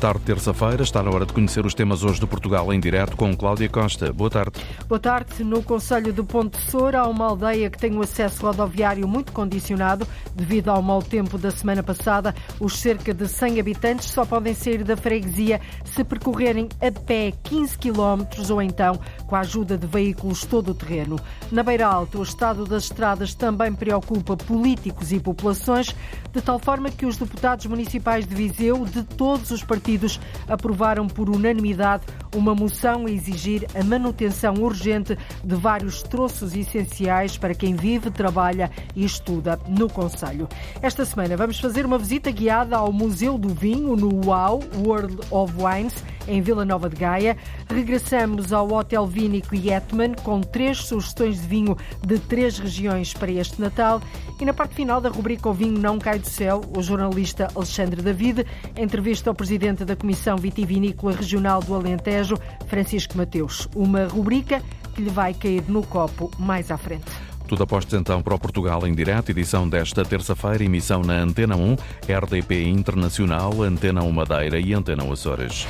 Tarde 0.00 0.20
terça-feira, 0.20 0.84
está 0.84 1.02
na 1.02 1.10
hora 1.10 1.26
de 1.26 1.32
conhecer 1.32 1.66
os 1.66 1.74
temas 1.74 2.04
hoje 2.04 2.20
do 2.20 2.28
Portugal 2.28 2.72
em 2.72 2.78
direto 2.78 3.16
com 3.16 3.36
Cláudia 3.36 3.68
Costa. 3.68 4.12
Boa 4.12 4.30
tarde. 4.30 4.52
Boa 4.86 5.00
tarde. 5.00 5.42
No 5.42 5.60
Conselho 5.60 6.12
de 6.12 6.22
Ponte 6.22 6.56
Soura 6.70 7.00
há 7.00 7.08
uma 7.08 7.26
aldeia 7.26 7.68
que 7.68 7.76
tem 7.76 7.96
um 7.96 8.00
acesso 8.00 8.46
rodoviário 8.46 9.08
muito 9.08 9.32
condicionado 9.32 10.06
devido 10.36 10.68
ao 10.68 10.80
mau 10.80 11.02
tempo 11.02 11.36
da 11.36 11.50
semana 11.50 11.82
passada. 11.82 12.32
Os 12.60 12.78
cerca 12.78 13.12
de 13.12 13.26
100 13.26 13.58
habitantes 13.58 14.08
só 14.08 14.24
podem 14.24 14.54
sair 14.54 14.84
da 14.84 14.96
freguesia 14.96 15.60
se 15.84 16.04
percorrerem 16.04 16.68
a 16.80 16.92
pé 16.92 17.32
15 17.42 17.76
km 17.78 18.24
ou 18.50 18.62
então 18.62 19.00
com 19.26 19.34
a 19.34 19.40
ajuda 19.40 19.76
de 19.76 19.86
veículos 19.88 20.44
todo 20.44 20.70
o 20.70 20.74
terreno. 20.74 21.18
Na 21.50 21.64
Beira 21.64 21.88
Alta, 21.88 22.18
o 22.18 22.22
estado 22.22 22.64
das 22.64 22.84
estradas 22.84 23.34
também 23.34 23.74
preocupa 23.74 24.36
políticos 24.36 25.10
e 25.10 25.18
populações, 25.18 25.92
de 26.32 26.40
tal 26.40 26.60
forma 26.60 26.88
que 26.88 27.04
os 27.04 27.16
deputados 27.16 27.66
municipais 27.66 28.24
de 28.24 28.34
Viseu, 28.34 28.84
de 28.84 29.02
todos 29.02 29.50
os 29.50 29.64
partidos, 29.64 29.87
partidos 29.88 30.20
aprovaram 30.46 31.06
por 31.06 31.30
unanimidade 31.30 32.04
uma 32.36 32.54
moção 32.54 33.06
a 33.06 33.10
exigir 33.10 33.66
a 33.74 33.82
manutenção 33.82 34.52
urgente 34.56 35.16
de 35.42 35.54
vários 35.54 36.02
troços 36.02 36.54
essenciais 36.54 37.38
para 37.38 37.54
quem 37.54 37.74
vive, 37.74 38.10
trabalha 38.10 38.70
e 38.94 39.02
estuda 39.02 39.58
no 39.66 39.88
Conselho. 39.88 40.46
Esta 40.82 41.06
semana 41.06 41.38
vamos 41.38 41.58
fazer 41.58 41.86
uma 41.86 41.96
visita 41.96 42.30
guiada 42.30 42.76
ao 42.76 42.92
Museu 42.92 43.38
do 43.38 43.48
Vinho 43.48 43.96
no 43.96 44.26
UAU, 44.26 44.60
World 44.84 45.16
of 45.30 45.54
Wines, 45.56 46.04
em 46.28 46.42
Vila 46.42 46.64
Nova 46.64 46.90
de 46.90 46.96
Gaia. 46.96 47.36
Regressamos 47.68 48.52
ao 48.52 48.70
Hotel 48.70 49.06
Vínico 49.06 49.54
Yetman 49.54 50.14
com 50.22 50.42
três 50.42 50.84
sugestões 50.84 51.40
de 51.40 51.46
vinho 51.46 51.76
de 52.06 52.18
três 52.18 52.58
regiões 52.58 53.14
para 53.14 53.32
este 53.32 53.58
Natal. 53.60 54.02
E 54.38 54.44
na 54.44 54.52
parte 54.52 54.74
final 54.74 55.00
da 55.00 55.08
rubrica 55.08 55.48
O 55.48 55.52
Vinho 55.52 55.78
Não 55.78 55.98
Cai 55.98 56.18
do 56.18 56.28
Céu, 56.28 56.60
o 56.76 56.82
jornalista 56.82 57.48
Alexandre 57.54 58.02
David 58.02 58.46
entrevista 58.76 59.30
ao 59.30 59.34
presidente 59.34 59.77
da 59.84 59.96
Comissão 59.96 60.36
Vitivinícola 60.36 61.12
Regional 61.12 61.62
do 61.62 61.74
Alentejo, 61.74 62.38
Francisco 62.66 63.16
Mateus. 63.16 63.68
Uma 63.74 64.06
rubrica 64.06 64.62
que 64.94 65.02
lhe 65.02 65.10
vai 65.10 65.34
cair 65.34 65.62
no 65.68 65.82
copo 65.82 66.30
mais 66.38 66.70
à 66.70 66.76
frente. 66.76 67.06
Tudo 67.48 67.62
apostos 67.62 67.94
então 67.98 68.20
para 68.20 68.34
o 68.34 68.38
Portugal 68.38 68.86
em 68.86 68.94
direto, 68.94 69.30
edição 69.30 69.66
desta 69.66 70.04
terça-feira, 70.04 70.64
emissão 70.64 71.00
na 71.00 71.14
Antena 71.14 71.56
1, 71.56 71.76
RDP 72.06 72.68
Internacional, 72.68 73.62
Antena 73.62 74.02
1 74.02 74.12
Madeira 74.12 74.60
e 74.60 74.74
Antena 74.74 75.10
Açores. 75.10 75.66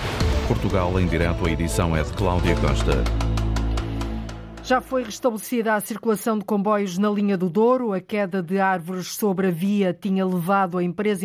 Portugal 0.49 0.99
em 0.99 1.07
direto, 1.07 1.47
a 1.47 1.51
edição 1.51 1.97
é 1.97 2.03
de 2.03 2.13
Cláudia 2.15 2.57
Costa. 2.57 3.28
Já 4.69 4.83
foi 4.83 5.03
restabelecida 5.03 5.73
a 5.73 5.81
circulação 5.81 6.39
de 6.39 6.45
comboios 6.45 6.99
na 6.99 7.09
linha 7.09 7.39
do 7.39 7.49
Douro. 7.49 7.95
A 7.95 8.03
queda 8.03 8.43
de 8.43 8.61
árvores 8.61 9.15
sobre 9.15 9.47
a 9.47 9.51
via 9.51 9.95
tinha 9.95 10.27
levado 10.27 10.77
a 10.77 10.85
empresa 10.85 11.25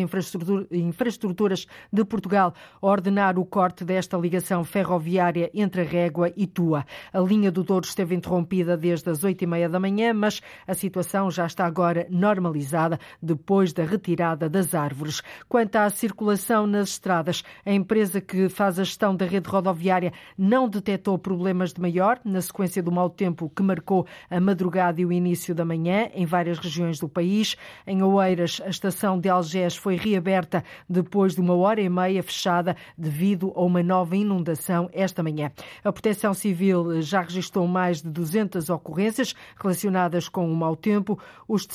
Infraestruturas 0.72 1.66
de 1.92 2.04
Portugal 2.06 2.54
a 2.80 2.86
ordenar 2.86 3.38
o 3.38 3.44
corte 3.44 3.84
desta 3.84 4.16
ligação 4.16 4.64
ferroviária 4.64 5.50
entre 5.52 5.82
a 5.82 5.84
Régua 5.84 6.32
e 6.34 6.46
Tua. 6.46 6.86
A 7.12 7.20
linha 7.20 7.52
do 7.52 7.62
Douro 7.62 7.84
esteve 7.84 8.14
interrompida 8.14 8.78
desde 8.78 9.10
as 9.10 9.22
oito 9.22 9.44
e 9.44 9.46
meia 9.46 9.68
da 9.68 9.78
manhã, 9.78 10.14
mas 10.14 10.40
a 10.66 10.72
situação 10.72 11.30
já 11.30 11.44
está 11.44 11.66
agora 11.66 12.06
normalizada 12.08 12.98
depois 13.20 13.74
da 13.74 13.84
retirada 13.84 14.48
das 14.48 14.74
árvores. 14.74 15.20
Quanto 15.46 15.76
à 15.76 15.90
circulação 15.90 16.66
nas 16.66 16.88
estradas, 16.88 17.44
a 17.66 17.72
empresa 17.72 18.22
que 18.22 18.48
faz 18.48 18.78
a 18.78 18.84
gestão 18.84 19.14
da 19.14 19.26
rede 19.26 19.50
rodoviária 19.50 20.14
não 20.38 20.66
detectou 20.66 21.18
problemas 21.18 21.74
de 21.74 21.80
maior 21.82 22.18
na 22.24 22.40
sequência 22.40 22.82
do 22.82 22.90
mau 22.90 23.10
tempo 23.10 23.33
tempo 23.34 23.50
que 23.54 23.62
marcou 23.62 24.06
a 24.30 24.38
madrugada 24.38 25.00
e 25.00 25.04
o 25.04 25.12
início 25.12 25.54
da 25.54 25.64
manhã 25.64 26.08
em 26.14 26.24
várias 26.24 26.58
regiões 26.58 27.00
do 27.00 27.08
país. 27.08 27.56
Em 27.86 28.02
Oeiras, 28.02 28.62
a 28.64 28.68
estação 28.68 29.18
de 29.18 29.28
Algés 29.28 29.76
foi 29.76 29.96
reaberta 29.96 30.62
depois 30.88 31.34
de 31.34 31.40
uma 31.40 31.54
hora 31.54 31.80
e 31.80 31.88
meia 31.88 32.22
fechada 32.22 32.76
devido 32.96 33.52
a 33.56 33.62
uma 33.62 33.82
nova 33.82 34.16
inundação 34.16 34.88
esta 34.92 35.22
manhã. 35.22 35.50
A 35.82 35.92
Proteção 35.92 36.32
Civil 36.32 37.02
já 37.02 37.22
registrou 37.22 37.66
mais 37.66 38.00
de 38.00 38.08
200 38.08 38.70
ocorrências 38.70 39.34
relacionadas 39.60 40.28
com 40.28 40.50
o 40.50 40.56
mau 40.56 40.76
tempo. 40.76 41.18
Os 41.48 41.66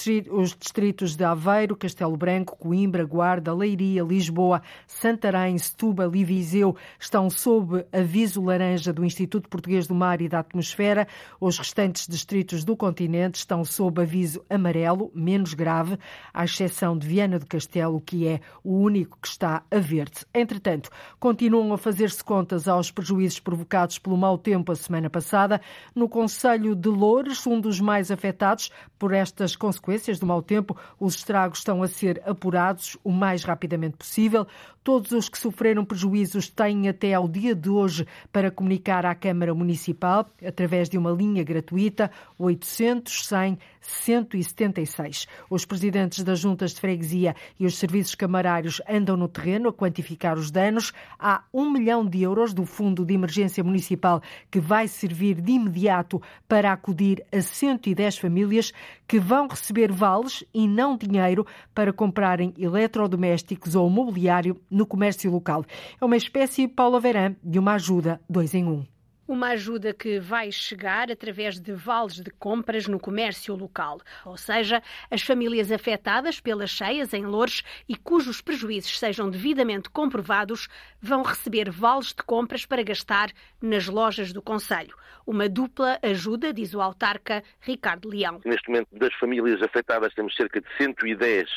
distritos 0.57 1.15
de 1.15 1.23
Aveiro, 1.25 1.75
Castelo 1.75 2.15
Branco, 2.15 2.57
Coimbra, 2.57 3.03
Guarda, 3.03 3.53
Leiria, 3.53 4.03
Lisboa, 4.03 4.61
Santarém, 4.87 5.57
Setúbal 5.57 6.15
e 6.15 6.23
Viseu 6.23 6.75
estão 6.97 7.29
sob 7.29 7.85
aviso 7.91 8.41
laranja 8.41 8.93
do 8.93 9.03
Instituto 9.03 9.49
Português 9.49 9.87
do 9.87 9.95
Mar 9.95 10.21
e 10.21 10.29
da 10.29 10.39
Atmosfera. 10.39 11.07
Os 11.49 11.57
restantes 11.57 12.05
distritos 12.07 12.63
do 12.63 12.77
continente 12.77 13.39
estão 13.39 13.65
sob 13.65 14.03
aviso 14.03 14.45
amarelo, 14.47 15.11
menos 15.15 15.55
grave, 15.55 15.97
à 16.31 16.45
exceção 16.45 16.95
de 16.95 17.07
Viana 17.07 17.39
do 17.39 17.47
Castelo, 17.47 17.99
que 17.99 18.27
é 18.27 18.39
o 18.63 18.77
único 18.77 19.17
que 19.19 19.27
está 19.27 19.63
a 19.71 19.79
verde. 19.79 20.27
Entretanto, 20.31 20.91
continuam 21.19 21.73
a 21.73 21.77
fazer-se 21.79 22.23
contas 22.23 22.67
aos 22.67 22.91
prejuízos 22.91 23.39
provocados 23.39 23.97
pelo 23.97 24.15
mau 24.15 24.37
tempo 24.37 24.71
a 24.71 24.75
semana 24.75 25.09
passada. 25.09 25.59
No 25.95 26.07
Conselho 26.07 26.75
de 26.75 26.87
Loures, 26.87 27.47
um 27.47 27.59
dos 27.59 27.79
mais 27.79 28.11
afetados 28.11 28.69
por 28.99 29.11
estas 29.11 29.55
consequências 29.55 30.19
do 30.19 30.27
mau 30.27 30.43
tempo, 30.43 30.77
os 30.99 31.15
estragos 31.15 31.57
estão 31.57 31.81
a 31.81 31.87
ser 31.87 32.21
apurados 32.27 32.95
o 33.03 33.11
mais 33.11 33.43
rapidamente 33.43 33.97
possível. 33.97 34.45
Todos 34.83 35.11
os 35.11 35.27
que 35.27 35.37
sofreram 35.37 35.83
prejuízos 35.83 36.47
têm 36.47 36.87
até 36.87 37.13
ao 37.13 37.27
dia 37.27 37.53
de 37.53 37.69
hoje 37.69 38.07
para 38.31 38.49
comunicar 38.49 39.05
à 39.05 39.13
Câmara 39.13 39.53
Municipal, 39.53 40.25
através 40.45 40.89
de 40.89 40.97
uma 40.97 41.11
linha 41.11 41.38
gratuita 41.43 42.11
800 42.37 43.27
100 43.27 43.57
176. 43.81 45.27
Os 45.49 45.65
presidentes 45.65 46.23
das 46.23 46.39
juntas 46.39 46.73
de 46.73 46.81
freguesia 46.81 47.35
e 47.59 47.65
os 47.65 47.77
serviços 47.77 48.15
camarários 48.15 48.81
andam 48.87 49.17
no 49.17 49.27
terreno 49.27 49.69
a 49.69 49.73
quantificar 49.73 50.37
os 50.37 50.51
danos. 50.51 50.93
Há 51.17 51.43
um 51.53 51.69
milhão 51.69 52.05
de 52.05 52.21
euros 52.21 52.53
do 52.53 52.65
Fundo 52.65 53.05
de 53.05 53.13
Emergência 53.13 53.63
Municipal 53.63 54.21
que 54.51 54.59
vai 54.59 54.87
servir 54.87 55.41
de 55.41 55.53
imediato 55.53 56.21
para 56.47 56.71
acudir 56.71 57.23
a 57.31 57.41
110 57.41 58.17
famílias 58.17 58.71
que 59.07 59.19
vão 59.19 59.47
receber 59.47 59.91
vales 59.91 60.43
e 60.53 60.67
não 60.67 60.97
dinheiro 60.97 61.45
para 61.73 61.93
comprarem 61.93 62.53
eletrodomésticos 62.57 63.75
ou 63.75 63.89
mobiliário 63.89 64.59
no 64.69 64.85
comércio 64.85 65.31
local. 65.31 65.65
É 65.99 66.05
uma 66.05 66.17
espécie, 66.17 66.67
Paula 66.67 66.99
Verã, 66.99 67.35
de 67.43 67.57
uma 67.57 67.73
ajuda 67.73 68.21
dois 68.29 68.53
em 68.53 68.65
um. 68.65 68.98
Uma 69.29 69.49
ajuda 69.49 69.93
que 69.93 70.19
vai 70.19 70.51
chegar 70.51 71.11
através 71.11 71.59
de 71.59 71.71
vales 71.71 72.15
de 72.15 72.31
compras 72.31 72.87
no 72.87 72.99
comércio 72.99 73.55
local, 73.55 74.01
ou 74.25 74.35
seja, 74.35 74.81
as 75.11 75.21
famílias 75.21 75.71
afetadas 75.71 76.39
pelas 76.39 76.71
cheias 76.71 77.13
em 77.13 77.27
Loures 77.27 77.61
e 77.87 77.95
cujos 77.95 78.41
prejuízos 78.41 78.97
sejam 78.97 79.29
devidamente 79.29 79.87
comprovados 79.91 80.67
vão 80.99 81.21
receber 81.21 81.69
vales 81.69 82.07
de 82.07 82.23
compras 82.23 82.65
para 82.65 82.81
gastar 82.81 83.29
nas 83.61 83.85
lojas 83.85 84.33
do 84.33 84.41
Conselho. 84.41 84.95
Uma 85.27 85.47
dupla 85.47 85.99
ajuda, 86.01 86.51
diz 86.51 86.73
o 86.73 86.81
autarca 86.81 87.43
Ricardo 87.61 88.09
Leão. 88.09 88.41
Neste 88.43 88.67
momento, 88.67 88.87
das 88.93 89.13
famílias 89.13 89.61
afetadas, 89.61 90.11
temos 90.15 90.35
cerca 90.35 90.59
de 90.59 90.67
110 90.75 91.47
uh, 91.51 91.55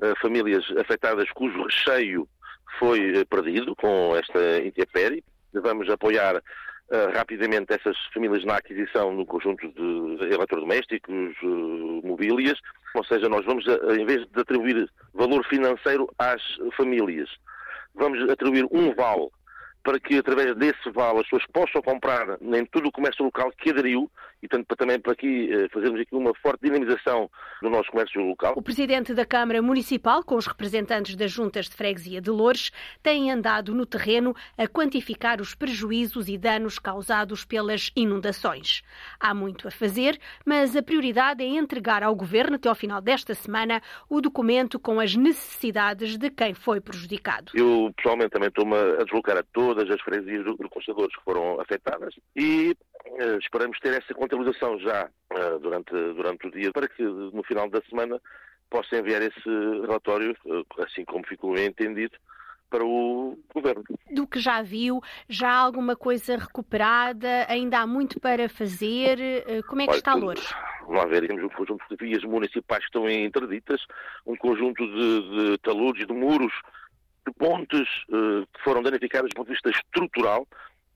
eh, 0.00 0.14
famílias 0.22 0.64
afetadas 0.78 1.30
cujo 1.32 1.64
recheio 1.64 2.26
foi 2.78 3.12
uh, 3.12 3.26
perdido 3.26 3.76
com 3.76 4.16
esta 4.16 4.64
intempérie. 4.64 5.22
Vamos 5.52 5.90
apoiar 5.90 6.40
rapidamente 7.14 7.72
essas 7.72 7.96
famílias 8.12 8.44
na 8.44 8.56
aquisição 8.56 9.12
no 9.12 9.24
conjunto 9.24 9.68
de 9.68 10.24
eletrodomésticos, 10.24 11.36
uh, 11.42 12.00
mobílias, 12.04 12.58
ou 12.94 13.04
seja, 13.04 13.28
nós 13.28 13.44
vamos, 13.44 13.64
uh, 13.66 13.92
em 13.92 14.04
vez 14.04 14.26
de 14.26 14.40
atribuir 14.40 14.90
valor 15.14 15.44
financeiro 15.46 16.12
às 16.18 16.42
famílias, 16.76 17.28
vamos 17.94 18.28
atribuir 18.28 18.66
um 18.72 18.92
vale 18.94 19.28
para 19.82 19.98
que 20.00 20.18
através 20.18 20.54
desse 20.56 20.90
vale 20.90 21.20
as 21.20 21.24
pessoas 21.24 21.46
possam 21.52 21.82
comprar 21.82 22.38
em 22.40 22.66
todo 22.66 22.88
o 22.88 22.92
comércio 22.92 23.24
local 23.24 23.52
que 23.56 23.70
aderiu 23.70 24.10
e 24.42 24.48
tanto 24.48 24.66
para, 24.66 24.76
também 24.76 25.00
para 25.00 25.12
aqui 25.12 25.52
eh, 25.52 25.68
fazermos 25.68 26.00
aqui 26.00 26.14
uma 26.14 26.34
forte 26.34 26.62
dinamização 26.62 27.30
do 27.62 27.68
nosso 27.68 27.90
comércio 27.90 28.20
local. 28.22 28.54
O 28.56 28.62
Presidente 28.62 29.12
da 29.14 29.26
Câmara 29.26 29.60
Municipal, 29.60 30.22
com 30.22 30.36
os 30.36 30.46
representantes 30.46 31.14
das 31.14 31.30
juntas 31.30 31.68
de 31.68 31.74
freguesia 31.74 32.20
de 32.20 32.30
Loures, 32.30 32.70
tem 33.02 33.30
andado 33.30 33.74
no 33.74 33.84
terreno 33.84 34.34
a 34.56 34.66
quantificar 34.66 35.40
os 35.40 35.54
prejuízos 35.54 36.28
e 36.28 36.38
danos 36.38 36.78
causados 36.78 37.44
pelas 37.44 37.90
inundações. 37.94 38.82
Há 39.18 39.34
muito 39.34 39.68
a 39.68 39.70
fazer, 39.70 40.18
mas 40.44 40.74
a 40.74 40.82
prioridade 40.82 41.42
é 41.42 41.46
entregar 41.46 42.02
ao 42.02 42.14
Governo, 42.14 42.56
até 42.56 42.68
ao 42.68 42.74
final 42.74 43.00
desta 43.00 43.34
semana, 43.34 43.82
o 44.08 44.20
documento 44.20 44.78
com 44.78 45.00
as 45.00 45.14
necessidades 45.14 46.16
de 46.16 46.30
quem 46.30 46.54
foi 46.54 46.80
prejudicado. 46.80 47.52
Eu, 47.54 47.92
pessoalmente, 47.96 48.30
também 48.30 48.48
estou-me 48.48 48.76
a 48.76 49.04
deslocar 49.04 49.36
a 49.36 49.42
todas 49.52 49.90
as 49.90 50.00
freguesias 50.00 50.44
do 50.44 50.56
Conselhadores 50.70 51.14
que 51.16 51.24
foram 51.24 51.60
afetadas 51.60 52.14
e 52.36 52.76
Uh, 53.06 53.38
esperamos 53.38 53.78
ter 53.80 53.94
essa 53.94 54.14
contabilização 54.30 54.78
já 54.78 55.08
uh, 55.32 55.58
durante, 55.58 55.90
durante 55.90 56.46
o 56.46 56.50
dia 56.50 56.72
para 56.72 56.88
que 56.88 57.02
no 57.02 57.42
final 57.42 57.68
da 57.68 57.80
semana 57.82 58.20
possa 58.70 58.96
enviar 58.96 59.20
esse 59.22 59.48
relatório, 59.80 60.36
uh, 60.46 60.64
assim 60.82 61.04
como 61.04 61.26
ficou 61.26 61.56
entendido, 61.58 62.16
para 62.70 62.84
o 62.84 63.36
Governo. 63.52 63.82
Do 64.12 64.28
que 64.28 64.38
já 64.38 64.62
viu, 64.62 65.02
já 65.28 65.50
há 65.50 65.58
alguma 65.58 65.96
coisa 65.96 66.36
recuperada? 66.36 67.44
Ainda 67.48 67.80
há 67.80 67.86
muito 67.86 68.20
para 68.20 68.48
fazer? 68.48 69.18
Como 69.66 69.82
é 69.82 69.86
que 69.86 69.90
Olha, 69.90 69.98
está 69.98 70.14
Lourdes? 70.14 70.54
Vamos 70.86 71.10
ver, 71.10 71.26
temos 71.26 71.42
um 71.42 71.48
conjunto 71.48 71.84
de 71.90 71.96
vias 71.96 72.22
municipais 72.22 72.80
que 72.82 72.86
estão 72.86 73.10
interditas, 73.10 73.84
um 74.24 74.36
conjunto 74.36 74.86
de, 74.86 75.48
de 75.50 75.58
taludes, 75.58 76.06
de 76.06 76.12
muros 76.12 76.52
de 77.26 77.32
pontes 77.34 77.88
que 78.06 78.62
foram 78.62 78.84
danificadas 78.84 79.30
do 79.30 79.34
ponto 79.34 79.48
de 79.48 79.54
vista 79.54 79.70
estrutural 79.70 80.46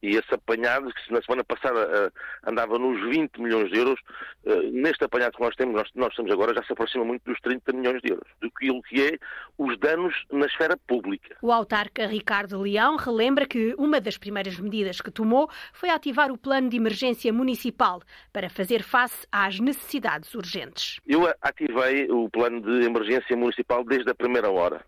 e 0.02 0.16
esse 0.16 0.34
apanhado, 0.34 0.92
que 0.92 1.12
na 1.12 1.22
semana 1.22 1.42
passada 1.44 1.80
uh, 1.80 2.48
andava 2.48 2.78
nos 2.78 3.00
20 3.08 3.40
milhões 3.40 3.70
de 3.70 3.78
euros, 3.78 3.98
uh, 4.44 4.70
neste 4.70 5.04
apanhado 5.04 5.36
que 5.36 5.42
nós 5.42 5.54
temos, 5.56 5.74
nós, 5.74 5.90
nós 5.94 6.10
estamos 6.10 6.30
agora, 6.30 6.54
já 6.54 6.62
se 6.62 6.72
aproxima 6.72 7.04
muito 7.04 7.22
dos 7.24 7.40
30 7.40 7.72
milhões 7.72 8.02
de 8.02 8.10
euros, 8.12 8.28
do 8.40 8.50
que 8.50 9.02
é 9.02 9.18
os 9.56 9.78
danos 9.78 10.14
na 10.30 10.46
esfera 10.46 10.76
pública. 10.76 11.36
O 11.40 11.50
autarca 11.50 12.06
Ricardo 12.06 12.60
Leão 12.60 12.96
relembra 12.96 13.46
que 13.46 13.74
uma 13.78 14.00
das 14.00 14.18
primeiras 14.18 14.58
medidas 14.58 15.00
que 15.00 15.10
tomou 15.10 15.48
foi 15.72 15.88
ativar 15.88 16.30
o 16.30 16.36
plano 16.36 16.68
de 16.68 16.76
emergência 16.76 17.32
municipal 17.32 18.02
para 18.32 18.50
fazer 18.50 18.82
face 18.82 19.26
às 19.32 19.58
necessidades 19.58 20.34
urgentes. 20.34 21.00
Eu 21.06 21.32
ativei 21.40 22.10
o 22.10 22.28
plano 22.28 22.60
de 22.60 22.84
emergência 22.84 23.36
municipal 23.36 23.84
desde 23.84 24.10
a 24.10 24.14
primeira 24.14 24.50
hora 24.50 24.84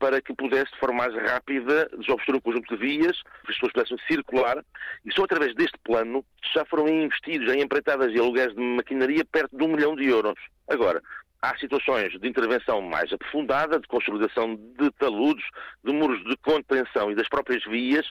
para 0.00 0.20
que 0.20 0.34
pudesse, 0.34 0.72
de 0.72 0.78
forma 0.78 1.06
mais 1.06 1.14
rápida, 1.14 1.88
desobstruir 1.98 2.38
um 2.38 2.40
conjunto 2.40 2.74
de 2.74 2.80
vias, 2.80 3.22
que 3.22 3.52
as 3.52 3.54
pessoas 3.54 3.72
pudessem 3.72 3.98
circular, 4.08 4.64
e 5.04 5.12
só 5.12 5.24
através 5.24 5.54
deste 5.54 5.78
plano 5.84 6.24
já 6.52 6.64
foram 6.64 6.88
investidos 6.88 7.52
em 7.54 7.60
empreitadas 7.60 8.10
e 8.12 8.18
aluguéis 8.18 8.52
de 8.54 8.60
maquinaria 8.60 9.24
perto 9.26 9.56
de 9.56 9.62
um 9.62 9.68
milhão 9.68 9.94
de 9.94 10.06
euros. 10.06 10.38
Agora, 10.68 11.02
há 11.42 11.56
situações 11.56 12.12
de 12.20 12.28
intervenção 12.28 12.80
mais 12.82 13.12
aprofundada, 13.12 13.78
de 13.78 13.88
consolidação 13.88 14.56
de 14.56 14.90
taludes, 14.98 15.44
de 15.82 15.92
muros 15.92 16.22
de 16.24 16.36
contenção 16.38 17.10
e 17.10 17.14
das 17.14 17.28
próprias 17.28 17.64
vias, 17.64 18.06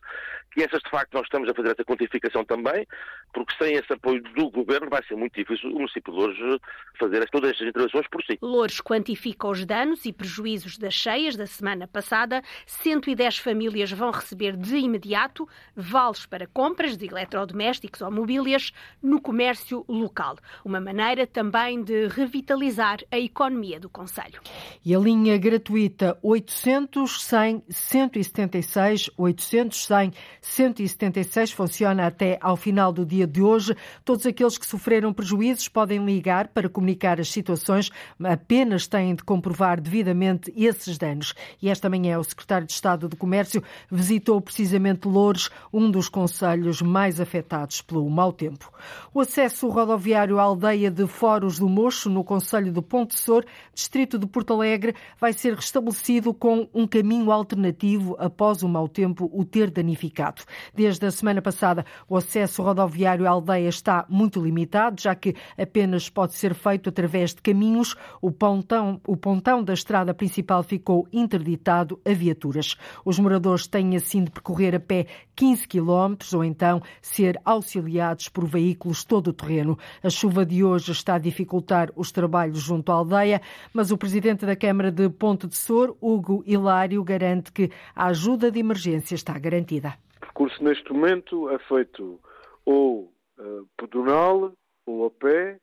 que 0.52 0.64
essas 0.64 0.82
de 0.82 0.90
facto 0.90 1.14
nós 1.14 1.24
estamos 1.24 1.50
a 1.50 1.54
fazer 1.54 1.72
essa 1.72 1.86
quantificação 1.86 2.44
também, 2.44 2.88
porque 3.34 3.54
sem 3.62 3.76
esse 3.76 3.94
apoio 3.94 4.22
do 4.34 4.50
Governo 4.50 4.90
vai 4.90 5.04
ser 5.04 5.16
muito 5.16 5.34
difícil 5.34 5.70
o 5.70 5.76
município 5.76 6.12
de 6.12 6.20
Lourdes 6.20 6.60
fazer 6.98 7.30
todas 7.30 7.52
estas 7.52 7.68
intervenções 7.68 8.08
por 8.08 8.24
si. 8.24 8.40
Lourdes 8.42 8.82
quantifica 8.82 9.48
os 9.48 9.64
danos 9.66 10.06
e 10.06 10.14
prejuízos 10.14 10.78
das 10.78 10.94
cheias 10.94 11.36
da 11.36 11.46
semana 11.46 11.88
passada. 11.88 12.42
110 12.66 13.38
famílias 13.38 13.92
vão 13.92 14.12
receber 14.12 14.58
de 14.58 14.78
imediato 14.78 15.48
vales 15.76 16.26
para 16.26 16.48
compras 16.48 16.98
de 16.98 17.06
eletrodomésticos 17.06 18.02
ou 18.02 18.12
mobílias 18.12 18.72
no 19.04 19.22
comércio 19.22 19.86
local. 19.88 20.38
Uma 20.66 20.80
maneira 20.80 21.28
também 21.28 21.84
de 21.84 22.08
revitalizar 22.08 23.00
a 23.12 23.19
economia 23.20 23.80
do 23.80 23.90
Conselho. 23.90 24.40
E 24.84 24.96
a 24.96 25.00
linha 25.00 25.38
gratuita 25.38 26.18
800 26.22 27.24
100 27.24 27.64
176 27.70 29.10
800 29.18 29.86
100 29.86 30.14
176 30.42 31.52
funciona 31.52 32.08
até 32.08 32.38
ao 32.42 32.56
final 32.56 32.92
do 32.92 33.06
dia 33.06 33.28
de 33.28 33.42
hoje. 33.42 33.76
Todos 34.04 34.26
aqueles 34.26 34.58
que 34.58 34.66
sofreram 34.66 35.14
prejuízos 35.14 35.68
podem 35.68 36.06
ligar 36.06 36.48
para 36.50 36.70
comunicar 36.70 37.20
as 37.20 37.30
situações, 37.30 37.92
apenas 38.24 38.88
têm 38.88 39.16
de 39.16 39.24
comprovar 39.24 39.82
devidamente 39.82 40.54
esses 40.56 40.98
danos. 40.98 41.34
E 41.62 41.70
esta 41.70 41.90
manhã 41.90 42.20
o 42.20 42.24
secretário 42.24 42.68
de 42.68 42.74
Estado 42.74 43.08
do 43.08 43.18
Comércio 43.18 43.64
visitou 43.90 44.40
precisamente 44.42 45.08
Loures, 45.08 45.50
um 45.72 45.90
dos 45.90 46.10
conselhos 46.10 46.82
mais 46.82 47.20
afetados 47.20 47.82
pelo 47.82 48.10
mau 48.10 48.32
tempo. 48.32 48.72
O 49.14 49.22
acesso 49.22 49.68
rodoviário 49.68 50.40
à 50.40 50.44
aldeia 50.44 50.90
de 50.90 51.08
Foros 51.08 51.60
do 51.60 51.68
Mocho, 51.68 52.10
no 52.10 52.24
Conselho 52.24 52.72
do 52.72 52.82
Ponte 52.82 53.09
Sor, 53.18 53.46
distrito 53.74 54.18
de 54.18 54.28
Porto 54.28 54.54
Alegre, 54.54 54.96
vai 55.20 55.34
ser 55.34 55.56
restabelecido 55.56 56.34
com 56.34 56.68
um 56.74 56.88
caminho 56.88 57.32
alternativo 57.32 58.16
após 58.20 58.64
o 58.64 58.70
mau 58.70 58.88
tempo 58.88 59.30
o 59.34 59.46
ter 59.46 59.70
danificado. 59.70 60.42
Desde 60.74 61.06
a 61.06 61.12
semana 61.12 61.42
passada, 61.42 61.86
o 62.08 62.18
acesso 62.18 62.62
rodoviário 62.62 63.28
à 63.28 63.30
aldeia 63.30 63.70
está 63.70 64.06
muito 64.10 64.42
limitado, 64.42 65.02
já 65.02 65.16
que 65.16 65.36
apenas 65.58 66.10
pode 66.10 66.36
ser 66.36 66.54
feito 66.54 66.90
através 66.90 67.34
de 67.34 67.42
caminhos. 67.42 67.96
O 68.22 68.32
pontão, 68.32 69.00
o 69.08 69.16
pontão 69.16 69.64
da 69.64 69.74
estrada 69.74 70.14
principal 70.14 70.64
ficou 70.64 71.08
interditado 71.12 72.00
a 72.06 72.14
viaturas. 72.14 72.76
Os 73.06 73.20
moradores 73.20 73.68
têm 73.68 73.96
assim 73.96 74.24
de 74.24 74.32
percorrer 74.32 74.76
a 74.76 74.80
pé 74.80 75.06
15 75.36 75.68
quilómetros 75.68 76.34
ou 76.34 76.44
então 76.44 76.82
ser 77.02 77.40
auxiliados 77.46 78.28
por 78.30 78.46
veículos 78.46 79.04
todo 79.04 79.30
o 79.30 79.34
terreno. 79.34 79.78
A 80.04 80.10
chuva 80.10 80.46
de 80.46 80.64
hoje 80.64 80.92
está 80.92 81.16
a 81.16 81.20
dificultar 81.20 81.92
os 81.96 82.12
trabalhos 82.12 82.60
junto 82.60 82.92
à 82.92 82.96
aldeia, 83.00 83.42
mas 83.74 83.92
o 83.92 83.98
presidente 83.98 84.46
da 84.46 84.56
Câmara 84.56 84.92
de 84.92 85.10
Ponte 85.10 85.48
de 85.48 85.56
Sor, 85.56 85.98
Hugo 86.02 86.44
Hilário, 86.46 87.04
garante 87.04 87.52
que 87.52 87.72
a 87.96 88.08
ajuda 88.08 88.52
de 88.52 88.60
emergência 88.60 89.16
está 89.16 89.38
garantida. 89.38 89.96
Percurso 90.20 90.64
neste 90.64 90.92
momento 90.92 91.50
é 91.50 91.60
feito 91.60 92.20
ou 92.66 93.12
uh, 93.40 93.68
pedonal, 93.78 94.54
ou 94.86 95.06
a 95.06 95.12
pé, 95.12 95.60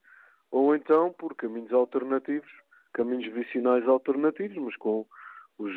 ou 0.51 0.75
então 0.75 1.13
por 1.13 1.35
caminhos 1.35 1.73
alternativos, 1.73 2.51
caminhos 2.93 3.33
vicinais 3.33 3.87
alternativos, 3.87 4.57
mas 4.57 4.77
com 4.77 5.07
os 5.59 5.73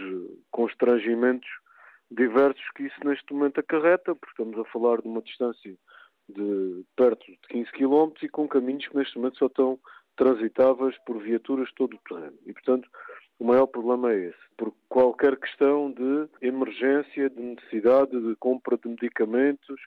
constrangimentos 0.52 1.50
diversos 2.12 2.64
que 2.76 2.84
isso 2.84 3.00
neste 3.06 3.34
momento 3.34 3.60
acarreta, 3.60 4.16
porque 4.16 4.32
estamos 4.32 4.58
a 4.58 4.72
falar 4.72 5.02
de 5.02 5.08
uma 5.08 5.22
distância 5.22 5.76
de 6.28 6.84
perto 6.96 7.26
de 7.26 7.38
15 7.50 7.72
km 7.72 8.12
e 8.22 8.30
com 8.30 8.48
caminhos 8.48 8.88
que 8.88 8.96
neste 8.96 9.18
momento 9.18 9.38
só 9.38 9.48
estão 9.48 9.80
transitáveis 10.20 10.98
por 11.06 11.18
viaturas 11.24 11.72
todo 11.78 11.96
o 11.96 12.00
terreno. 12.10 12.38
E, 12.46 12.52
portanto, 12.52 12.90
o 13.40 13.46
maior 13.46 13.68
problema 13.68 14.12
é 14.12 14.26
esse, 14.26 14.38
por 14.58 14.74
qualquer 14.90 15.38
questão 15.38 15.90
de 15.90 16.28
emergência, 16.42 17.30
de 17.30 17.42
necessidade 17.42 18.12
de 18.12 18.36
compra 18.36 18.78
de 18.78 18.90
medicamentos, 18.90 19.80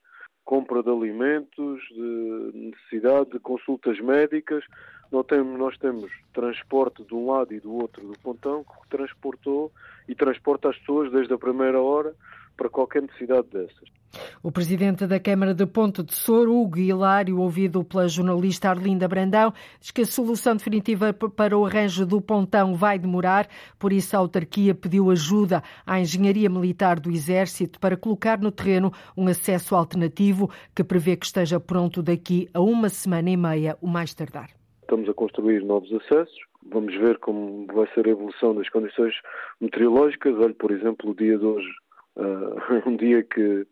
compra 0.43 0.83
de 0.83 0.89
alimentos, 0.89 1.83
de 1.91 2.51
necessidade 2.55 3.31
de 3.31 3.39
consultas 3.41 4.01
médicas. 4.01 4.65
Nós 5.11 5.27
temos, 5.27 5.59
nós 5.59 5.77
temos 5.77 6.11
transporte 6.33 7.05
de 7.05 7.15
um 7.15 7.31
lado 7.31 7.53
e 7.53 7.61
do 7.61 7.75
outro 7.75 8.03
do 8.07 8.19
pontão 8.21 8.65
que 8.65 8.89
transportou 8.89 9.71
e 10.09 10.15
transporta 10.15 10.71
as 10.71 10.79
pessoas 10.79 11.13
desde 11.13 11.35
a 11.35 11.39
primeira 11.39 11.79
hora 11.79 12.15
para 12.57 12.69
qualquer 12.69 13.03
necessidade 13.03 13.49
dessas. 13.53 14.03
O 14.43 14.53
presidente 14.53 15.07
da 15.07 15.19
Câmara 15.19 15.55
de 15.55 15.65
Ponte 15.65 16.03
de 16.03 16.15
Soro, 16.15 16.55
Hugo 16.55 16.79
Hilário, 16.79 17.41
ouvido 17.41 17.83
pela 17.83 18.07
jornalista 18.09 18.69
Arlinda 18.69 19.09
Brandão, 19.09 19.55
diz 19.81 19.91
que 19.91 20.03
a 20.03 20.07
solução 20.07 20.55
definitiva 20.55 21.13
para 21.15 21.57
o 21.57 21.65
arranjo 21.65 22.05
do 22.05 22.21
pontão 22.21 22.75
vai 22.75 22.99
demorar, 22.99 23.49
por 23.79 23.93
isso 23.93 24.15
a 24.15 24.19
autarquia 24.19 24.75
pediu 24.75 25.11
ajuda 25.11 25.63
à 25.87 25.99
Engenharia 25.99 26.51
Militar 26.51 27.01
do 27.01 27.11
Exército 27.11 27.81
para 27.81 27.97
colocar 27.97 28.39
no 28.39 28.53
terreno 28.53 28.93
um 29.17 29.27
acesso 29.29 29.75
alternativo 29.75 30.51
que 30.75 30.85
prevê 30.85 31.17
que 31.17 31.27
esteja 31.27 31.59
pronto 31.59 32.03
daqui 32.03 32.49
a 32.53 32.61
uma 32.61 32.91
semana 32.91 33.31
e 33.31 33.37
meia, 33.37 33.79
o 33.81 33.87
mais 33.87 34.13
tardar. 34.13 34.51
Estamos 34.83 35.09
a 35.09 35.15
construir 35.15 35.65
novos 35.65 35.91
acessos, 35.91 36.37
vamos 36.71 36.95
ver 36.99 37.19
como 37.19 37.67
vai 37.73 37.89
ser 37.95 38.07
a 38.07 38.11
evolução 38.11 38.55
das 38.55 38.69
condições 38.69 39.15
meteorológicas. 39.59 40.35
Olhe, 40.35 40.53
por 40.53 40.71
exemplo, 40.71 41.11
o 41.11 41.15
dia 41.15 41.39
de 41.39 41.45
hoje, 41.47 41.69
uh, 42.17 42.89
um 42.89 42.97
dia 42.97 43.23
que 43.23 43.67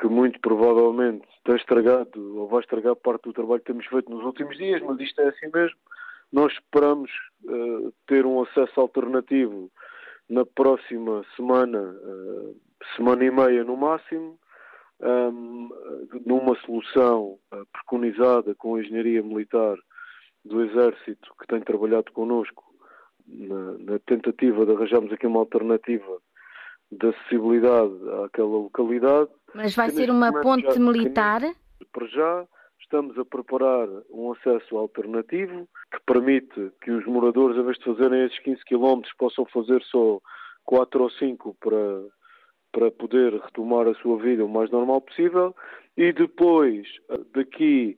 que 0.00 0.06
muito 0.08 0.40
provavelmente 0.40 1.26
tem 1.44 1.56
estragado 1.56 2.38
ou 2.38 2.48
vai 2.48 2.60
estragar 2.60 2.96
parte 2.96 3.24
do 3.24 3.32
trabalho 3.32 3.60
que 3.60 3.66
temos 3.66 3.86
feito 3.86 4.10
nos 4.10 4.24
últimos 4.24 4.56
dias, 4.56 4.80
mas 4.82 4.98
isto 5.00 5.20
é 5.20 5.28
assim 5.28 5.50
mesmo. 5.52 5.78
Nós 6.32 6.52
esperamos 6.52 7.10
uh, 7.44 7.92
ter 8.06 8.24
um 8.24 8.42
acesso 8.42 8.80
alternativo 8.80 9.70
na 10.28 10.46
próxima 10.46 11.24
semana, 11.36 11.78
uh, 11.78 12.56
semana 12.96 13.24
e 13.24 13.30
meia 13.30 13.64
no 13.64 13.76
máximo, 13.76 14.38
um, 15.00 15.68
numa 16.24 16.56
solução 16.60 17.38
uh, 17.52 17.66
preconizada 17.72 18.54
com 18.54 18.76
a 18.76 18.80
engenharia 18.80 19.22
militar 19.22 19.76
do 20.44 20.64
Exército, 20.64 21.34
que 21.38 21.46
tem 21.46 21.60
trabalhado 21.60 22.10
connosco 22.12 22.64
na, 23.26 23.72
na 23.78 23.98
tentativa 24.00 24.64
de 24.64 24.72
arranjarmos 24.72 25.12
aqui 25.12 25.26
uma 25.26 25.40
alternativa 25.40 26.18
de 26.92 27.06
acessibilidade 27.08 27.94
àquela 28.24 28.48
localidade. 28.48 29.30
Mas 29.54 29.74
vai 29.74 29.90
ser 29.90 30.10
uma 30.10 30.32
ponte 30.42 30.78
militar? 30.78 31.40
Para 31.92 32.06
já 32.06 32.46
estamos 32.80 33.18
a 33.18 33.24
preparar 33.24 33.88
um 34.10 34.32
acesso 34.32 34.76
alternativo 34.76 35.66
que 35.90 35.98
permite 36.04 36.70
que 36.82 36.90
os 36.90 37.06
moradores, 37.06 37.56
em 37.56 37.64
vez 37.64 37.78
de 37.78 37.84
fazerem 37.84 38.26
esses 38.26 38.38
15 38.40 38.64
km, 38.64 39.00
possam 39.18 39.46
fazer 39.46 39.82
só 39.84 40.20
4 40.64 41.02
ou 41.02 41.10
5 41.10 41.56
para, 41.60 42.02
para 42.70 42.90
poder 42.90 43.32
retomar 43.34 43.88
a 43.88 43.94
sua 43.94 44.18
vida 44.18 44.44
o 44.44 44.48
mais 44.48 44.70
normal 44.70 45.00
possível. 45.00 45.54
E 45.96 46.12
depois, 46.12 46.86
daqui 47.34 47.96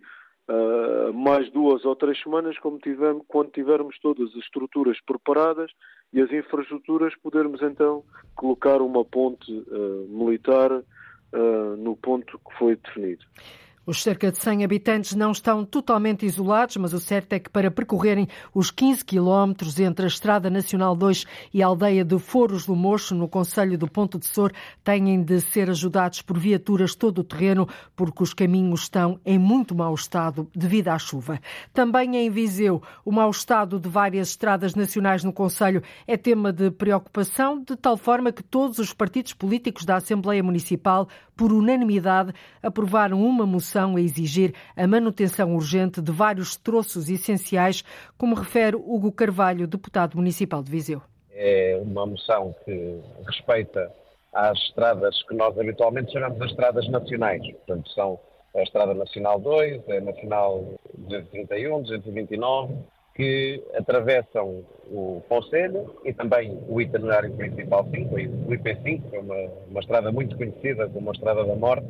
uh, 0.49 1.13
mais 1.13 1.51
duas 1.51 1.85
ou 1.85 1.97
três 1.97 2.21
semanas, 2.21 2.59
como 2.59 2.79
tivemos, 2.79 3.25
quando 3.29 3.51
tivermos 3.51 3.99
todas 4.01 4.31
as 4.31 4.37
estruturas 4.37 4.99
preparadas 5.07 5.71
e 6.13 6.21
as 6.21 6.31
infraestruturas, 6.33 7.15
podermos 7.23 7.63
então 7.63 8.05
colocar 8.35 8.81
uma 8.81 9.05
ponte 9.05 9.51
uh, 9.53 10.07
militar 10.09 10.71
uh, 10.73 11.77
no 11.77 11.97
ponto 11.97 12.39
que 12.39 12.59
foi 12.59 12.77
definido. 12.77 13.25
Os 13.87 14.03
cerca 14.03 14.33
de 14.33 14.39
100 14.39 14.65
habitantes 14.65 15.15
não 15.15 15.31
estão 15.31 15.63
totalmente 15.63 16.25
isolados, 16.25 16.79
mas 16.79 16.95
o 16.95 16.99
certo 16.99 17.35
é 17.35 17.39
que 17.39 17.51
para 17.51 17.71
percorrerem 17.71 18.27
os 18.55 18.71
15 18.71 19.05
quilómetros 19.05 19.79
entre 19.79 20.07
a 20.07 20.09
Estrada 20.09 20.49
Nacional 20.49 20.97
2 20.97 21.27
e 21.53 21.63
a 21.63 21.67
aldeia 21.67 22.03
de 22.03 22.19
Foros 22.19 22.65
do 22.65 22.75
Mocho, 22.75 23.15
no 23.15 23.29
Conselho 23.29 23.77
do 23.77 23.87
Ponto 23.87 24.19
de 24.19 24.27
Sor, 24.27 24.53
têm 24.83 25.23
de 25.23 25.39
ser 25.39 25.69
ajudados 25.69 26.23
por 26.23 26.39
viaturas 26.39 26.95
todo 26.95 27.19
o 27.19 27.25
terreno, 27.25 27.69
porque 27.95 28.23
os 28.23 28.33
caminhos 28.33 28.83
estão 28.83 29.21
em 29.23 29.39
muito 29.39 29.75
mau 29.75 29.95
estado 29.95 30.49
devido 30.55 30.89
à 30.89 30.99
chuva. 30.99 31.39
Também 31.75 32.17
em 32.17 32.31
Viseu, 32.31 32.83
o 33.05 33.13
mau 33.13 33.31
estado 33.31 33.79
de 33.79 33.89
várias 33.89 34.31
estradas 34.31 34.75
nacionais 34.75 35.23
no 35.23 35.33
Conselho 35.33 35.83
é 36.07 36.17
tema 36.17 36.55
de 36.55 36.71
preocupação, 36.71 37.63
de 37.63 37.77
tal 37.77 37.99
forma 37.99 38.33
que 38.33 38.43
todos 38.43 38.79
os 38.79 38.95
partidos 38.95 39.35
políticos 39.35 39.85
da 39.85 39.97
Assembleia 39.97 40.43
Municipal, 40.43 41.07
por 41.37 41.53
unanimidade, 41.53 42.33
aprovaram 42.63 43.23
uma 43.23 43.45
moção 43.45 43.74
a 43.79 44.01
exigir 44.01 44.55
a 44.77 44.87
manutenção 44.87 45.55
urgente 45.55 46.01
de 46.01 46.13
vários 46.13 46.57
troços 46.57 47.09
essenciais, 47.09 47.83
como 48.17 48.35
refere 48.35 48.77
Hugo 48.77 49.11
Carvalho, 49.11 49.67
deputado 49.67 50.17
municipal 50.17 50.63
de 50.63 50.71
Viseu. 50.71 51.03
É 51.33 51.81
uma 51.83 52.07
moção 52.07 52.55
que 52.65 53.01
respeita 53.27 53.91
às 54.33 54.59
estradas 54.59 55.23
que 55.25 55.35
nós 55.35 55.59
habitualmente 55.59 56.13
chamamos 56.13 56.39
de 56.39 56.47
estradas 56.47 56.89
nacionais. 56.89 57.43
Portanto, 57.43 57.91
são 57.91 58.19
a 58.55 58.63
Estrada 58.63 58.95
Nacional 58.95 59.41
2, 59.41 59.89
a 59.89 60.01
Nacional 60.01 60.75
231, 60.97 61.83
229, 61.83 62.75
que 63.15 63.63
atravessam 63.75 64.65
o 64.87 65.23
Conselho 65.29 65.95
e 66.05 66.13
também 66.13 66.59
o 66.69 66.81
itinerário 66.81 67.33
principal 67.33 67.85
5, 67.85 68.15
o 68.15 68.19
IP5, 68.19 69.11
que 69.11 69.17
é 69.17 69.21
uma, 69.21 69.37
uma 69.69 69.81
estrada 69.81 70.11
muito 70.11 70.37
conhecida 70.37 70.89
como 70.89 71.11
a 71.11 71.13
Estrada 71.13 71.45
da 71.45 71.55
Morte, 71.55 71.87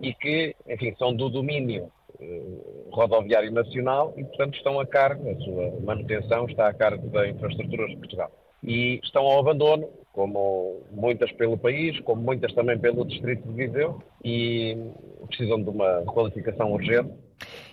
e 0.00 0.12
que, 0.14 0.54
enfim, 0.68 0.94
são 0.98 1.14
do 1.14 1.28
domínio 1.28 1.90
eh, 2.20 2.42
rodoviário 2.90 3.50
nacional 3.52 4.14
e, 4.16 4.24
portanto, 4.24 4.56
estão 4.56 4.80
a 4.80 4.86
cargo, 4.86 5.30
a 5.30 5.36
sua 5.40 5.80
manutenção 5.82 6.46
está 6.46 6.68
a 6.68 6.74
cargo 6.74 7.08
da 7.10 7.28
Infraestruturas 7.28 7.90
de 7.90 7.96
Portugal. 7.96 8.30
E 8.62 9.00
estão 9.02 9.22
ao 9.24 9.38
abandono, 9.40 9.88
como 10.12 10.80
muitas 10.90 11.30
pelo 11.32 11.58
país, 11.58 12.00
como 12.00 12.22
muitas 12.22 12.52
também 12.54 12.78
pelo 12.78 13.04
Distrito 13.04 13.46
de 13.48 13.54
Viseu, 13.54 14.02
e 14.24 14.76
precisam 15.28 15.62
de 15.62 15.68
uma 15.68 16.00
requalificação 16.00 16.72
urgente. 16.72 17.10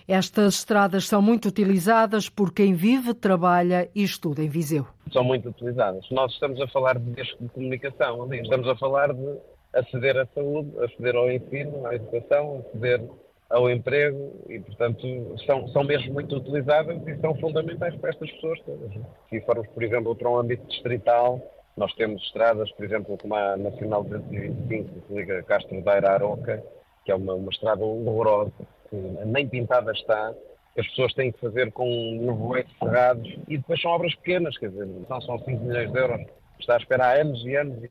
Estas 0.06 0.56
estradas 0.56 1.08
são 1.08 1.22
muito 1.22 1.48
utilizadas 1.48 2.28
por 2.28 2.52
quem 2.52 2.74
vive, 2.74 3.14
trabalha 3.14 3.88
e 3.94 4.02
estuda 4.02 4.42
em 4.42 4.48
Viseu. 4.48 4.86
São 5.10 5.24
muito 5.24 5.48
utilizadas. 5.48 6.04
Nós 6.10 6.32
estamos 6.32 6.60
a 6.60 6.68
falar 6.68 6.98
de 6.98 7.14
de 7.14 7.48
comunicação, 7.48 8.32
estamos 8.34 8.68
a 8.68 8.76
falar 8.76 9.14
de 9.14 9.38
aceder 9.74 10.16
à 10.16 10.26
saúde, 10.34 10.70
aceder 10.82 11.16
ao 11.16 11.30
ensino, 11.30 11.86
à 11.86 11.94
educação, 11.94 12.64
aceder 12.66 13.02
ao 13.50 13.70
emprego 13.70 14.32
e, 14.48 14.58
portanto, 14.60 15.36
são, 15.46 15.68
são 15.68 15.84
mesmo 15.84 16.12
muito 16.12 16.36
utilizáveis 16.36 17.00
e 17.06 17.16
são 17.20 17.34
fundamentais 17.36 17.94
para 17.96 18.10
estas 18.10 18.30
pessoas 18.32 18.60
todas. 18.60 18.90
Se 19.28 19.40
formos, 19.42 19.68
por 19.68 19.82
exemplo, 19.82 20.16
para 20.16 20.30
um 20.30 20.38
âmbito 20.38 20.66
distrital, 20.66 21.40
nós 21.76 21.92
temos 21.94 22.22
estradas, 22.22 22.70
por 22.72 22.84
exemplo, 22.84 23.18
como 23.18 23.34
a 23.34 23.56
Nacional 23.56 24.04
225, 24.04 25.00
que 25.06 25.14
liga 25.14 25.42
Castro 25.42 25.82
Daire 25.82 26.06
à 26.06 26.12
Aroca, 26.12 26.62
que 27.04 27.12
é 27.12 27.14
uma, 27.14 27.34
uma 27.34 27.50
estrada 27.50 27.84
horrorosa, 27.84 28.52
que 28.88 28.96
nem 28.96 29.48
pintada 29.48 29.92
está, 29.92 30.32
as 30.76 30.86
pessoas 30.88 31.14
têm 31.14 31.30
que 31.30 31.40
fazer 31.40 31.70
com 31.72 31.86
nevoeiros 32.20 32.72
cerrados 32.78 33.28
e 33.48 33.56
depois 33.56 33.80
são 33.80 33.92
obras 33.92 34.14
pequenas, 34.16 34.56
quer 34.58 34.70
dizer, 34.70 34.88
são, 35.06 35.20
são 35.20 35.38
5 35.38 35.64
milhões 35.64 35.92
de 35.92 35.98
euros. 35.98 36.26
Está 36.58 36.74
a 36.74 36.78
esperar 36.78 37.20
anos 37.20 37.44
e 37.44 37.56
anos. 37.56 37.88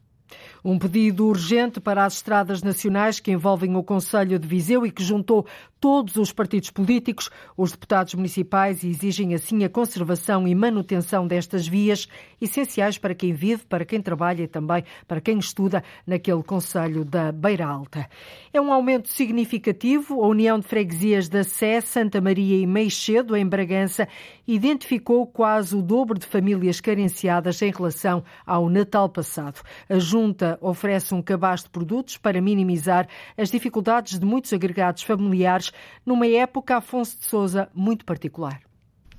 Um 0.64 0.80
pedido 0.80 1.28
urgente 1.28 1.82
para 1.82 2.06
as 2.06 2.16
estradas 2.16 2.64
nacionais 2.64 3.20
que 3.20 3.32
envolvem 3.32 3.76
o 3.76 3.84
Conselho 3.84 4.40
de 4.40 4.48
Viseu 4.48 4.86
e 4.86 4.92
que 4.92 5.04
juntou 5.04 5.46
todos 5.84 6.16
os 6.16 6.32
partidos 6.32 6.70
políticos. 6.70 7.30
Os 7.58 7.72
deputados 7.72 8.14
municipais 8.14 8.86
exigem 8.86 9.36
assim 9.36 9.66
a 9.66 9.70
conservação 9.70 10.48
e 10.48 10.56
manutenção 10.56 11.28
destas 11.28 11.68
vias, 11.68 12.08
essenciais 12.40 12.98
para 12.98 13.14
quem 13.14 13.34
vive, 13.34 13.66
para 13.66 13.84
quem 13.84 14.02
trabalha 14.02 14.44
e 14.44 14.48
também 14.48 14.86
para 15.06 15.20
quem 15.20 15.38
estuda 15.38 15.84
naquele 16.08 16.42
Conselho 16.42 17.04
da 17.04 17.34
Beira 17.34 17.68
Alta. 17.68 18.08
É 18.54 18.62
um 18.62 18.72
aumento 18.72 19.10
significativo. 19.10 20.24
A 20.24 20.28
União 20.30 20.58
de 20.58 20.66
Freguesias 20.66 21.28
da 21.28 21.44
Sé, 21.44 21.82
Santa 21.82 22.22
Maria 22.22 22.56
e 22.56 22.66
Meixedo, 22.66 23.36
em 23.36 23.46
Bragança, 23.46 24.08
identificou 24.48 25.28
quase 25.28 25.76
o 25.76 25.82
dobro 25.82 26.18
de 26.18 26.26
famílias 26.26 26.80
carenciadas 26.80 27.62
em 27.62 27.72
relação 27.72 28.24
ao 28.46 28.70
Natal 28.70 29.10
passado. 29.10 29.60
A 29.90 30.00
Junta 30.00 30.58
oferece 30.62 31.14
um 31.14 31.22
cabaz 31.22 31.62
de 31.62 31.70
produtos 31.70 32.16
para 32.16 32.42
minimizar 32.42 33.06
as 33.38 33.52
dificuldades 33.52 34.18
de 34.18 34.26
muitos 34.26 34.54
agregados 34.54 35.04
familiares 35.04 35.73
numa 36.06 36.28
época, 36.28 36.78
Afonso 36.78 37.20
de 37.20 37.26
Souza, 37.26 37.70
muito 37.74 38.06
particular. 38.06 38.62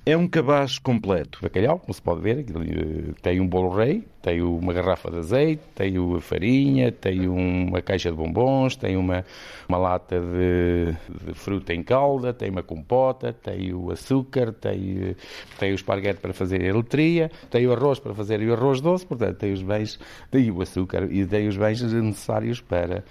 É 0.05 0.15
um 0.15 0.27
cabaz 0.27 0.77
completo. 0.77 1.39
Bacalhau, 1.41 1.79
como 1.79 1.93
se 1.93 2.01
pode 2.01 2.21
ver, 2.21 2.39
eh, 2.39 3.13
tem 3.23 3.39
um 3.39 3.47
bolo 3.47 3.69
rei, 3.69 4.07
tenho 4.25 4.57
uma 4.57 4.73
garrafa 4.73 5.11
de 5.11 5.17
azeite, 5.19 5.61
tenho 5.75 6.19
farinha, 6.19 6.91
tenho 6.91 7.31
uma 7.31 7.79
caixa 7.79 8.09
de 8.09 8.17
bombons, 8.17 8.75
tenho 8.75 8.99
uma, 8.99 9.23
uma 9.69 9.77
lata 9.77 10.19
de, 10.19 10.95
de 11.27 11.33
fruta 11.35 11.75
em 11.75 11.83
calda, 11.83 12.33
tenho 12.33 12.51
uma 12.51 12.63
compota, 12.63 13.31
tenho 13.31 13.91
açúcar, 13.91 14.51
tenho, 14.51 15.15
o 15.61 15.65
esparguete 15.65 16.21
para 16.21 16.33
fazer 16.33 16.67
a 16.67 16.75
letria, 16.75 17.29
tenho 17.51 17.71
arroz 17.71 17.99
para 17.99 18.15
fazer 18.15 18.39
o 18.39 18.51
arroz 18.51 18.81
doce, 18.81 19.05
portanto 19.05 19.37
tenho 19.37 19.53
os 19.53 19.61
bens, 19.61 19.99
tenho 20.31 20.55
o 20.55 20.61
açúcar 20.63 21.07
e 21.11 21.23
tenho 21.23 21.47
os 21.47 21.55
bens 21.55 21.83
necessários 21.83 22.59
para 22.59 23.03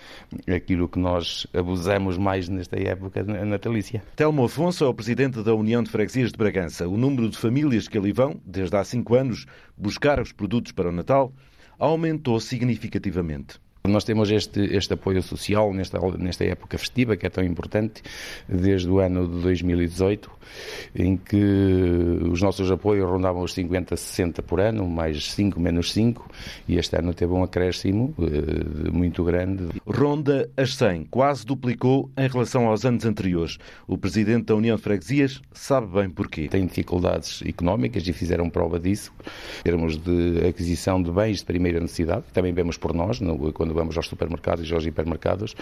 aquilo 0.53 0.89
que 0.89 0.99
nós 0.99 1.47
abusamos 1.55 2.19
mais 2.19 2.49
nesta 2.49 2.77
época 2.77 3.23
natalícia. 3.23 4.03
Telmo 4.17 4.47
Afonso 4.47 4.85
é 4.85 4.89
o 4.89 4.95
presidente 4.95 5.45
da 5.45 5.55
União 5.55 5.81
de 5.81 5.91
Freguesias 5.91 6.33
de 6.33 6.39
Bragança. 6.39 6.89
O 6.89 6.97
número 6.97 7.29
de 7.29 7.39
famílias 7.39 7.87
que 7.87 7.97
ali 7.97 8.11
vão, 8.11 8.41
desde 8.45 8.77
há 8.77 8.83
cinco 8.83 9.15
anos, 9.15 9.47
buscar 9.77 10.21
os 10.21 10.33
produtos 10.33 10.73
para 10.73 10.89
o 10.89 10.93
aumentou 11.79 12.41
significativamente. 12.41 13.61
Nós 13.87 14.03
temos 14.03 14.31
este, 14.31 14.61
este 14.75 14.95
apoio 14.95 15.23
social 15.23 15.71
nesta, 15.75 16.01
nesta 16.17 16.43
época 16.43 16.79
festiva, 16.79 17.19
que 17.19 17.27
é 17.27 17.29
tão 17.29 17.45
importante, 17.45 18.03
desde 18.49 18.89
o 18.89 18.99
ano 18.99 19.29
de 19.29 19.43
2018, 19.43 20.31
em 20.97 21.19
que 21.19 21.45
os 22.33 22.41
nossos 22.41 22.71
apoios 22.71 23.07
rondavam 23.07 23.43
os 23.43 23.53
50, 23.53 23.95
60 23.95 24.43
por 24.43 24.59
ano, 24.59 24.89
mais 24.89 25.31
5, 25.33 25.61
menos 25.61 25.93
5, 25.93 26.31
e 26.67 26.79
este 26.79 26.97
ano 26.97 27.13
teve 27.13 27.35
um 27.35 27.43
acréscimo 27.43 28.15
uh, 28.17 28.91
muito 28.91 29.23
grande. 29.23 29.69
Ronda 29.87 30.49
as 30.57 30.77
100, 30.77 31.05
quase 31.11 31.45
duplicou 31.45 32.11
em 32.17 32.27
relação 32.27 32.67
aos 32.67 32.87
anos 32.87 33.05
anteriores. 33.05 33.59
O 33.87 33.99
presidente 33.99 34.47
da 34.47 34.55
União 34.55 34.77
de 34.77 34.83
Freguesias 34.83 35.43
sabe 35.53 35.89
bem 35.89 36.09
porquê. 36.09 36.49
Tem 36.49 36.65
dificuldades 36.65 37.43
económicas 37.45 38.09
e 38.09 38.15
fizeram 38.15 38.49
prova 38.49 38.81
disso, 38.81 39.13
em 39.61 39.63
termos 39.63 39.99
de 39.99 40.47
aquisição 40.49 41.03
de 41.03 41.11
bens 41.11 41.41
de 41.41 41.45
primeira 41.45 41.81
necessidade, 41.81 42.25
também 42.33 42.55
vemos 42.55 42.79
por 42.79 42.95
nós, 42.95 43.21
quando 43.53 43.74
quando 43.75 43.85
vamos 43.85 43.97
aos 43.97 44.07
supermercados 44.07 44.69
e 44.69 44.73
aos 44.73 44.87
hipermercados, 44.87 45.55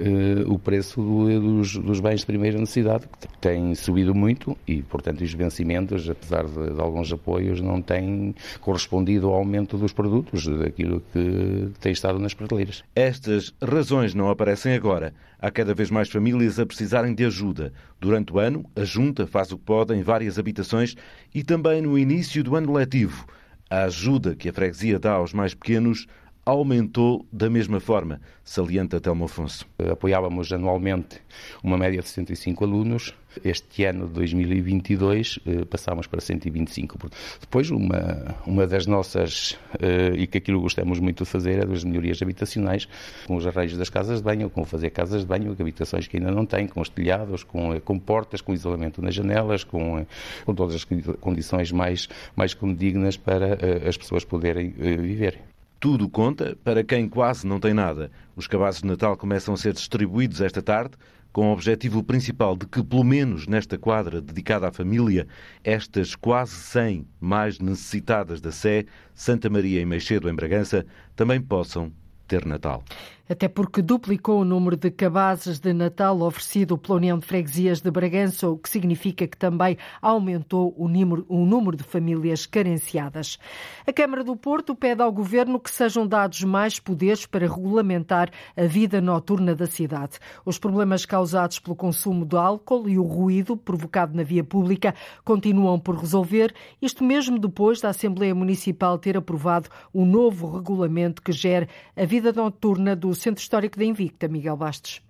eh, 0.00 0.44
o 0.46 0.58
preço 0.58 1.00
dos, 1.00 1.76
dos, 1.76 2.00
bens 2.00 2.20
de 2.20 2.26
primeira 2.26 2.58
necessidade 2.58 3.04
tem 3.40 3.74
subido 3.74 4.14
muito 4.14 4.56
e, 4.66 4.82
portanto, 4.82 5.22
os 5.22 5.32
vencimentos, 5.32 6.08
apesar 6.08 6.44
de, 6.44 6.74
de, 6.74 6.80
alguns 6.80 7.12
apoios, 7.12 7.60
não 7.60 7.80
têm 7.80 8.34
correspondido 8.60 9.28
ao 9.28 9.34
aumento 9.34 9.76
dos 9.76 9.92
produtos, 9.92 10.46
daquilo 10.46 11.02
que 11.12 11.70
tem 11.80 11.92
estado 11.92 12.18
nas 12.18 12.34
prateleiras. 12.34 12.82
Estas 12.96 13.54
razões 13.62 14.14
não 14.14 14.30
aparecem 14.30 14.74
agora. 14.74 15.12
Há 15.38 15.50
cada 15.50 15.74
vez 15.74 15.90
mais 15.90 16.08
famílias 16.08 16.58
a 16.58 16.66
precisarem 16.66 17.14
de 17.14 17.24
ajuda. 17.24 17.72
Durante 18.00 18.32
o 18.32 18.38
ano, 18.38 18.64
a 18.74 18.84
Junta 18.84 19.26
faz 19.26 19.52
o 19.52 19.58
que 19.58 19.64
pode 19.64 19.94
em 19.94 20.02
várias 20.02 20.38
habitações 20.38 20.96
e 21.34 21.44
também 21.44 21.82
no 21.82 21.96
início 21.98 22.42
do 22.42 22.56
ano 22.56 22.72
letivo. 22.72 23.24
A 23.70 23.84
ajuda 23.84 24.34
que 24.34 24.48
a 24.48 24.52
freguesia 24.52 24.98
dá 24.98 25.12
aos 25.12 25.34
mais 25.34 25.52
pequenos 25.54 26.06
aumentou 26.48 27.26
da 27.30 27.50
mesma 27.50 27.78
forma, 27.78 28.22
salienta 28.42 28.98
Telmo 28.98 29.26
Afonso. 29.26 29.66
Apoiávamos 29.78 30.50
anualmente 30.50 31.20
uma 31.62 31.76
média 31.76 32.00
de 32.00 32.08
65 32.08 32.64
alunos. 32.64 33.14
Este 33.44 33.84
ano 33.84 34.06
de 34.06 34.14
2022 34.14 35.40
eh, 35.46 35.64
passámos 35.66 36.06
para 36.06 36.22
125. 36.22 37.10
Depois, 37.38 37.70
uma, 37.70 38.34
uma 38.46 38.66
das 38.66 38.86
nossas, 38.86 39.58
eh, 39.78 40.14
e 40.16 40.26
que 40.26 40.38
aquilo 40.38 40.62
gostamos 40.62 40.98
muito 40.98 41.22
de 41.22 41.30
fazer, 41.30 41.62
é 41.62 41.66
das 41.66 41.84
melhorias 41.84 42.22
habitacionais, 42.22 42.88
com 43.26 43.36
os 43.36 43.46
arranjos 43.46 43.76
das 43.76 43.90
casas 43.90 44.16
de 44.16 44.24
banho, 44.24 44.48
com 44.48 44.64
fazer 44.64 44.88
casas 44.88 45.20
de 45.20 45.26
banho, 45.26 45.52
habitações 45.52 46.06
que 46.06 46.16
ainda 46.16 46.30
não 46.30 46.46
têm, 46.46 46.66
com 46.66 46.80
os 46.80 46.88
telhados, 46.88 47.44
com, 47.44 47.74
eh, 47.74 47.80
com 47.80 47.98
portas, 47.98 48.40
com 48.40 48.54
isolamento 48.54 49.02
nas 49.02 49.14
janelas, 49.14 49.64
com, 49.64 50.06
com 50.46 50.54
todas 50.54 50.76
as 50.76 50.84
condições 51.20 51.70
mais, 51.70 52.08
mais 52.34 52.54
condignas 52.54 53.18
para 53.18 53.58
as 53.86 53.98
pessoas 53.98 54.24
poderem 54.24 54.70
viver. 54.70 55.38
Tudo 55.80 56.08
conta 56.08 56.56
para 56.64 56.82
quem 56.82 57.08
quase 57.08 57.46
não 57.46 57.60
tem 57.60 57.72
nada. 57.72 58.10
Os 58.34 58.48
cabazes 58.48 58.82
de 58.82 58.88
Natal 58.88 59.16
começam 59.16 59.54
a 59.54 59.56
ser 59.56 59.72
distribuídos 59.72 60.40
esta 60.40 60.60
tarde, 60.60 60.96
com 61.32 61.50
o 61.50 61.52
objetivo 61.52 62.02
principal 62.02 62.56
de 62.56 62.66
que, 62.66 62.82
pelo 62.82 63.04
menos 63.04 63.46
nesta 63.46 63.78
quadra 63.78 64.20
dedicada 64.20 64.66
à 64.66 64.72
família, 64.72 65.28
estas 65.62 66.16
quase 66.16 66.54
100 66.54 67.06
mais 67.20 67.60
necessitadas 67.60 68.40
da 68.40 68.50
Sé, 68.50 68.86
Santa 69.14 69.48
Maria 69.48 69.80
e 69.80 69.86
Meixedo, 69.86 70.28
em 70.28 70.34
Bragança, 70.34 70.84
também 71.14 71.40
possam 71.40 71.92
ter 72.26 72.44
Natal. 72.44 72.82
Até 73.28 73.46
porque 73.46 73.82
duplicou 73.82 74.40
o 74.40 74.44
número 74.44 74.76
de 74.76 74.90
cabazes 74.90 75.58
de 75.58 75.72
Natal 75.72 76.20
oferecido 76.22 76.78
pela 76.78 76.96
União 76.96 77.18
de 77.18 77.26
Freguesias 77.26 77.80
de 77.80 77.90
Bragança, 77.90 78.48
o 78.48 78.56
que 78.56 78.70
significa 78.70 79.26
que 79.26 79.36
também 79.36 79.76
aumentou 80.00 80.74
o 80.78 80.88
número, 80.88 81.26
o 81.28 81.44
número 81.44 81.76
de 81.76 81.82
famílias 81.82 82.46
carenciadas. 82.46 83.38
A 83.86 83.92
Câmara 83.92 84.24
do 84.24 84.34
Porto 84.34 84.74
pede 84.74 85.02
ao 85.02 85.12
Governo 85.12 85.60
que 85.60 85.70
sejam 85.70 86.06
dados 86.06 86.42
mais 86.42 86.80
poderes 86.80 87.26
para 87.26 87.46
regulamentar 87.46 88.30
a 88.56 88.64
vida 88.64 89.00
noturna 89.00 89.54
da 89.54 89.66
cidade. 89.66 90.18
Os 90.44 90.58
problemas 90.58 91.04
causados 91.04 91.58
pelo 91.58 91.76
consumo 91.76 92.24
de 92.24 92.36
álcool 92.36 92.88
e 92.88 92.98
o 92.98 93.02
ruído 93.02 93.56
provocado 93.56 94.16
na 94.16 94.22
via 94.22 94.42
pública 94.42 94.94
continuam 95.24 95.78
por 95.78 95.96
resolver, 95.96 96.54
isto 96.80 97.04
mesmo 97.04 97.38
depois 97.38 97.80
da 97.80 97.90
Assembleia 97.90 98.34
Municipal 98.34 98.98
ter 98.98 99.16
aprovado 99.16 99.68
o 99.92 100.04
novo 100.04 100.56
regulamento 100.56 101.22
que 101.22 101.32
gera 101.32 101.68
a 101.96 102.04
vida 102.04 102.32
noturna 102.32 102.96
do 102.96 103.17
Centro 103.18 103.42
Histórico 103.42 103.78
da 103.78 103.84
Invicta, 103.84 104.28
Miguel 104.28 104.56
Bastos. 104.56 105.02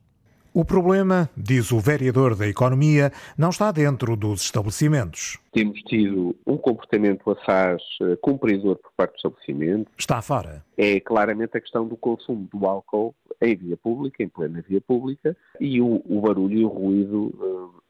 O 0.53 0.65
problema, 0.65 1.31
diz 1.37 1.71
o 1.71 1.79
vereador 1.79 2.35
da 2.35 2.49
Economia, 2.49 3.13
não 3.37 3.51
está 3.51 3.71
dentro 3.71 4.17
dos 4.17 4.43
estabelecimentos. 4.43 5.39
Temos 5.53 5.81
tido 5.83 6.35
um 6.47 6.57
comportamento 6.57 7.31
assaz 7.31 7.83
eh, 8.03 8.17
cumpridor 8.21 8.77
por 8.77 8.91
parte 8.97 9.13
do 9.13 9.17
estabelecimento. 9.17 9.91
Está 9.97 10.21
fora. 10.23 10.65
É 10.77 10.99
claramente 11.01 11.57
a 11.57 11.61
questão 11.61 11.87
do 11.87 11.97
consumo 11.97 12.49
do 12.53 12.67
álcool 12.67 13.15
em 13.41 13.55
via 13.55 13.77
pública, 13.77 14.23
em 14.23 14.29
plena 14.29 14.65
via 14.69 14.81
pública, 14.81 15.37
e 15.61 15.81
o, 15.81 16.03
o 16.05 16.21
barulho 16.21 16.59
e 16.59 16.65
o 16.65 16.69
ruído 16.69 17.27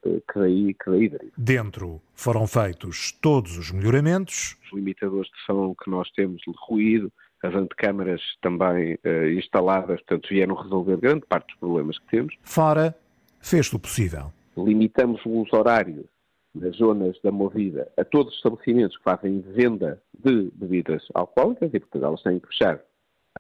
uh, 0.05 0.21
que 0.31 0.39
daí, 0.39 0.75
que 0.75 0.91
daí 0.91 1.09
deriva. 1.09 1.33
Dentro 1.39 2.03
foram 2.13 2.47
feitos 2.47 3.13
todos 3.13 3.57
os 3.57 3.71
melhoramentos. 3.71 4.57
Os 4.67 4.73
limitadores 4.73 5.31
de 5.31 5.47
som 5.47 5.75
que 5.75 5.91
nós 5.91 6.11
temos 6.11 6.43
de 6.43 6.53
ruído, 6.69 7.11
as 7.43 7.55
antecâmaras 7.55 8.21
também 8.41 8.95
uh, 8.95 9.29
instaladas, 9.37 10.01
portanto, 10.03 10.29
vieram 10.29 10.55
resolver 10.55 10.97
grande 10.97 11.25
parte 11.27 11.49
dos 11.49 11.57
problemas 11.57 11.99
que 11.99 12.07
temos. 12.07 12.35
Fora, 12.43 12.95
fez 13.41 13.73
o 13.73 13.79
possível. 13.79 14.33
Limitamos 14.57 15.21
os 15.25 15.53
horários 15.53 16.07
nas 16.55 16.77
zonas 16.77 17.17
da 17.23 17.31
movida 17.31 17.91
a 17.97 18.05
todos 18.05 18.33
os 18.33 18.39
estabelecimentos 18.39 18.97
que 18.97 19.05
fazem 19.05 19.41
venda 19.41 20.03
de 20.25 20.51
bebidas 20.55 21.05
alcoólicas 21.15 21.71
e, 21.73 21.81
portanto, 21.81 22.05
elas 22.05 22.23
têm 22.23 22.41
que 22.41 22.49
fechar 22.49 22.81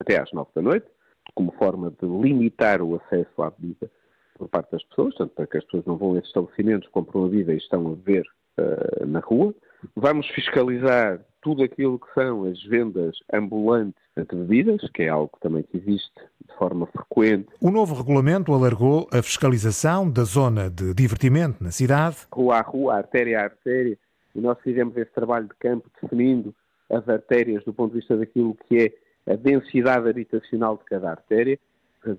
até 0.00 0.20
às 0.20 0.30
nove 0.32 0.50
da 0.54 0.62
noite, 0.62 0.86
como 1.34 1.52
forma 1.52 1.90
de 1.90 2.06
limitar 2.06 2.80
o 2.80 2.96
acesso 2.96 3.42
à 3.42 3.50
bebida 3.50 3.90
por 4.36 4.48
parte 4.48 4.70
das 4.70 4.84
pessoas, 4.84 5.14
portanto, 5.14 5.34
para 5.34 5.46
que 5.46 5.56
as 5.58 5.64
pessoas 5.64 5.84
não 5.84 5.96
vão 5.96 6.14
a 6.14 6.18
esses 6.18 6.28
estabelecimentos, 6.28 6.88
compram 6.90 7.24
a 7.24 7.28
bebida 7.28 7.52
e 7.52 7.56
estão 7.56 7.86
a 7.88 7.90
beber 7.90 8.24
uh, 8.58 9.06
na 9.06 9.18
rua. 9.18 9.52
Vamos 9.96 10.28
fiscalizar 10.28 11.20
tudo 11.42 11.62
aquilo 11.62 11.98
que 11.98 12.12
são 12.14 12.44
as 12.44 12.62
vendas 12.64 13.16
ambulantes 13.32 13.94
de 14.16 14.36
bebidas, 14.36 14.80
que 14.92 15.04
é 15.04 15.08
algo 15.08 15.32
também 15.40 15.62
que 15.62 15.76
existe 15.76 16.12
de 16.46 16.54
forma 16.56 16.86
frequente. 16.86 17.48
O 17.60 17.70
novo 17.70 17.94
regulamento 17.94 18.52
alargou 18.52 19.08
a 19.12 19.22
fiscalização 19.22 20.10
da 20.10 20.24
zona 20.24 20.68
de 20.68 20.92
divertimento 20.94 21.62
na 21.62 21.70
cidade. 21.70 22.16
Rua 22.32 22.56
a 22.56 22.62
rua, 22.62 22.96
artéria 22.96 23.40
a 23.40 23.44
artéria, 23.44 23.96
e 24.34 24.40
nós 24.40 24.58
fizemos 24.62 24.96
esse 24.96 25.12
trabalho 25.12 25.46
de 25.46 25.54
campo 25.60 25.88
definindo 26.02 26.54
as 26.90 27.08
artérias 27.08 27.64
do 27.64 27.72
ponto 27.72 27.92
de 27.92 28.00
vista 28.00 28.16
daquilo 28.16 28.56
que 28.66 28.92
é 29.26 29.32
a 29.32 29.36
densidade 29.36 30.08
habitacional 30.08 30.76
de 30.76 30.84
cada 30.84 31.10
artéria. 31.10 31.58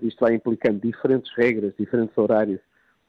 Isto 0.02 0.20
vai 0.20 0.34
implicando 0.34 0.80
diferentes 0.80 1.32
regras, 1.36 1.74
diferentes 1.78 2.16
horários 2.16 2.60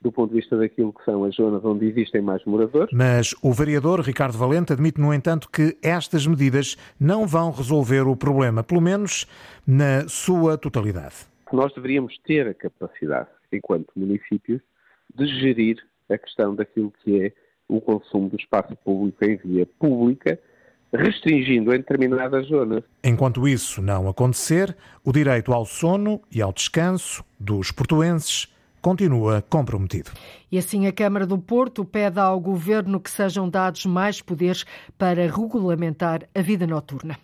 do 0.02 0.10
ponto 0.10 0.30
de 0.30 0.40
vista 0.40 0.56
daquilo 0.58 0.92
que 0.92 1.04
são 1.04 1.24
as 1.24 1.34
zonas 1.36 1.64
onde 1.64 1.86
existem 1.86 2.20
mais 2.20 2.44
moradores. 2.44 2.90
Mas 2.92 3.34
o 3.40 3.52
vereador 3.52 4.00
Ricardo 4.00 4.36
Valente 4.36 4.72
admite, 4.72 5.00
no 5.00 5.14
entanto, 5.14 5.48
que 5.48 5.76
estas 5.80 6.26
medidas 6.26 6.76
não 6.98 7.26
vão 7.26 7.52
resolver 7.52 8.02
o 8.02 8.16
problema, 8.16 8.64
pelo 8.64 8.80
menos 8.80 9.26
na 9.66 10.08
sua 10.08 10.58
totalidade. 10.58 11.14
Nós 11.52 11.72
deveríamos 11.74 12.18
ter 12.24 12.48
a 12.48 12.54
capacidade, 12.54 13.28
enquanto 13.52 13.92
municípios, 13.94 14.60
de 15.14 15.26
gerir 15.40 15.76
a 16.10 16.18
questão 16.18 16.54
daquilo 16.54 16.92
que 17.04 17.22
é 17.22 17.32
o 17.68 17.80
consumo 17.80 18.28
do 18.28 18.36
espaço 18.36 18.74
público 18.84 19.24
em 19.24 19.36
via 19.36 19.66
pública, 19.78 20.38
restringindo 20.92 21.72
em 21.72 21.78
determinadas 21.78 22.48
zonas. 22.48 22.82
Enquanto 23.04 23.46
isso 23.46 23.80
não 23.80 24.08
acontecer, 24.08 24.76
o 25.04 25.12
direito 25.12 25.52
ao 25.52 25.64
sono 25.64 26.20
e 26.30 26.42
ao 26.42 26.52
descanso 26.52 27.24
dos 27.38 27.70
portuenses 27.70 28.51
continua 28.82 29.40
comprometido. 29.48 30.10
E 30.50 30.58
assim 30.58 30.86
a 30.86 30.92
Câmara 30.92 31.24
do 31.24 31.38
Porto 31.38 31.84
pede 31.84 32.20
ao 32.20 32.38
Governo 32.38 33.00
que 33.00 33.08
sejam 33.08 33.48
dados 33.48 33.86
mais 33.86 34.20
poderes 34.20 34.66
para 34.98 35.22
regulamentar 35.22 36.28
a 36.34 36.42
vida 36.42 36.66
noturna. 36.66 37.16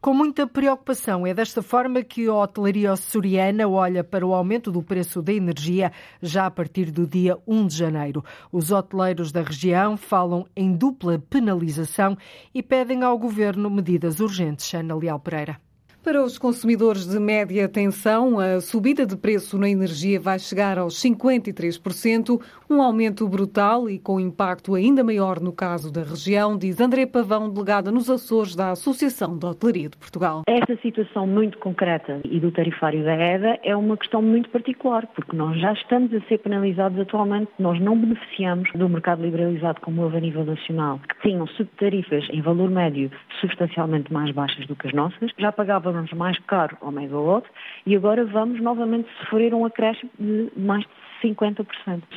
Com 0.00 0.12
muita 0.12 0.46
preocupação, 0.46 1.26
é 1.26 1.32
desta 1.32 1.62
forma 1.62 2.02
que 2.02 2.26
a 2.26 2.34
hotelaria 2.34 2.92
açoriana 2.92 3.66
olha 3.66 4.04
para 4.04 4.26
o 4.26 4.34
aumento 4.34 4.70
do 4.70 4.82
preço 4.82 5.22
da 5.22 5.32
energia 5.32 5.92
já 6.20 6.44
a 6.44 6.50
partir 6.50 6.90
do 6.90 7.06
dia 7.06 7.38
1 7.46 7.68
de 7.68 7.76
janeiro. 7.76 8.22
Os 8.52 8.70
hoteleiros 8.70 9.32
da 9.32 9.42
região 9.42 9.96
falam 9.96 10.44
em 10.54 10.74
dupla 10.74 11.18
penalização 11.30 12.18
e 12.52 12.62
pedem 12.62 13.02
ao 13.02 13.16
Governo 13.16 13.70
medidas 13.70 14.20
urgentes. 14.20 14.74
Ana 14.74 14.96
Leal 14.96 15.20
Pereira. 15.20 15.63
Para 16.04 16.22
os 16.22 16.36
consumidores 16.36 17.06
de 17.06 17.18
média 17.18 17.66
tensão, 17.66 18.38
a 18.38 18.60
subida 18.60 19.06
de 19.06 19.16
preço 19.16 19.58
na 19.58 19.70
energia 19.70 20.20
vai 20.20 20.38
chegar 20.38 20.76
aos 20.76 21.02
53%, 21.02 22.38
um 22.68 22.82
aumento 22.82 23.26
brutal 23.26 23.88
e 23.88 23.98
com 23.98 24.20
impacto 24.20 24.74
ainda 24.74 25.02
maior 25.02 25.40
no 25.40 25.50
caso 25.50 25.90
da 25.90 26.02
região, 26.02 26.58
diz 26.58 26.78
André 26.78 27.06
Pavão, 27.06 27.50
delegada 27.50 27.90
nos 27.90 28.10
Açores 28.10 28.54
da 28.54 28.72
Associação 28.72 29.38
de 29.38 29.46
Hotelaria 29.46 29.88
de 29.88 29.96
Portugal. 29.96 30.42
Esta 30.46 30.76
situação 30.82 31.26
muito 31.26 31.56
concreta 31.56 32.20
e 32.22 32.38
do 32.38 32.52
tarifário 32.52 33.02
da 33.02 33.14
EDA 33.14 33.58
é 33.62 33.74
uma 33.74 33.96
questão 33.96 34.20
muito 34.20 34.50
particular, 34.50 35.06
porque 35.06 35.34
nós 35.34 35.58
já 35.58 35.72
estamos 35.72 36.12
a 36.12 36.20
ser 36.28 36.36
penalizados 36.36 37.00
atualmente, 37.00 37.50
nós 37.58 37.80
não 37.80 37.98
beneficiamos 37.98 38.70
do 38.74 38.90
mercado 38.90 39.22
liberalizado 39.22 39.80
como 39.80 40.02
houve 40.02 40.18
a 40.18 40.20
nível 40.20 40.44
nacional, 40.44 41.00
que 41.08 41.30
tinham 41.30 41.46
subtarifas 41.46 42.28
em 42.30 42.42
valor 42.42 42.68
médio 42.68 43.10
substancialmente 43.40 44.12
mais 44.12 44.30
baixas 44.32 44.66
do 44.66 44.76
que 44.76 44.88
as 44.88 44.92
nossas, 44.92 45.30
já 45.38 45.50
pagávamos 45.50 45.93
pagamos 45.94 46.12
mais 46.12 46.38
caro 46.40 46.76
ao 46.80 46.90
megawatt 46.90 47.46
e 47.86 47.94
agora 47.94 48.24
vamos 48.24 48.60
novamente 48.60 49.08
sofrer 49.20 49.54
um 49.54 49.64
acréscimo 49.64 50.10
de 50.18 50.50
mais 50.56 50.82
de 50.82 51.28
50% 51.28 51.66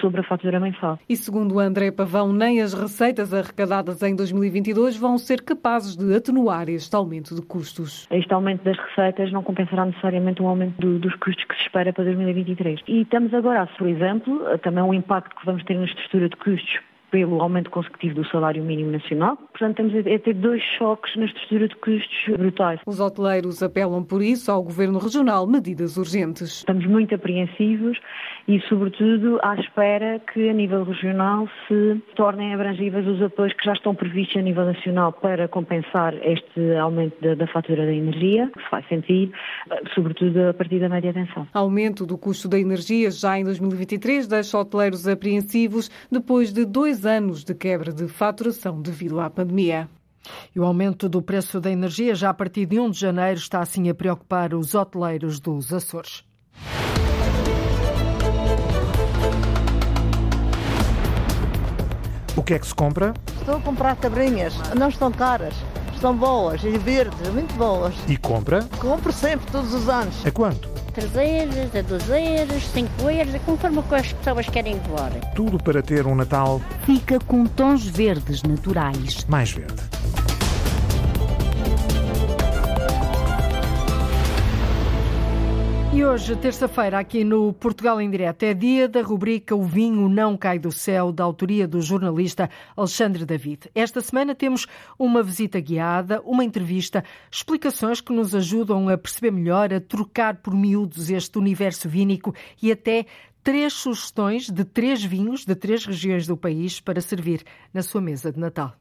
sobre 0.02 0.22
a 0.22 0.24
fatura 0.24 0.60
mensal. 0.60 1.00
E 1.08 1.16
segundo 1.16 1.60
André 1.60 1.92
Pavão, 1.92 2.34
nem 2.34 2.62
as 2.62 2.74
receitas 2.74 3.34
arrecadadas 3.34 4.02
em 4.02 4.16
2022 4.16 4.98
vão 4.98 5.18
ser 5.18 5.44
capazes 5.44 5.96
de 5.96 6.16
atenuar 6.16 6.68
este 6.68 6.94
aumento 6.96 7.36
de 7.36 7.42
custos. 7.42 8.08
Este 8.12 8.34
aumento 8.34 8.64
das 8.64 8.78
receitas 8.78 9.32
não 9.32 9.44
compensará 9.44 9.86
necessariamente 9.86 10.42
um 10.42 10.48
aumento 10.48 10.76
do, 10.82 10.98
dos 11.00 11.16
custos 11.16 11.46
que 11.46 11.56
se 11.56 11.62
espera 11.62 11.94
para 11.94 12.04
2023. 12.06 12.82
E 12.88 13.02
estamos 13.02 13.34
agora, 13.34 13.68
por 13.78 13.88
exemplo, 13.88 14.42
também 14.60 14.84
o 14.84 14.94
impacto 14.94 15.36
que 15.36 15.46
vamos 15.46 15.64
ter 15.64 15.76
na 15.76 15.86
estrutura 15.86 16.28
de 16.28 16.36
custos 16.38 16.80
pelo 17.12 17.42
aumento 17.42 17.70
consecutivo 17.70 18.16
do 18.16 18.28
salário 18.28 18.64
mínimo 18.64 18.92
nacional. 18.92 19.38
Portanto, 19.38 19.82
estamos 19.82 20.06
a 20.06 20.20
ter 20.20 20.34
dois 20.34 20.62
choques 20.78 21.16
na 21.16 21.26
estrutura 21.26 21.68
de 21.68 21.76
custos 21.78 22.38
brutais. 22.38 22.80
Os 22.86 23.00
hoteleiros 23.00 23.64
apelam, 23.64 24.04
por 24.04 24.22
isso, 24.22 24.52
ao 24.52 24.62
Governo 24.62 25.00
Regional 25.00 25.48
medidas 25.48 25.98
urgentes. 25.98 26.58
Estamos 26.58 26.86
muito 26.86 27.16
apreensivos 27.16 27.98
e, 28.48 28.60
sobretudo, 28.68 29.40
à 29.42 29.56
espera 29.56 30.20
que, 30.34 30.50
a 30.50 30.54
nível 30.54 30.84
regional, 30.84 31.48
se 31.68 32.02
tornem 32.16 32.54
abrangíveis 32.54 33.08
os 33.08 33.22
apoios 33.22 33.54
que 33.54 33.66
já 33.66 33.74
estão 33.74 33.96
previstos 33.96 34.38
a 34.38 34.42
nível 34.42 34.66
nacional 34.66 35.14
para 35.14 35.48
compensar 35.48 36.14
este 36.26 36.76
aumento 36.76 37.16
da, 37.22 37.36
da 37.36 37.48
fatura 37.48 37.86
da 37.86 37.94
energia, 37.94 38.50
que 38.54 38.64
se 38.64 38.72
vai 38.72 38.84
sentir, 38.90 39.32
sobretudo 39.94 40.50
a 40.50 40.54
partir 40.54 40.80
da 40.80 40.90
média 40.90 41.14
tensão. 41.14 41.48
Aumento 41.54 42.06
do 42.06 42.18
custo 42.18 42.50
da 42.50 42.60
energia 42.60 43.10
já 43.12 43.40
em 43.40 43.44
2023 43.44 44.28
deixa 44.28 44.58
hoteleiros 44.58 45.08
apreensivos 45.08 45.90
depois 46.12 46.52
de 46.52 46.66
dois 46.66 46.98
dois 46.98 47.06
anos 47.08 47.44
de 47.44 47.54
quebra 47.56 47.92
de 47.92 48.08
faturação 48.08 48.82
devido 48.82 49.20
à 49.20 49.30
pandemia. 49.30 49.90
E 50.54 50.60
o 50.60 50.66
aumento 50.66 51.08
do 51.08 51.22
preço 51.22 51.60
da 51.60 51.72
energia 51.72 52.14
já 52.14 52.30
a 52.30 52.34
partir 52.34 52.66
de 52.66 52.80
1 52.80 52.92
de 52.92 53.00
janeiro 53.00 53.40
está 53.40 53.62
assim 53.62 53.90
a 53.90 53.96
preocupar 53.96 54.54
os 54.54 54.76
hoteleiros 54.76 55.40
dos 55.40 55.74
Açores. 55.74 56.24
O 62.36 62.44
que 62.44 62.54
é 62.54 62.60
que 62.60 62.68
se 62.68 62.76
compra? 62.76 63.14
Estou 63.40 63.56
a 63.56 63.62
comprar 63.62 63.96
cabrinhas. 63.96 64.54
Não 64.78 64.90
estão 64.90 65.12
caras. 65.12 65.56
Estão 65.94 66.16
boas 66.16 66.64
e 66.64 66.78
verdes, 66.78 67.28
muito 67.30 67.56
boas. 67.56 67.96
E 68.08 68.16
compra? 68.16 68.64
Compro 68.80 69.12
sempre, 69.12 69.52
todos 69.52 69.74
os 69.74 69.90
anos. 69.90 70.24
A 70.24 70.32
quanto? 70.32 70.77
3 70.98 71.16
euros, 71.16 71.76
a 71.76 71.82
2 71.84 72.10
euros, 72.10 72.64
5 72.74 73.10
euros, 73.12 73.42
conforme 73.46 73.78
o 73.78 73.84
que 73.84 73.94
as 73.94 74.14
pessoas 74.14 74.50
querem 74.50 74.80
doar. 74.80 75.12
Tudo 75.36 75.60
para 75.60 75.84
ter 75.84 76.08
um 76.08 76.16
Natal. 76.16 76.60
Fica 76.88 77.20
com 77.20 77.46
tons 77.46 77.86
verdes 77.86 78.42
naturais. 78.42 79.24
Mais 79.30 79.52
verde. 79.52 79.76
E 85.98 86.06
hoje, 86.06 86.36
terça-feira, 86.36 87.00
aqui 87.00 87.24
no 87.24 87.52
Portugal 87.52 88.00
em 88.00 88.08
Direto, 88.08 88.44
é 88.44 88.54
dia 88.54 88.88
da 88.88 89.02
rubrica 89.02 89.56
O 89.56 89.64
Vinho 89.64 90.08
Não 90.08 90.38
Cai 90.38 90.60
do 90.60 90.72
Céu, 90.72 91.12
da 91.12 91.24
autoria 91.24 91.68
do 91.68 91.82
jornalista 91.82 92.52
Alexandre 92.76 93.26
David. 93.26 93.68
Esta 93.74 94.00
semana 94.00 94.36
temos 94.36 94.68
uma 95.00 95.24
visita 95.24 95.60
guiada, 95.60 96.22
uma 96.22 96.44
entrevista, 96.44 97.04
explicações 97.32 98.00
que 98.00 98.14
nos 98.14 98.36
ajudam 98.36 98.88
a 98.90 98.96
perceber 98.96 99.32
melhor, 99.32 99.74
a 99.74 99.82
trocar 99.82 100.36
por 100.36 100.54
miúdos 100.54 101.10
este 101.10 101.40
universo 101.40 101.90
vínico 101.90 102.32
e 102.62 102.72
até 102.72 103.08
três 103.42 103.74
sugestões 103.74 104.52
de 104.52 104.64
três 104.64 105.04
vinhos 105.04 105.46
de 105.46 105.56
três 105.56 105.84
regiões 105.84 106.28
do 106.28 106.38
país 106.38 106.80
para 106.80 107.02
servir 107.02 107.44
na 107.74 107.82
sua 107.82 108.02
mesa 108.02 108.32
de 108.32 108.40
Natal. 108.40 108.76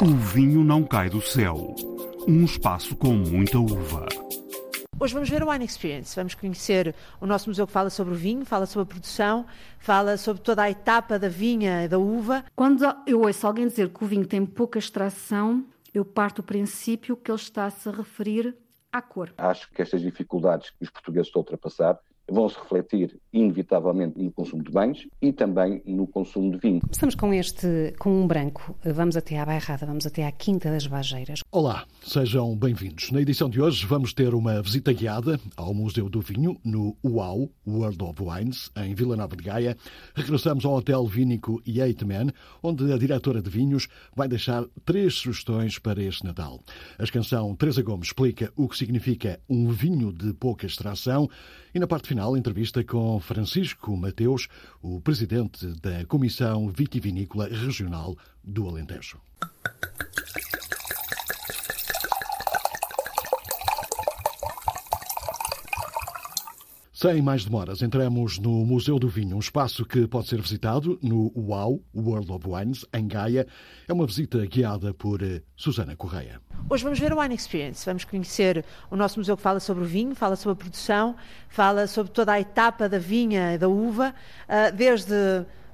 O 0.00 0.14
vinho 0.14 0.62
não 0.62 0.84
cai 0.84 1.10
do 1.10 1.20
céu. 1.20 1.74
Um 2.24 2.44
espaço 2.44 2.94
com 2.94 3.12
muita 3.14 3.58
uva. 3.58 4.06
Hoje 5.00 5.12
vamos 5.12 5.28
ver 5.28 5.42
o 5.42 5.50
Wine 5.50 5.64
Experience. 5.64 6.14
Vamos 6.14 6.36
conhecer 6.36 6.94
o 7.20 7.26
nosso 7.26 7.50
museu 7.50 7.66
que 7.66 7.72
fala 7.72 7.90
sobre 7.90 8.14
o 8.14 8.16
vinho, 8.16 8.44
fala 8.44 8.64
sobre 8.64 8.84
a 8.84 8.94
produção, 8.94 9.44
fala 9.80 10.16
sobre 10.16 10.40
toda 10.40 10.62
a 10.62 10.70
etapa 10.70 11.18
da 11.18 11.28
vinha 11.28 11.82
e 11.82 11.88
da 11.88 11.98
uva. 11.98 12.44
Quando 12.54 12.84
eu 13.08 13.22
ouço 13.22 13.44
alguém 13.44 13.66
dizer 13.66 13.88
que 13.88 14.04
o 14.04 14.06
vinho 14.06 14.24
tem 14.24 14.46
pouca 14.46 14.78
extração, 14.78 15.66
eu 15.92 16.04
parto 16.04 16.42
do 16.42 16.46
princípio 16.46 17.16
que 17.16 17.28
ele 17.28 17.36
está-se 17.36 17.88
a 17.88 17.92
referir 17.92 18.56
à 18.92 19.02
cor. 19.02 19.34
Acho 19.36 19.68
que 19.72 19.82
estas 19.82 20.00
dificuldades 20.00 20.70
que 20.70 20.84
os 20.84 20.90
portugueses 20.90 21.26
estão 21.26 21.40
a 21.40 21.42
ultrapassar 21.42 21.98
vão 22.30 22.48
se 22.48 22.58
refletir 22.58 23.18
inevitavelmente 23.32 24.18
no 24.20 24.30
consumo 24.30 24.62
de 24.62 24.70
bens 24.70 25.06
e 25.20 25.32
também 25.32 25.82
no 25.86 26.06
consumo 26.06 26.52
de 26.52 26.58
vinho. 26.58 26.80
Começamos 26.80 27.14
com 27.14 27.32
este, 27.32 27.94
com 27.98 28.22
um 28.22 28.26
branco. 28.26 28.76
Vamos 28.84 29.16
até 29.16 29.38
à 29.38 29.46
Bairrada, 29.46 29.86
vamos 29.86 30.06
até 30.06 30.26
à 30.26 30.32
Quinta 30.32 30.70
das 30.70 30.86
Bageiras. 30.86 31.40
Olá, 31.50 31.86
sejam 32.02 32.56
bem-vindos. 32.56 33.10
Na 33.10 33.20
edição 33.20 33.48
de 33.48 33.60
hoje 33.60 33.86
vamos 33.86 34.12
ter 34.12 34.34
uma 34.34 34.60
visita 34.62 34.92
guiada 34.92 35.40
ao 35.56 35.72
Museu 35.72 36.08
do 36.08 36.20
Vinho 36.20 36.56
no 36.64 36.96
UAU, 37.02 37.50
World 37.66 38.02
of 38.02 38.22
Wines, 38.22 38.70
em 38.76 38.94
Vila 38.94 39.16
Nova 39.16 39.36
de 39.36 39.44
Gaia. 39.44 39.76
Regressamos 40.14 40.64
ao 40.64 40.74
Hotel 40.74 41.06
Vínico 41.06 41.62
Man, 42.06 42.32
onde 42.62 42.92
a 42.92 42.98
diretora 42.98 43.40
de 43.40 43.50
vinhos 43.50 43.88
vai 44.14 44.28
deixar 44.28 44.64
três 44.84 45.14
sugestões 45.14 45.78
para 45.78 46.02
este 46.02 46.24
Natal. 46.24 46.60
A 46.98 47.06
canção 47.06 47.54
Teresa 47.56 47.82
Gomes 47.82 48.08
explica 48.08 48.52
o 48.56 48.68
que 48.68 48.76
significa 48.76 49.40
um 49.48 49.68
vinho 49.68 50.12
de 50.12 50.32
pouca 50.34 50.66
extração 50.66 51.28
e 51.78 51.80
na 51.80 51.86
parte 51.86 52.08
final, 52.08 52.36
entrevista 52.36 52.82
com 52.82 53.20
Francisco 53.20 53.96
Mateus, 53.96 54.48
o 54.82 55.00
presidente 55.00 55.64
da 55.80 56.04
Comissão 56.06 56.68
Vitivinícola 56.68 57.46
Regional 57.46 58.16
do 58.42 58.68
Alentejo. 58.68 59.20
Sem 67.00 67.22
mais 67.22 67.44
demoras, 67.44 67.80
entramos 67.80 68.40
no 68.40 68.66
Museu 68.66 68.98
do 68.98 69.08
Vinho, 69.08 69.36
um 69.36 69.38
espaço 69.38 69.84
que 69.84 70.04
pode 70.08 70.26
ser 70.26 70.42
visitado 70.42 70.98
no 71.00 71.30
UAU, 71.32 71.80
World 71.94 72.32
of 72.32 72.48
Wines, 72.48 72.84
em 72.92 73.06
Gaia. 73.06 73.46
É 73.86 73.92
uma 73.92 74.04
visita 74.04 74.44
guiada 74.44 74.92
por 74.92 75.22
eh, 75.22 75.40
Susana 75.54 75.94
Correia. 75.94 76.40
Hoje 76.68 76.82
vamos 76.82 76.98
ver 76.98 77.12
o 77.12 77.20
Wine 77.20 77.36
Experience, 77.36 77.86
vamos 77.86 78.02
conhecer 78.02 78.64
o 78.90 78.96
nosso 78.96 79.20
museu 79.20 79.36
que 79.36 79.42
fala 79.44 79.60
sobre 79.60 79.84
o 79.84 79.86
vinho, 79.86 80.12
fala 80.16 80.34
sobre 80.34 80.54
a 80.54 80.56
produção, 80.56 81.14
fala 81.48 81.86
sobre 81.86 82.10
toda 82.10 82.32
a 82.32 82.40
etapa 82.40 82.88
da 82.88 82.98
vinha 82.98 83.54
e 83.54 83.58
da 83.58 83.68
uva, 83.68 84.12
ah, 84.48 84.70
desde 84.70 85.14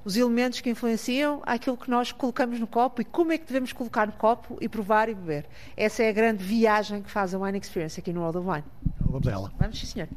os 0.03 0.15
elementos 0.15 0.61
que 0.61 0.69
influenciam 0.69 1.41
aquilo 1.43 1.75
que 1.75 1.89
nós 1.89 2.11
colocamos 2.11 2.59
no 2.59 2.67
copo 2.67 3.01
e 3.01 3.03
como 3.03 3.31
é 3.31 3.39
que 3.39 3.47
devemos 3.47 3.73
colocar 3.73 4.05
no 4.05 4.13
copo 4.13 4.59
e 4.61 4.69
provar 4.69 5.09
e 5.09 5.15
beber. 5.15 5.47
Essa 5.75 6.03
é 6.03 6.09
a 6.09 6.13
grande 6.13 6.43
viagem 6.43 7.01
que 7.01 7.09
faz 7.09 7.33
a 7.33 7.39
Wine 7.39 7.57
Experience 7.57 7.99
aqui 7.99 8.13
no 8.13 8.21
World 8.21 8.37
of 8.37 8.47
Wine. 8.47 8.65
Vamos 8.99 9.27
a 9.27 9.31
ela. 9.31 9.51
Vamos, 9.57 9.79
sim, 9.79 9.87
senhor. 9.87 10.07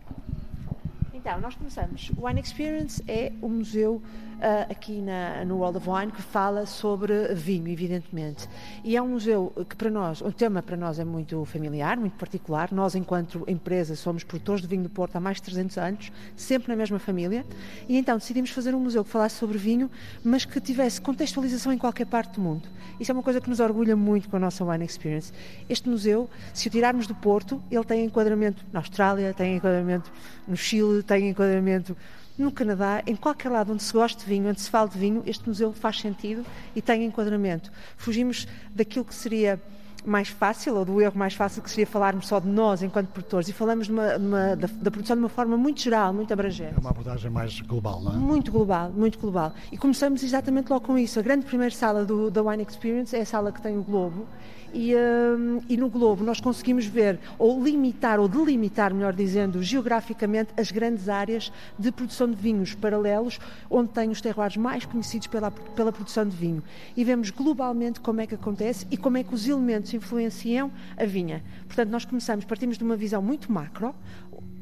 Então, 1.28 1.42
nós 1.42 1.54
começamos. 1.54 2.10
O 2.16 2.26
Wine 2.26 2.40
Experience 2.40 3.04
é 3.06 3.30
um 3.42 3.50
museu 3.50 4.00
uh, 4.38 4.70
aqui 4.70 5.00
na, 5.00 5.44
no 5.44 5.56
World 5.58 5.78
of 5.78 5.88
Wine 5.88 6.12
que 6.12 6.22
fala 6.22 6.66
sobre 6.66 7.34
vinho, 7.34 7.68
evidentemente. 7.68 8.48
E 8.84 8.96
é 8.96 9.02
um 9.02 9.08
museu 9.08 9.52
que 9.68 9.76
para 9.76 9.90
nós, 9.90 10.20
o 10.20 10.32
tema 10.32 10.62
para 10.62 10.76
nós 10.76 10.98
é 10.98 11.04
muito 11.04 11.44
familiar, 11.44 11.96
muito 11.96 12.16
particular. 12.16 12.72
Nós, 12.72 12.94
enquanto 12.94 13.44
empresa, 13.46 13.96
somos 13.96 14.24
produtores 14.24 14.62
de 14.62 14.68
vinho 14.68 14.82
do 14.82 14.90
Porto 14.90 15.16
há 15.16 15.20
mais 15.20 15.36
de 15.36 15.42
300 15.44 15.78
anos, 15.78 16.12
sempre 16.36 16.68
na 16.68 16.76
mesma 16.76 16.98
família. 16.98 17.44
E 17.88 17.96
então 17.96 18.16
decidimos 18.16 18.50
fazer 18.50 18.74
um 18.74 18.80
museu 18.80 19.04
que 19.04 19.10
falasse 19.10 19.36
sobre 19.36 19.58
vinho, 19.58 19.90
mas 20.24 20.44
que 20.44 20.60
tivesse 20.60 21.00
contextualização 21.00 21.72
em 21.72 21.78
qualquer 21.78 22.06
parte 22.06 22.34
do 22.34 22.40
mundo. 22.40 22.68
Isso 22.98 23.12
é 23.12 23.14
uma 23.14 23.22
coisa 23.22 23.40
que 23.40 23.48
nos 23.48 23.60
orgulha 23.60 23.94
muito 23.94 24.28
com 24.28 24.36
a 24.36 24.40
nossa 24.40 24.64
Wine 24.64 24.84
Experience. 24.84 25.32
Este 25.68 25.88
museu, 25.88 26.28
se 26.52 26.66
o 26.66 26.70
tirarmos 26.70 27.06
do 27.06 27.14
Porto, 27.14 27.62
ele 27.70 27.84
tem 27.84 28.04
enquadramento 28.04 28.64
na 28.72 28.80
Austrália, 28.80 29.32
tem 29.32 29.56
enquadramento 29.56 30.10
no 30.46 30.56
Chile, 30.56 31.02
tem 31.02 31.28
enquadramento 31.28 31.96
no 32.38 32.52
Canadá, 32.52 33.02
em 33.06 33.16
qualquer 33.16 33.50
lado 33.50 33.72
onde 33.72 33.82
se 33.82 33.92
gosta 33.92 34.20
de 34.22 34.26
vinho, 34.26 34.48
onde 34.48 34.60
se 34.60 34.70
fala 34.70 34.88
de 34.88 34.98
vinho, 34.98 35.22
este 35.26 35.46
museu 35.48 35.72
faz 35.72 36.00
sentido 36.00 36.46
e 36.74 36.80
tem 36.80 37.04
enquadramento. 37.04 37.70
Fugimos 37.96 38.46
daquilo 38.74 39.04
que 39.04 39.14
seria 39.14 39.60
mais 40.06 40.28
fácil, 40.28 40.76
ou 40.76 40.84
do 40.84 41.00
erro 41.00 41.18
mais 41.18 41.34
fácil, 41.34 41.62
que 41.62 41.68
seria 41.68 41.86
falarmos 41.86 42.28
só 42.28 42.38
de 42.38 42.48
nós 42.48 42.82
enquanto 42.82 43.08
produtores, 43.08 43.48
e 43.48 43.52
falamos 43.52 43.88
numa, 43.88 44.18
numa, 44.18 44.56
da, 44.56 44.68
da, 44.68 44.90
produção 44.90 45.16
de 45.16 45.22
uma 45.22 45.28
forma 45.28 45.56
muito 45.56 45.80
geral, 45.80 46.12
muito 46.12 46.32
abrangente. 46.32 46.74
É 46.76 46.80
uma 46.80 46.90
abordagem 46.90 47.30
mais 47.30 47.60
global, 47.60 48.00
não 48.00 48.12
é? 48.12 48.16
Muito 48.16 48.50
global, 48.50 48.90
muito 48.90 49.18
global. 49.18 49.52
E 49.72 49.76
começamos 49.76 50.22
exatamente 50.22 50.70
logo 50.70 50.86
com 50.86 50.96
isso. 50.96 51.18
A 51.18 51.22
grande 51.22 51.44
primeira 51.44 51.74
sala 51.74 52.04
do, 52.04 52.30
da 52.30 52.42
Wine 52.42 52.64
Experience 52.68 53.14
é 53.14 53.20
a 53.20 53.26
sala 53.26 53.52
que 53.52 53.60
tem 53.60 53.76
o 53.76 53.82
Globo, 53.82 54.26
e, 54.72 54.94
um, 54.94 55.60
e, 55.68 55.76
no 55.76 55.88
globo 55.88 56.24
nós 56.24 56.40
conseguimos 56.40 56.86
ver, 56.86 57.18
ou 57.38 57.62
limitar, 57.62 58.20
ou 58.20 58.28
delimitar, 58.28 58.92
melhor 58.92 59.12
dizendo, 59.12 59.62
geograficamente 59.62 60.50
as 60.56 60.70
grandes 60.70 61.08
áreas 61.08 61.52
de 61.78 61.90
produção 61.90 62.30
de 62.30 62.36
vinhos 62.36 62.74
paralelos, 62.74 63.38
onde 63.70 63.90
tem 63.90 64.10
os 64.10 64.20
terroirs 64.20 64.56
mais 64.56 64.84
conhecidos 64.84 65.26
pela, 65.26 65.50
pela 65.50 65.92
produção 65.92 66.26
de 66.26 66.36
vinho. 66.36 66.62
E 66.96 67.04
vemos 67.04 67.30
globalmente 67.30 68.00
como 68.00 68.20
é 68.20 68.26
que 68.26 68.34
acontece 68.34 68.86
e 68.90 68.96
como 68.96 69.16
é 69.16 69.24
que 69.24 69.34
os 69.34 69.46
elementos 69.46 69.92
influenciam 69.94 70.70
a 70.96 71.04
vinha. 71.04 71.42
Portanto, 71.66 71.90
nós 71.90 72.04
começamos, 72.04 72.44
partimos 72.44 72.78
de 72.78 72.84
uma 72.84 72.96
visão 72.96 73.22
muito 73.22 73.50
macro, 73.52 73.94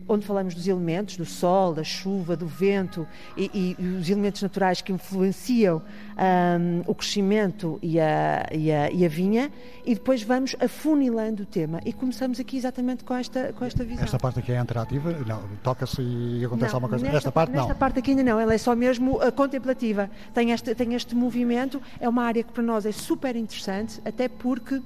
onde 0.09 0.25
falamos 0.27 0.55
dos 0.55 0.67
elementos, 0.67 1.17
do 1.17 1.25
sol, 1.25 1.75
da 1.75 1.85
chuva, 1.85 2.37
do 2.37 2.47
vento 2.47 3.07
e, 3.37 3.77
e 3.79 3.83
os 3.83 4.09
elementos 4.09 4.43
naturais 4.43 4.81
que 4.81 4.93
influenciam 4.93 5.83
um, 6.17 6.83
o 6.87 6.95
crescimento 6.95 7.79
e 7.83 8.01
a, 8.01 8.47
e, 8.53 8.71
a, 8.73 8.91
e 8.91 9.05
a, 9.05 9.09
vinha, 9.09 9.51
e 9.85 9.95
depois 9.95 10.23
vamos 10.23 10.55
afunilando 10.61 11.43
o 11.43 11.47
tema. 11.47 11.81
E 11.85 11.93
começamos 11.93 12.41
aqui 12.41 12.57
exatamente 12.57 13.05
com 13.05 13.15
esta, 13.15 13.53
com 13.53 13.65
esta 13.65 13.85
visão. 13.85 14.05
Esta 14.05 14.19
parte 14.19 14.39
aqui 14.39 14.53
é 14.53 14.61
interativa? 14.61 15.13
Não, 15.27 15.43
toca-se 15.63 16.01
e 16.01 16.45
acontece 16.45 16.73
não, 16.73 16.77
alguma 16.77 16.89
coisa? 16.89 17.05
Nesta, 17.05 17.19
esta 17.19 17.33
parte 17.33 17.53
não? 17.53 17.61
Nesta 17.61 17.75
parte 17.75 17.99
aqui 17.99 18.11
ainda 18.11 18.23
não, 18.23 18.39
ela 18.39 18.55
é 18.55 18.59
só 18.59 18.75
mesmo 18.75 19.17
uh, 19.17 19.33
contemplativa. 19.33 20.11
Tem 20.33 20.53
este, 20.53 20.75
tem 20.75 20.95
este 20.95 21.15
movimento, 21.15 21.81
é 22.01 22.09
uma 22.09 22.25
área 22.25 22.43
que 22.43 22.53
para 22.53 22.63
nós 22.63 22.87
é 22.87 22.93
super 22.93 23.37
interessante, 23.37 24.01
até 24.05 24.29
porque 24.29 24.81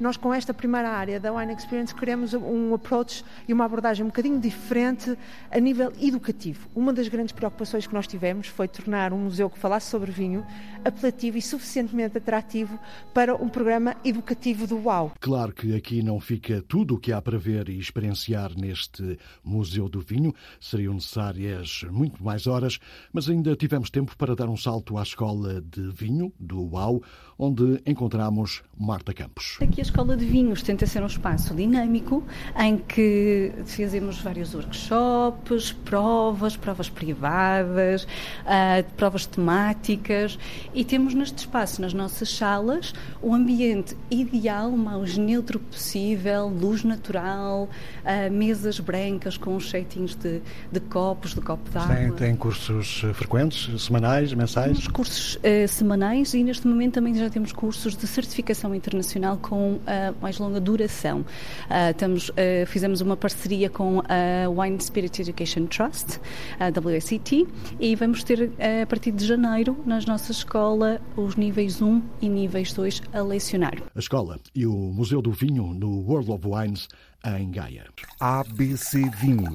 nós, 0.00 0.16
com 0.16 0.32
esta 0.32 0.52
primeira 0.52 0.90
área 0.90 1.20
da 1.20 1.32
Wine 1.32 1.54
Experience, 1.54 1.94
queremos 1.94 2.34
um 2.34 2.74
approach 2.74 3.24
e 3.46 3.52
uma 3.52 3.64
abordagem 3.64 4.04
um 4.04 4.08
bocadinho 4.08 4.40
diferente 4.40 5.16
a 5.50 5.58
nível 5.58 5.92
educativo. 6.00 6.68
Uma 6.74 6.92
das 6.92 7.08
grandes 7.08 7.32
preocupações 7.32 7.86
que 7.86 7.94
nós 7.94 8.06
tivemos 8.06 8.48
foi 8.48 8.68
tornar 8.68 9.12
um 9.12 9.18
museu 9.18 9.48
que 9.50 9.58
falasse 9.58 9.90
sobre 9.90 10.10
vinho 10.10 10.44
apelativo 10.84 11.38
e 11.38 11.42
suficientemente 11.42 12.18
atrativo 12.18 12.78
para 13.14 13.34
um 13.34 13.48
programa 13.48 13.96
educativo 14.04 14.66
do 14.66 14.76
UAU. 14.78 15.12
Claro 15.20 15.52
que 15.52 15.74
aqui 15.74 16.02
não 16.02 16.18
fica 16.20 16.62
tudo 16.66 16.94
o 16.94 16.98
que 16.98 17.12
há 17.12 17.20
para 17.20 17.38
ver 17.38 17.68
e 17.68 17.78
experienciar 17.78 18.52
neste 18.56 19.18
Museu 19.44 19.88
do 19.88 20.00
Vinho. 20.00 20.34
Seriam 20.60 20.94
necessárias 20.94 21.84
muito 21.90 22.22
mais 22.22 22.46
horas, 22.46 22.78
mas 23.12 23.28
ainda 23.28 23.54
tivemos 23.54 23.90
tempo 23.90 24.16
para 24.16 24.34
dar 24.34 24.48
um 24.48 24.56
salto 24.56 24.98
à 24.98 25.02
Escola 25.02 25.60
de 25.60 25.90
Vinho 25.90 26.32
do 26.38 26.72
UAU, 26.72 27.02
onde 27.38 27.80
encontramos 27.86 28.62
Marta 28.78 29.12
Campos. 29.12 29.58
Aqui 29.60 29.81
a 29.82 29.84
Escola 29.84 30.16
de 30.16 30.24
Vinhos 30.24 30.62
tenta 30.62 30.86
ser 30.86 31.02
um 31.02 31.06
espaço 31.06 31.52
dinâmico 31.56 32.22
em 32.56 32.76
que 32.76 33.50
fazemos 33.66 34.20
vários 34.20 34.54
workshops, 34.54 35.72
provas, 35.72 36.56
provas 36.56 36.88
privadas, 36.88 38.04
uh, 38.04 38.84
provas 38.96 39.26
temáticas 39.26 40.38
e 40.72 40.84
temos 40.84 41.14
neste 41.14 41.38
espaço, 41.38 41.82
nas 41.82 41.92
nossas 41.92 42.32
salas, 42.32 42.94
o 43.20 43.34
ambiente 43.34 43.96
ideal, 44.08 44.68
o 44.68 44.78
mais 44.78 45.18
neutro 45.18 45.58
possível, 45.58 46.46
luz 46.46 46.84
natural, 46.84 47.68
uh, 48.04 48.32
mesas 48.32 48.78
brancas 48.78 49.36
com 49.36 49.56
os 49.56 49.64
jeitinhos 49.64 50.14
de, 50.14 50.40
de 50.70 50.78
copos, 50.78 51.34
de 51.34 51.40
copo 51.40 51.68
d'água. 51.70 51.96
Tem, 51.96 52.12
tem 52.12 52.36
cursos 52.36 53.02
eh, 53.04 53.12
frequentes, 53.12 53.82
semanais, 53.82 54.32
mensais? 54.32 54.78
Temos 54.78 54.86
cursos 54.86 55.34
uh, 55.34 55.66
semanais 55.66 56.34
e 56.34 56.44
neste 56.44 56.68
momento 56.68 56.94
também 56.94 57.16
já 57.16 57.28
temos 57.28 57.50
cursos 57.50 57.96
de 57.96 58.06
certificação 58.06 58.72
internacional 58.72 59.38
com 59.38 59.71
com 59.72 59.76
uh, 59.76 60.14
mais 60.20 60.38
longa 60.38 60.60
duração. 60.60 61.20
Uh, 61.20 61.90
estamos, 61.90 62.28
uh, 62.30 62.66
fizemos 62.66 63.00
uma 63.00 63.16
parceria 63.16 63.70
com 63.70 64.00
a 64.00 64.48
Wine 64.48 64.80
Spirit 64.80 65.22
Education 65.22 65.66
Trust, 65.66 66.20
a 66.58 66.68
WSET, 66.78 67.46
e 67.80 67.96
vamos 67.96 68.22
ter 68.24 68.52
a 68.82 68.86
partir 68.86 69.12
de 69.12 69.26
janeiro 69.26 69.76
na 69.86 70.00
nossa 70.00 70.32
escola 70.32 71.00
os 71.16 71.36
níveis 71.36 71.80
1 71.80 72.02
e 72.20 72.28
níveis 72.28 72.72
2 72.72 73.02
a 73.12 73.22
lecionar. 73.22 73.74
A 73.94 73.98
escola 73.98 74.38
e 74.54 74.66
o 74.66 74.72
Museu 74.72 75.22
do 75.22 75.32
Vinho 75.32 75.72
no 75.74 76.00
World 76.06 76.30
of 76.32 76.46
Wines 76.46 76.88
em 77.24 77.50
Gaia. 77.50 77.86
ABC 78.20 79.08
Vinho. 79.20 79.54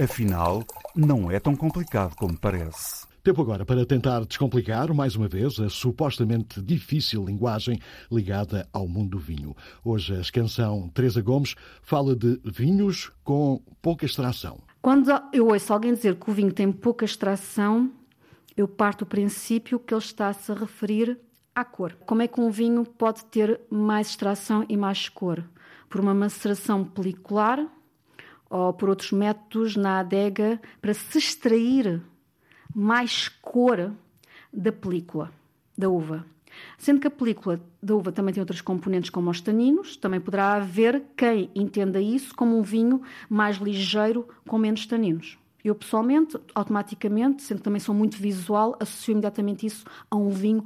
Afinal, 0.00 0.64
não 0.94 1.30
é 1.30 1.40
tão 1.40 1.56
complicado 1.56 2.14
como 2.14 2.38
parece. 2.38 3.07
Tempo 3.28 3.42
agora 3.42 3.62
para 3.62 3.84
tentar 3.84 4.24
descomplicar, 4.24 4.94
mais 4.94 5.14
uma 5.14 5.28
vez, 5.28 5.60
a 5.60 5.68
supostamente 5.68 6.62
difícil 6.62 7.26
linguagem 7.26 7.78
ligada 8.10 8.66
ao 8.72 8.88
mundo 8.88 9.10
do 9.10 9.18
vinho. 9.18 9.54
Hoje 9.84 10.16
a 10.16 10.22
canção 10.32 10.88
Teresa 10.88 11.20
Gomes 11.20 11.54
fala 11.82 12.16
de 12.16 12.40
vinhos 12.42 13.12
com 13.22 13.60
pouca 13.82 14.06
extração. 14.06 14.62
Quando 14.80 15.10
eu 15.30 15.48
ouço 15.48 15.70
alguém 15.74 15.92
dizer 15.92 16.14
que 16.14 16.30
o 16.30 16.32
vinho 16.32 16.54
tem 16.54 16.72
pouca 16.72 17.04
extração, 17.04 17.92
eu 18.56 18.66
parto 18.66 19.04
do 19.04 19.08
princípio 19.08 19.78
que 19.78 19.92
ele 19.92 20.00
está-se 20.00 20.50
a 20.50 20.54
referir 20.54 21.20
à 21.54 21.66
cor. 21.66 21.98
Como 22.06 22.22
é 22.22 22.26
que 22.26 22.40
um 22.40 22.48
vinho 22.48 22.82
pode 22.82 23.26
ter 23.26 23.60
mais 23.68 24.08
extração 24.08 24.64
e 24.70 24.74
mais 24.74 25.10
cor? 25.10 25.44
Por 25.90 26.00
uma 26.00 26.14
maceração 26.14 26.82
pelicular 26.82 27.62
ou 28.48 28.72
por 28.72 28.88
outros 28.88 29.12
métodos 29.12 29.76
na 29.76 30.00
adega 30.00 30.58
para 30.80 30.94
se 30.94 31.18
extrair 31.18 32.02
mais 32.74 33.28
cor 33.28 33.92
da 34.52 34.72
película 34.72 35.32
da 35.76 35.88
uva. 35.88 36.24
Sendo 36.76 37.00
que 37.00 37.06
a 37.06 37.10
película 37.10 37.60
da 37.82 37.94
uva 37.94 38.10
também 38.10 38.34
tem 38.34 38.40
outros 38.40 38.60
componentes 38.60 39.10
como 39.10 39.30
os 39.30 39.40
taninos, 39.40 39.96
também 39.96 40.20
poderá 40.20 40.54
haver 40.54 41.02
quem 41.16 41.50
entenda 41.54 42.00
isso 42.00 42.34
como 42.34 42.58
um 42.58 42.62
vinho 42.62 43.02
mais 43.28 43.56
ligeiro 43.58 44.28
com 44.46 44.58
menos 44.58 44.86
taninos. 44.86 45.38
Eu, 45.64 45.74
pessoalmente, 45.74 46.36
automaticamente, 46.54 47.42
sendo 47.42 47.58
que 47.58 47.64
também 47.64 47.80
sou 47.80 47.94
muito 47.94 48.16
visual, 48.16 48.76
associo 48.80 49.12
imediatamente 49.12 49.66
isso 49.66 49.84
a 50.10 50.16
um 50.16 50.30
vinho, 50.30 50.64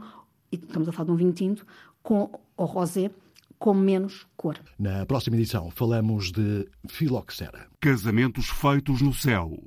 e 0.51 0.57
estamos 0.57 0.89
a 0.89 0.93
falar 0.93 1.07
de 1.07 1.13
um 1.13 1.17
vinho 1.17 1.33
tinto, 1.33 1.67
com 2.03 2.31
o 2.57 2.65
rosé, 2.65 3.11
com 3.59 3.75
menos 3.75 4.27
cor. 4.37 4.59
Na 4.79 5.07
próxima 5.07 5.37
edição 5.37 5.71
falamos 5.71 6.31
de 6.31 6.69
filoxera. 6.89 7.69
Casamentos 7.81 8.49
feitos 8.49 9.01
no 9.01 9.15
céu. 9.15 9.63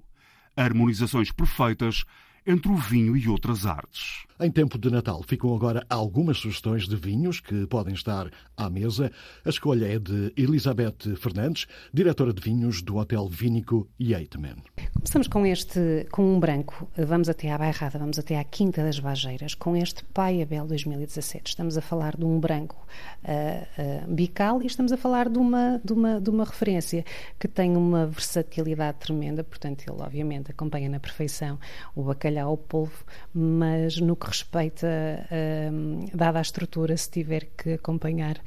Harmonizações 0.56 1.32
perfeitas 1.32 2.06
entre 2.46 2.72
o 2.72 2.76
vinho 2.76 3.18
e 3.18 3.28
outras 3.28 3.66
artes. 3.66 4.26
Em 4.38 4.52
tempo 4.52 4.78
de 4.78 4.90
Natal 4.92 5.24
ficam 5.24 5.56
agora 5.56 5.86
algumas 5.90 6.38
sugestões 6.40 6.90
de 6.90 6.98
vinhos 6.98 7.40
que 7.40 7.66
podem 7.68 7.94
estar 7.94 8.30
à 8.58 8.70
mesa. 8.70 9.10
A 9.46 9.50
escolha 9.50 9.86
é 9.86 9.98
de 9.98 10.34
Elizabeth 10.36 11.16
Fernandes, 11.16 11.68
diretora 11.94 12.34
de 12.34 12.42
vinhos 12.42 12.82
do 12.82 12.98
Hotel 12.98 13.30
Vínico 13.30 13.88
Yeatman. 13.98 14.58
Começamos 14.94 15.30
com 15.30 15.46
este, 15.46 16.06
com 16.12 16.36
um 16.36 16.38
branco. 16.38 16.90
Vamos 16.98 17.30
até 17.30 17.50
à 17.50 17.58
Bairrada, 17.58 17.98
vamos 17.98 18.20
até 18.20 18.38
à 18.38 18.44
Quinta 18.44 18.84
das 18.84 19.00
Vageiras, 19.00 19.56
com 19.56 19.74
este 19.74 20.04
Pai 20.04 20.42
Abel 20.42 20.68
2017. 20.68 21.52
Estamos 21.52 21.78
a 21.78 21.82
falar 21.82 22.18
de 22.18 22.26
um 22.26 22.38
branco 22.38 22.76
uh, 23.24 24.08
uh, 24.10 24.14
bical 24.14 24.62
e 24.62 24.66
estamos 24.66 24.92
a 24.92 24.98
falar 24.98 25.30
de 25.30 25.38
uma, 25.38 25.80
de, 25.82 25.94
uma, 25.94 26.20
de 26.20 26.30
uma 26.30 26.44
referência 26.44 27.06
que 27.40 27.48
tem 27.48 27.78
uma 27.78 28.06
versatilidade 28.06 28.98
tremenda, 28.98 29.46
portanto, 29.46 29.86
ele 29.88 30.02
obviamente 30.02 30.52
acompanha 30.52 30.90
na 30.90 31.00
perfeição 31.00 31.58
o 31.96 32.04
bacalhau 32.04 32.50
ao 32.50 32.58
polvo, 32.58 33.06
mas 33.34 33.98
no 33.98 34.18
respeita, 34.26 34.88
uh, 34.88 36.18
dada 36.18 36.40
a 36.40 36.42
estrutura, 36.42 36.96
se 36.98 37.10
tiver 37.10 37.48
que 37.58 37.74
acompanhar 37.74 38.38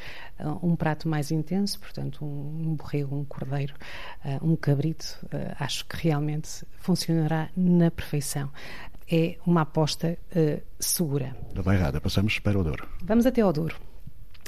uh, 0.40 0.66
um 0.66 0.76
prato 0.76 1.08
mais 1.08 1.30
intenso, 1.30 1.78
portanto, 1.80 2.24
um, 2.24 2.70
um 2.70 2.74
borrego, 2.76 3.16
um 3.16 3.24
cordeiro, 3.24 3.74
uh, 4.24 4.46
um 4.46 4.56
cabrito, 4.56 5.18
acho 5.58 5.86
que 5.86 6.08
realmente 6.08 6.64
funcionará 6.78 7.48
na 7.56 7.90
perfeição. 7.90 8.50
É 9.10 9.38
uma 9.46 9.62
aposta 9.62 10.18
segura. 10.78 11.34
Da 11.54 11.62
Bairrada, 11.62 11.98
passamos 11.98 12.38
para 12.38 12.58
o 12.58 12.62
Douro. 12.62 12.86
Vamos 13.02 13.24
até 13.24 13.40
ao 13.40 13.52
Douro. 13.52 13.87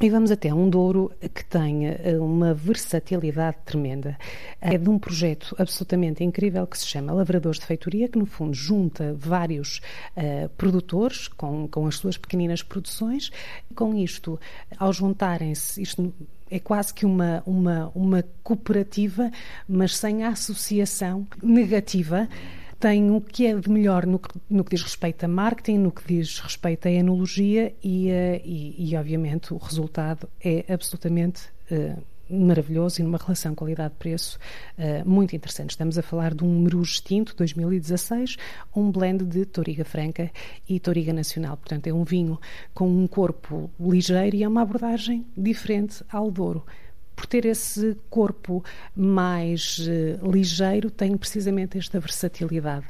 E 0.02 0.08
vamos 0.08 0.30
até 0.30 0.52
um 0.54 0.70
Douro 0.70 1.12
que 1.34 1.44
tenha 1.44 2.00
eh, 2.02 2.16
uma 2.18 2.54
versatilidade 2.54 3.58
tremenda. 3.66 4.16
É 4.58 4.78
de 4.78 4.88
um 4.88 4.98
projeto 4.98 5.54
absolutamente 5.58 6.24
incrível 6.24 6.66
que 6.66 6.78
se 6.78 6.86
chama 6.86 7.12
Lavradores 7.12 7.60
de 7.60 7.66
Feitoria, 7.66 8.08
que 8.08 8.18
no 8.18 8.24
fundo 8.24 8.54
junta 8.54 9.14
vários 9.14 9.82
uh, 10.16 10.48
produtores 10.56 11.28
com, 11.28 11.68
com 11.68 11.86
as 11.86 11.96
suas 11.96 12.16
pequeninas 12.16 12.62
produções. 12.62 13.30
Com 13.74 13.94
isto, 13.94 14.40
ao 14.78 14.90
juntarem-se, 14.90 15.82
isto 15.82 16.14
é 16.50 16.58
quase 16.58 16.94
que 16.94 17.04
uma, 17.04 17.42
uma, 17.44 17.92
uma 17.94 18.24
cooperativa, 18.42 19.30
mas 19.68 19.98
sem 19.98 20.24
a 20.24 20.30
associação 20.30 21.26
negativa 21.42 22.26
tem 22.80 23.10
o 23.10 23.20
que 23.20 23.46
é 23.46 23.54
de 23.54 23.70
melhor 23.70 24.06
no 24.06 24.18
que, 24.18 24.30
no 24.48 24.64
que 24.64 24.74
diz 24.74 24.82
respeito 24.82 25.22
a 25.24 25.28
marketing, 25.28 25.78
no 25.78 25.92
que 25.92 26.02
diz 26.06 26.40
respeito 26.40 26.88
a 26.88 26.90
enologia 26.90 27.74
e, 27.84 28.08
uh, 28.08 28.40
e, 28.42 28.90
e 28.90 28.96
obviamente, 28.96 29.52
o 29.52 29.58
resultado 29.58 30.26
é 30.42 30.64
absolutamente 30.72 31.42
uh, 31.70 32.02
maravilhoso 32.30 33.00
e 33.00 33.04
numa 33.04 33.18
relação 33.18 33.54
qualidade-preço 33.54 34.38
uh, 34.78 35.08
muito 35.08 35.36
interessante. 35.36 35.70
Estamos 35.70 35.98
a 35.98 36.02
falar 36.02 36.32
de 36.32 36.42
um 36.42 36.60
Meru 36.60 36.80
Extinto 36.80 37.36
2016, 37.36 38.38
um 38.74 38.90
blend 38.90 39.24
de 39.24 39.44
Toriga 39.44 39.84
Franca 39.84 40.30
e 40.66 40.80
Toriga 40.80 41.12
Nacional. 41.12 41.58
Portanto, 41.58 41.86
é 41.86 41.92
um 41.92 42.02
vinho 42.02 42.40
com 42.72 42.88
um 42.88 43.06
corpo 43.06 43.70
ligeiro 43.78 44.36
e 44.36 44.42
é 44.42 44.48
uma 44.48 44.62
abordagem 44.62 45.26
diferente 45.36 46.02
ao 46.10 46.30
Douro 46.30 46.64
por 47.20 47.26
ter 47.26 47.44
esse 47.44 47.98
corpo 48.08 48.64
mais 48.96 49.78
uh, 49.78 50.30
ligeiro, 50.30 50.90
tem 50.90 51.14
precisamente 51.18 51.76
esta 51.76 52.00
versatilidade. 52.00 52.86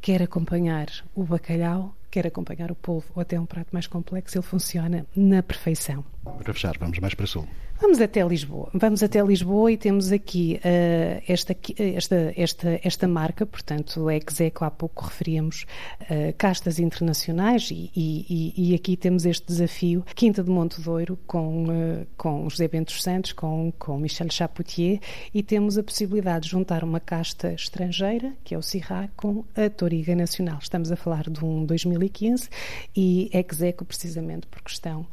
Quer 0.00 0.20
acompanhar 0.20 0.88
o 1.14 1.22
bacalhau, 1.22 1.94
quer 2.10 2.26
acompanhar 2.26 2.72
o 2.72 2.74
polvo 2.74 3.06
ou 3.14 3.22
até 3.22 3.38
um 3.38 3.46
prato 3.46 3.68
mais 3.70 3.86
complexo, 3.86 4.36
ele 4.36 4.44
funciona 4.44 5.06
na 5.14 5.44
perfeição. 5.44 6.04
Para 6.24 6.54
fechar, 6.54 6.76
vamos 6.78 6.98
mais 6.98 7.14
para 7.14 7.26
sul. 7.26 7.46
Vamos 7.80 8.00
até 8.00 8.22
Lisboa. 8.22 8.70
Vamos 8.72 9.02
até 9.02 9.20
Lisboa 9.20 9.72
e 9.72 9.76
temos 9.76 10.12
aqui 10.12 10.60
uh, 10.64 11.22
esta, 11.26 11.56
esta, 11.76 12.32
esta, 12.36 12.80
esta 12.84 13.08
marca, 13.08 13.44
portanto, 13.44 14.08
a 14.08 14.14
Execo, 14.14 14.64
há 14.64 14.70
pouco 14.70 15.04
referíamos 15.04 15.66
uh, 16.02 16.32
castas 16.38 16.78
internacionais 16.78 17.70
e, 17.72 17.90
e, 17.96 18.54
e, 18.56 18.74
aqui 18.74 18.96
temos 18.96 19.26
este 19.26 19.48
desafio, 19.48 20.04
Quinta 20.14 20.44
de 20.44 20.50
Monte 20.50 20.80
Douro, 20.80 21.18
com, 21.26 21.64
uh, 21.64 22.06
com 22.16 22.48
José 22.48 22.68
Bento 22.68 22.92
Santos, 22.92 23.32
com, 23.32 23.72
com 23.76 23.98
Michel 23.98 24.30
Chapoutier, 24.30 25.00
e 25.34 25.42
temos 25.42 25.76
a 25.76 25.82
possibilidade 25.82 26.44
de 26.44 26.50
juntar 26.50 26.84
uma 26.84 27.00
casta 27.00 27.52
estrangeira, 27.52 28.32
que 28.44 28.54
é 28.54 28.58
o 28.58 28.62
Syrah, 28.62 29.08
com 29.16 29.44
a 29.56 29.68
Toriga 29.68 30.14
Nacional. 30.14 30.58
Estamos 30.62 30.92
a 30.92 30.96
falar 30.96 31.28
de 31.28 31.44
um 31.44 31.66
2015 31.66 32.48
e 32.94 33.28
Execo, 33.32 33.84
precisamente 33.84 34.46
por 34.46 34.62
questão 34.62 35.04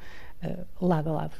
uh, 0.44 0.86
lado 0.86 1.10
a 1.10 1.14
lado. 1.14 1.36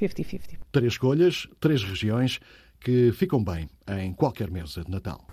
50-50. 0.00 0.58
Três 0.72 0.92
escolhas, 0.92 1.48
três 1.60 1.82
regiões 1.82 2.40
que 2.80 3.12
ficam 3.12 3.42
bem 3.42 3.68
em 4.00 4.12
qualquer 4.12 4.50
mesa 4.50 4.84
de 4.84 4.90
Natal. 4.90 5.26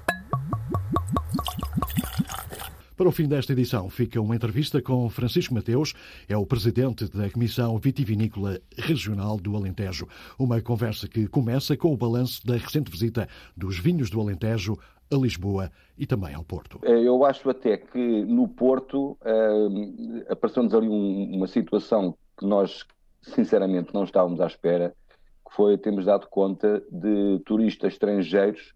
Para 2.97 3.09
o 3.09 3.11
fim 3.11 3.27
desta 3.27 3.51
edição 3.51 3.89
fica 3.89 4.21
uma 4.21 4.37
entrevista 4.37 4.81
com 4.81 5.09
Francisco 5.09 5.53
Mateus, 5.53 5.93
é 6.29 6.37
o 6.37 6.45
presidente 6.45 7.05
da 7.09 7.29
Comissão 7.29 7.77
Vitivinícola 7.77 8.57
Regional 8.77 9.35
do 9.37 9.53
Alentejo. 9.53 10.07
Uma 10.39 10.61
conversa 10.61 11.05
que 11.05 11.27
começa 11.27 11.75
com 11.75 11.93
o 11.93 11.97
balanço 11.97 12.45
da 12.47 12.55
recente 12.55 12.89
visita 12.89 13.27
dos 13.55 13.77
vinhos 13.77 14.09
do 14.09 14.21
Alentejo 14.21 14.77
a 15.11 15.15
Lisboa 15.17 15.71
e 15.97 16.05
também 16.05 16.33
ao 16.33 16.43
Porto. 16.43 16.79
Eh, 16.83 17.03
eu 17.03 17.25
acho 17.25 17.49
até 17.49 17.77
que 17.77 18.23
no 18.25 18.47
Porto 18.47 19.17
uh, 19.21 20.31
apareceu-nos 20.31 20.73
ali 20.73 20.87
um, 20.87 21.35
uma 21.35 21.47
situação 21.47 22.15
que 22.37 22.45
nós 22.45 22.83
sinceramente 23.33 23.93
não 23.93 24.03
estávamos 24.03 24.39
à 24.39 24.47
espera, 24.47 24.95
que 25.47 25.55
foi 25.55 25.77
termos 25.77 26.05
dado 26.05 26.27
conta 26.27 26.83
de 26.91 27.39
turistas 27.45 27.93
estrangeiros 27.93 28.73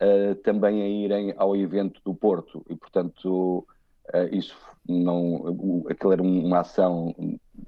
uh, 0.00 0.34
também 0.36 0.82
a 0.82 0.88
irem 0.88 1.34
ao 1.36 1.56
evento 1.56 2.00
do 2.04 2.14
Porto. 2.14 2.64
E, 2.68 2.76
portanto, 2.76 3.66
uh, 4.14 4.34
isso 4.34 4.56
não, 4.88 5.84
aquilo 5.88 6.12
era 6.12 6.22
uma 6.22 6.60
ação 6.60 7.14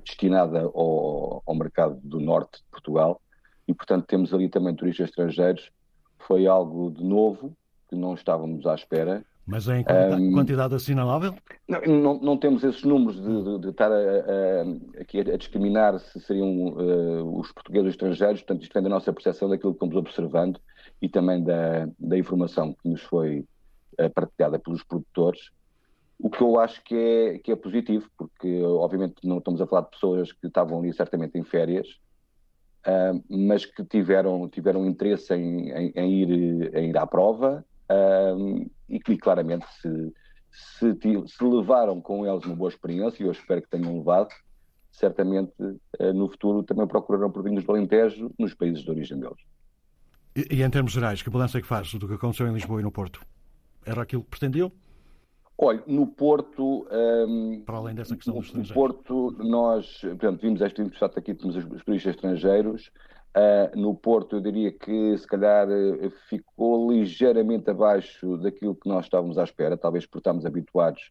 destinada 0.04 0.62
ao, 0.62 1.42
ao 1.46 1.54
mercado 1.54 1.98
do 2.02 2.20
norte 2.20 2.58
de 2.58 2.68
Portugal. 2.70 3.20
E, 3.66 3.74
portanto, 3.74 4.06
temos 4.06 4.32
ali 4.34 4.48
também 4.48 4.74
turistas 4.74 5.08
estrangeiros. 5.08 5.70
Foi 6.18 6.46
algo 6.46 6.90
de 6.90 7.02
novo 7.04 7.56
que 7.88 7.96
não 7.96 8.14
estávamos 8.14 8.66
à 8.66 8.74
espera 8.74 9.24
mas 9.46 9.68
em 9.68 9.85
quantidade, 10.33 10.72
um, 10.72 10.76
assinalável? 10.76 11.35
Não, 11.68 11.80
não, 11.80 12.20
não, 12.20 12.37
temos 12.38 12.64
esses 12.64 12.83
números 12.83 13.20
de, 13.20 13.44
de, 13.44 13.59
de 13.59 13.68
estar 13.68 13.92
a, 13.92 13.96
a, 13.96 15.00
aqui 15.02 15.20
a, 15.20 15.37
discriminar 15.37 15.98
se 15.98 16.18
seriam 16.20 16.68
uh, 16.68 17.40
os 17.40 17.52
portugueses 17.52 17.85
ou 17.85 17.90
estrangeiros, 17.90 18.40
portanto, 18.40 18.62
isto 18.62 18.72
vem 18.72 18.83
da 18.83 18.88
nossa 18.88 19.12
percepção 19.12 19.48
daquilo 19.48 19.72
que 19.72 19.76
estamos 19.76 19.96
observando 19.96 20.59
e 21.00 21.09
também 21.11 21.44
da, 21.44 21.88
da 21.98 22.16
informação 22.16 22.72
que 22.72 22.88
nos 22.88 23.02
foi 23.02 23.44
uh, 24.00 24.11
partilhada 24.14 24.59
pelos 24.59 24.83
produtores. 24.83 25.50
O 26.18 26.30
que 26.30 26.40
eu 26.40 26.59
acho 26.59 26.83
que 26.83 26.94
é, 26.94 27.38
que 27.38 27.52
é 27.52 27.57
positivo, 27.57 28.09
porque 28.16 28.62
obviamente 28.62 29.16
não 29.24 29.38
estamos 29.38 29.61
a 29.61 29.66
falar 29.66 29.83
de 29.83 29.90
pessoas 29.90 30.33
que 30.33 30.46
estavam 30.46 30.78
ali 30.78 30.90
certamente 30.94 31.38
em 31.38 31.44
férias, 31.44 31.87
uh, 32.87 33.22
mas 33.28 33.66
que 33.66 33.85
tiveram, 33.85 34.48
tiveram 34.48 34.87
interesse 34.87 35.35
em, 35.35 35.70
em, 35.70 35.92
em 35.94 36.12
ir, 36.14 36.74
em 36.74 36.88
ir 36.88 36.96
à 36.96 37.07
prova 37.07 37.62
uh, 37.90 38.70
e 38.88 39.00
que 39.00 39.16
claramente 39.16 39.66
se, 39.80 40.12
se, 40.50 40.98
se, 41.26 41.44
levaram 41.44 42.00
com 42.00 42.26
eles 42.26 42.44
uma 42.44 42.56
boa 42.56 42.70
experiência, 42.70 43.22
e 43.22 43.26
eu 43.26 43.32
espero 43.32 43.62
que 43.62 43.68
tenham 43.68 43.98
levado, 43.98 44.28
certamente 44.90 45.52
uh, 45.60 46.12
no 46.14 46.28
futuro 46.28 46.62
também 46.62 46.86
procurarão 46.86 47.30
por 47.30 47.42
vinhos 47.42 47.64
do 47.64 47.72
Alentejo 47.72 48.30
nos 48.38 48.54
países 48.54 48.82
de 48.82 48.90
origem 48.90 49.18
deles. 49.18 49.38
E, 50.36 50.56
e 50.56 50.62
em 50.62 50.70
termos 50.70 50.92
gerais, 50.92 51.22
que 51.22 51.30
balança 51.30 51.58
é 51.58 51.60
que 51.60 51.66
faz 51.66 51.92
do 51.94 52.08
que 52.08 52.14
aconteceu 52.14 52.46
em 52.48 52.52
Lisboa 52.52 52.80
e 52.80 52.82
no 52.82 52.90
Porto? 52.90 53.20
Era 53.86 54.02
aquilo 54.02 54.22
que 54.22 54.30
pretendiam? 54.30 54.72
Olha, 55.56 55.82
no 55.86 56.06
Porto. 56.06 56.86
Um, 56.90 57.62
Para 57.64 57.76
além 57.76 57.94
dessa 57.94 58.16
questão 58.16 58.34
dos 58.34 58.46
estrangeiros. 58.46 58.70
No 58.70 58.74
Porto, 58.74 59.36
nós, 59.38 60.00
portanto, 60.00 60.40
vimos 60.40 60.60
este 60.60 60.90
fato 60.98 61.18
aqui, 61.18 61.34
temos 61.34 61.56
os, 61.56 61.64
os 61.64 61.84
turistas 61.84 62.14
estrangeiros. 62.14 62.90
Uh, 63.36 63.76
no 63.76 63.96
Porto, 63.96 64.36
eu 64.36 64.40
diria 64.40 64.70
que 64.70 65.18
se 65.18 65.26
calhar 65.26 65.66
ficou 66.28 66.92
ligeiramente 66.92 67.68
abaixo 67.68 68.36
daquilo 68.36 68.76
que 68.76 68.88
nós 68.88 69.06
estávamos 69.06 69.36
à 69.38 69.42
espera, 69.42 69.76
talvez 69.76 70.06
porque 70.06 70.18
estamos 70.18 70.46
habituados 70.46 71.10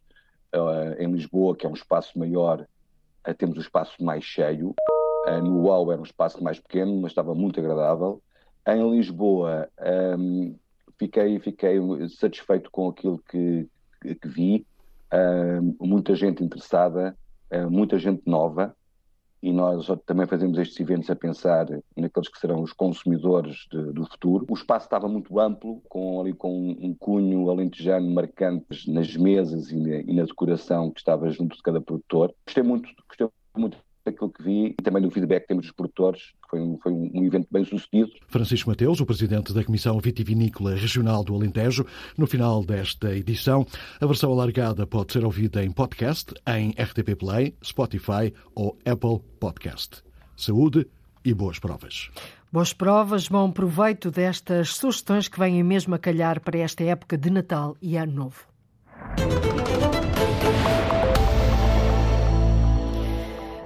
uh, 0.54 0.98
em 0.98 1.12
Lisboa, 1.12 1.54
que 1.54 1.66
é 1.66 1.68
um 1.68 1.74
espaço 1.74 2.18
maior, 2.18 2.66
uh, 3.28 3.34
temos 3.34 3.58
um 3.58 3.60
espaço 3.60 4.02
mais 4.02 4.24
cheio. 4.24 4.74
no 5.42 5.64
UAU 5.64 5.92
era 5.92 6.00
um 6.00 6.04
espaço 6.04 6.42
mais 6.42 6.58
pequeno, 6.58 6.98
mas 6.98 7.10
estava 7.10 7.34
muito 7.34 7.60
agradável. 7.60 8.22
Em 8.66 8.90
Lisboa, 8.90 9.68
um, 10.18 10.56
fiquei, 10.98 11.38
fiquei 11.40 11.78
satisfeito 12.08 12.70
com 12.70 12.88
aquilo 12.88 13.18
que, 13.28 13.68
que 14.00 14.28
vi, 14.28 14.66
muita 15.78 16.14
gente 16.14 16.42
interessada, 16.42 17.14
muita 17.70 17.98
gente 17.98 18.22
nova, 18.24 18.74
e 19.44 19.52
nós 19.52 19.86
também 20.06 20.26
fazemos 20.26 20.56
estes 20.56 20.80
eventos 20.80 21.10
a 21.10 21.14
pensar 21.14 21.66
naqueles 21.94 22.30
que 22.30 22.38
serão 22.38 22.62
os 22.62 22.72
consumidores 22.72 23.66
de, 23.70 23.92
do 23.92 24.06
futuro. 24.06 24.46
O 24.48 24.54
espaço 24.54 24.86
estava 24.86 25.06
muito 25.06 25.38
amplo, 25.38 25.82
com 25.86 26.18
ali 26.18 26.32
com 26.32 26.70
um 26.70 26.94
cunho 26.98 27.50
alentejano 27.50 28.10
marcante 28.10 28.90
nas 28.90 29.14
mesas 29.14 29.70
e 29.70 29.76
na, 29.76 29.96
e 29.96 30.14
na 30.14 30.24
decoração 30.24 30.90
que 30.90 31.00
estava 31.00 31.28
junto 31.28 31.56
de 31.56 31.62
cada 31.62 31.78
produtor. 31.78 32.34
Gostei 32.46 32.62
muito, 32.62 32.88
gostei 33.06 33.28
muito 33.54 33.76
daquilo 34.04 34.30
que 34.30 34.42
vi 34.42 34.74
e 34.78 34.82
também 34.82 35.02
do 35.02 35.10
feedback 35.10 35.42
que 35.42 35.48
temos 35.48 35.66
dos 35.66 35.74
produtores, 35.74 36.20
que 36.42 36.50
foi 36.50 36.60
um, 36.60 36.78
foi 36.78 36.92
um 36.92 37.24
evento 37.24 37.48
bem 37.50 37.64
sucedido. 37.64 38.10
Francisco 38.28 38.70
Mateus, 38.70 39.00
o 39.00 39.06
presidente 39.06 39.52
da 39.52 39.64
Comissão 39.64 39.98
Vitivinícola 39.98 40.74
Regional 40.74 41.24
do 41.24 41.34
Alentejo, 41.34 41.86
no 42.16 42.26
final 42.26 42.64
desta 42.64 43.14
edição, 43.14 43.66
a 44.00 44.06
versão 44.06 44.32
alargada 44.32 44.86
pode 44.86 45.12
ser 45.12 45.24
ouvida 45.24 45.64
em 45.64 45.70
podcast, 45.70 46.34
em 46.46 46.70
RTP 46.70 47.16
Play, 47.18 47.54
Spotify 47.64 48.32
ou 48.54 48.76
Apple 48.84 49.20
Podcast. 49.40 50.02
Saúde 50.36 50.86
e 51.24 51.32
boas 51.32 51.58
provas. 51.58 52.10
Boas 52.52 52.72
provas, 52.72 53.28
bom 53.28 53.50
proveito 53.50 54.10
destas 54.10 54.74
sugestões 54.74 55.26
que 55.26 55.38
vêm 55.38 55.62
mesmo 55.64 55.94
a 55.94 55.98
calhar 55.98 56.40
para 56.40 56.58
esta 56.58 56.84
época 56.84 57.18
de 57.18 57.30
Natal 57.30 57.76
e 57.82 57.96
Ano 57.96 58.12
Novo. 58.12 58.46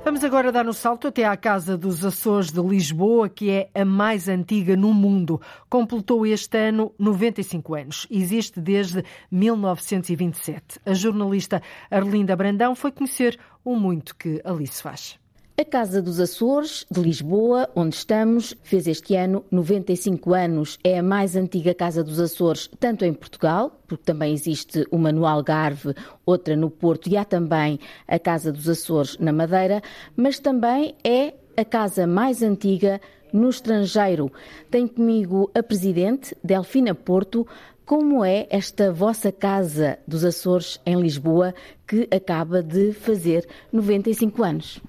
Vamos 0.08 0.24
agora 0.24 0.50
dar 0.50 0.66
um 0.66 0.72
salto 0.72 1.08
até 1.08 1.26
à 1.26 1.36
Casa 1.36 1.76
dos 1.76 2.02
Açores 2.02 2.50
de 2.50 2.62
Lisboa, 2.62 3.28
que 3.28 3.50
é 3.50 3.68
a 3.74 3.84
mais 3.84 4.26
antiga 4.26 4.74
no 4.74 4.94
mundo. 4.94 5.38
Completou 5.68 6.26
este 6.26 6.56
ano 6.56 6.94
95 6.98 7.74
anos. 7.74 8.06
Existe 8.10 8.58
desde 8.58 9.04
1927. 9.30 10.80
A 10.86 10.94
jornalista 10.94 11.60
Arlinda 11.90 12.34
Brandão 12.34 12.74
foi 12.74 12.90
conhecer 12.90 13.38
o 13.62 13.76
muito 13.76 14.16
que 14.16 14.40
ali 14.46 14.66
se 14.66 14.82
faz. 14.82 15.18
A 15.60 15.64
Casa 15.64 16.00
dos 16.00 16.20
Açores, 16.20 16.86
de 16.88 17.00
Lisboa, 17.00 17.68
onde 17.74 17.96
estamos, 17.96 18.54
fez 18.62 18.86
este 18.86 19.16
ano 19.16 19.44
95 19.50 20.32
anos. 20.32 20.78
É 20.84 21.00
a 21.00 21.02
mais 21.02 21.34
antiga 21.34 21.74
Casa 21.74 22.04
dos 22.04 22.20
Açores, 22.20 22.70
tanto 22.78 23.04
em 23.04 23.12
Portugal, 23.12 23.76
porque 23.88 24.04
também 24.04 24.32
existe 24.32 24.86
uma 24.88 25.10
no 25.10 25.26
Algarve, 25.26 25.96
outra 26.24 26.54
no 26.54 26.70
Porto 26.70 27.08
e 27.08 27.16
há 27.16 27.24
também 27.24 27.80
a 28.06 28.20
Casa 28.20 28.52
dos 28.52 28.68
Açores 28.68 29.18
na 29.18 29.32
Madeira, 29.32 29.82
mas 30.14 30.38
também 30.38 30.94
é 31.02 31.34
a 31.56 31.64
casa 31.64 32.06
mais 32.06 32.40
antiga 32.40 33.00
no 33.32 33.50
estrangeiro. 33.50 34.30
Tenho 34.70 34.88
comigo 34.88 35.50
a 35.56 35.60
presidente, 35.60 36.36
Delfina 36.42 36.94
Porto. 36.94 37.44
Como 37.84 38.24
é 38.24 38.46
esta 38.48 38.92
vossa 38.92 39.32
Casa 39.32 39.98
dos 40.06 40.24
Açores 40.24 40.78
em 40.86 41.00
Lisboa, 41.00 41.52
que 41.84 42.06
acaba 42.12 42.62
de 42.62 42.92
fazer 42.92 43.44
95 43.72 44.44
anos? 44.44 44.80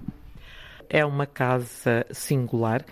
É 0.90 1.04
uma 1.06 1.24
casa 1.24 2.04
singular. 2.10 2.84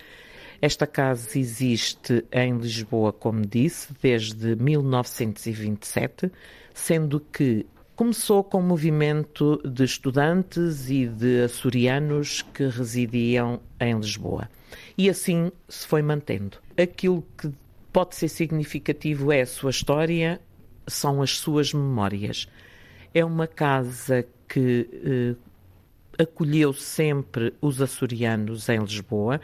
Esta 0.62 0.87
casa 0.87 1.38
existe 1.38 2.24
em 2.32 2.56
Lisboa, 2.56 3.12
como 3.12 3.44
disse, 3.44 3.92
desde 4.00 4.56
1927, 4.56 6.32
sendo 6.72 7.20
que 7.20 7.66
começou 7.94 8.42
com 8.44 8.61
um 8.61 8.66
movimento 8.66 9.61
de 9.64 9.84
estudantes 9.84 10.88
e 10.88 11.06
de 11.06 11.42
açorianos 11.42 12.42
que 12.42 12.66
residiam 12.68 13.61
em 13.80 13.98
Lisboa. 13.98 14.48
E 14.96 15.11
assim 15.11 15.50
se 15.68 15.87
foi 15.87 16.02
mantendo. 16.02 16.58
Aquilo 16.80 17.24
que 17.37 17.52
pode 17.92 18.14
ser 18.14 18.28
significativo 18.28 19.32
é 19.32 19.42
a 19.42 19.46
sua 19.46 19.70
história, 19.70 20.40
são 20.87 21.22
as 21.22 21.38
suas 21.38 21.72
memórias. 21.72 22.48
É 23.12 23.24
uma 23.24 23.46
casa 23.46 24.26
que 24.48 24.88
eh, 24.92 25.47
acolheu 26.18 26.72
sempre 26.72 27.54
os 27.61 27.81
açorianos 27.81 28.68
em 28.68 28.81
Lisboa, 28.81 29.40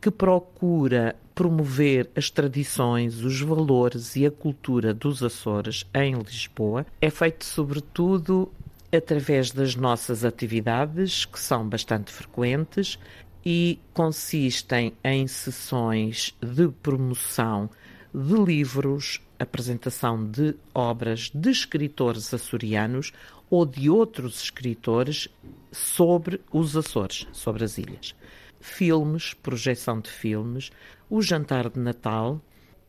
que 0.00 0.10
procura 0.10 1.16
promover 1.34 2.08
as 2.14 2.30
tradições, 2.30 3.22
os 3.22 3.40
valores 3.40 4.16
e 4.16 4.26
a 4.26 4.30
cultura 4.30 4.92
dos 4.92 5.22
Açores 5.22 5.86
em 5.94 6.14
Lisboa. 6.14 6.86
É 7.00 7.10
feito 7.10 7.44
sobretudo 7.44 8.50
através 8.92 9.50
das 9.50 9.74
nossas 9.74 10.24
atividades, 10.24 11.24
que 11.24 11.38
são 11.38 11.68
bastante 11.68 12.10
frequentes 12.10 12.98
e 13.44 13.78
consistem 13.94 14.92
em 15.04 15.26
sessões 15.26 16.36
de 16.42 16.68
promoção 16.68 17.70
de 18.12 18.34
livros, 18.34 19.20
apresentação 19.38 20.22
de 20.26 20.54
obras 20.74 21.30
de 21.32 21.50
escritores 21.50 22.34
açorianos 22.34 23.12
ou 23.50 23.66
de 23.66 23.90
outros 23.90 24.44
escritores 24.44 25.28
sobre 25.72 26.40
os 26.52 26.76
Açores, 26.76 27.26
sobre 27.32 27.64
as 27.64 27.76
ilhas. 27.76 28.14
Filmes, 28.60 29.34
projeção 29.34 30.00
de 30.00 30.08
filmes, 30.08 30.70
o 31.08 31.20
jantar 31.20 31.68
de 31.68 31.80
Natal, 31.80 32.40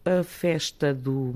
a 0.05 0.23
festa 0.23 0.93
do, 0.93 1.33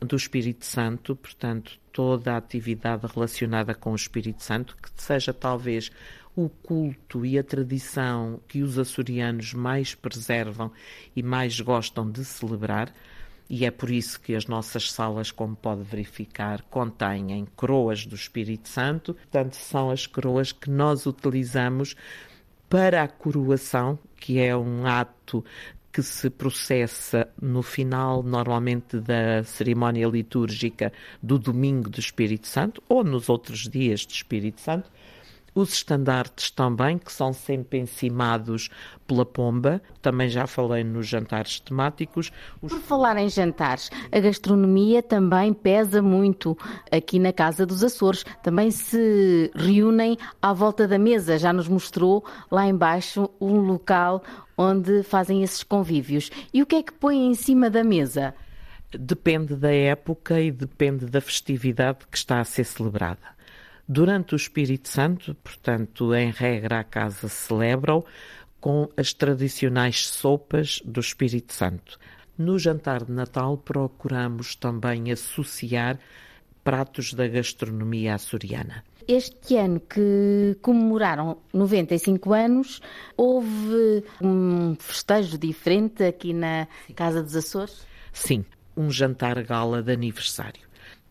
do 0.00 0.16
Espírito 0.16 0.64
Santo, 0.64 1.14
portanto, 1.16 1.78
toda 1.92 2.32
a 2.32 2.36
atividade 2.36 3.06
relacionada 3.06 3.74
com 3.74 3.92
o 3.92 3.96
Espírito 3.96 4.42
Santo, 4.42 4.76
que 4.76 4.90
seja 5.02 5.32
talvez 5.32 5.90
o 6.36 6.48
culto 6.48 7.24
e 7.24 7.38
a 7.38 7.44
tradição 7.44 8.40
que 8.48 8.62
os 8.62 8.78
açorianos 8.78 9.54
mais 9.54 9.94
preservam 9.94 10.72
e 11.14 11.22
mais 11.22 11.60
gostam 11.60 12.10
de 12.10 12.24
celebrar 12.24 12.92
e 13.48 13.64
é 13.64 13.70
por 13.70 13.90
isso 13.90 14.20
que 14.20 14.34
as 14.34 14.46
nossas 14.46 14.90
salas, 14.90 15.30
como 15.30 15.54
pode 15.54 15.82
verificar, 15.82 16.62
contêm 16.62 17.46
coroas 17.54 18.06
do 18.06 18.14
Espírito 18.14 18.68
Santo. 18.68 19.14
Portanto, 19.14 19.54
são 19.54 19.90
as 19.90 20.06
coroas 20.06 20.52
que 20.52 20.70
nós 20.70 21.06
utilizamos 21.06 21.94
para 22.68 23.02
a 23.02 23.08
coroação, 23.08 23.98
que 24.16 24.40
é 24.40 24.56
um 24.56 24.86
ato 24.86 25.44
que 25.92 26.02
se 26.02 26.28
processa 26.28 27.28
no 27.40 27.62
final, 27.62 28.20
normalmente, 28.22 28.98
da 28.98 29.44
cerimónia 29.44 30.08
litúrgica 30.08 30.92
do 31.22 31.38
Domingo 31.38 31.88
do 31.88 32.00
Espírito 32.00 32.48
Santo 32.48 32.82
ou 32.88 33.04
nos 33.04 33.28
outros 33.28 33.68
dias 33.68 34.04
do 34.04 34.10
Espírito 34.10 34.60
Santo 34.60 34.90
os 35.54 35.72
estandartes 35.72 36.50
também, 36.50 36.98
que 36.98 37.12
são 37.12 37.32
sempre 37.32 37.78
encimados 37.78 38.68
pela 39.06 39.24
pomba, 39.24 39.80
também 40.02 40.28
já 40.28 40.46
falei 40.46 40.82
nos 40.82 41.06
jantares 41.06 41.60
temáticos. 41.60 42.32
Os... 42.60 42.72
Por 42.72 42.80
falar 42.80 43.16
em 43.18 43.28
jantares, 43.28 43.90
a 44.10 44.18
gastronomia 44.18 45.02
também 45.02 45.52
pesa 45.52 46.02
muito 46.02 46.56
aqui 46.90 47.18
na 47.18 47.32
Casa 47.32 47.64
dos 47.64 47.84
Açores. 47.84 48.24
Também 48.42 48.70
se 48.70 49.50
reúnem 49.54 50.16
à 50.42 50.52
volta 50.52 50.88
da 50.88 50.98
mesa, 50.98 51.38
já 51.38 51.52
nos 51.52 51.68
mostrou 51.68 52.24
lá 52.50 52.66
embaixo 52.66 53.30
um 53.40 53.58
local 53.60 54.22
onde 54.56 55.02
fazem 55.02 55.42
esses 55.42 55.62
convívios. 55.62 56.30
E 56.52 56.62
o 56.62 56.66
que 56.66 56.76
é 56.76 56.82
que 56.82 56.92
põem 56.92 57.28
em 57.28 57.34
cima 57.34 57.70
da 57.70 57.84
mesa? 57.84 58.34
Depende 58.90 59.56
da 59.56 59.72
época 59.72 60.40
e 60.40 60.52
depende 60.52 61.06
da 61.06 61.20
festividade 61.20 62.06
que 62.10 62.16
está 62.16 62.40
a 62.40 62.44
ser 62.44 62.64
celebrada. 62.64 63.33
Durante 63.86 64.34
o 64.34 64.36
Espírito 64.36 64.88
Santo, 64.88 65.34
portanto, 65.34 66.14
em 66.14 66.30
regra, 66.30 66.80
a 66.80 66.84
casa 66.84 67.28
celebra-o 67.28 68.04
com 68.58 68.88
as 68.96 69.12
tradicionais 69.12 70.06
sopas 70.06 70.80
do 70.86 71.00
Espírito 71.00 71.52
Santo. 71.52 71.98
No 72.36 72.58
jantar 72.58 73.04
de 73.04 73.12
Natal, 73.12 73.58
procuramos 73.58 74.56
também 74.56 75.12
associar 75.12 75.98
pratos 76.64 77.12
da 77.12 77.28
gastronomia 77.28 78.14
açoriana. 78.14 78.82
Este 79.06 79.56
ano 79.56 79.78
que 79.80 80.56
comemoraram 80.62 81.36
95 81.52 82.32
anos, 82.32 82.80
houve 83.18 84.02
um 84.18 84.74
festejo 84.76 85.36
diferente 85.36 86.02
aqui 86.02 86.32
na 86.32 86.66
Casa 86.96 87.22
dos 87.22 87.36
Açores? 87.36 87.86
Sim, 88.14 88.46
um 88.74 88.90
jantar 88.90 89.42
gala 89.42 89.82
de 89.82 89.92
aniversário. 89.92 90.62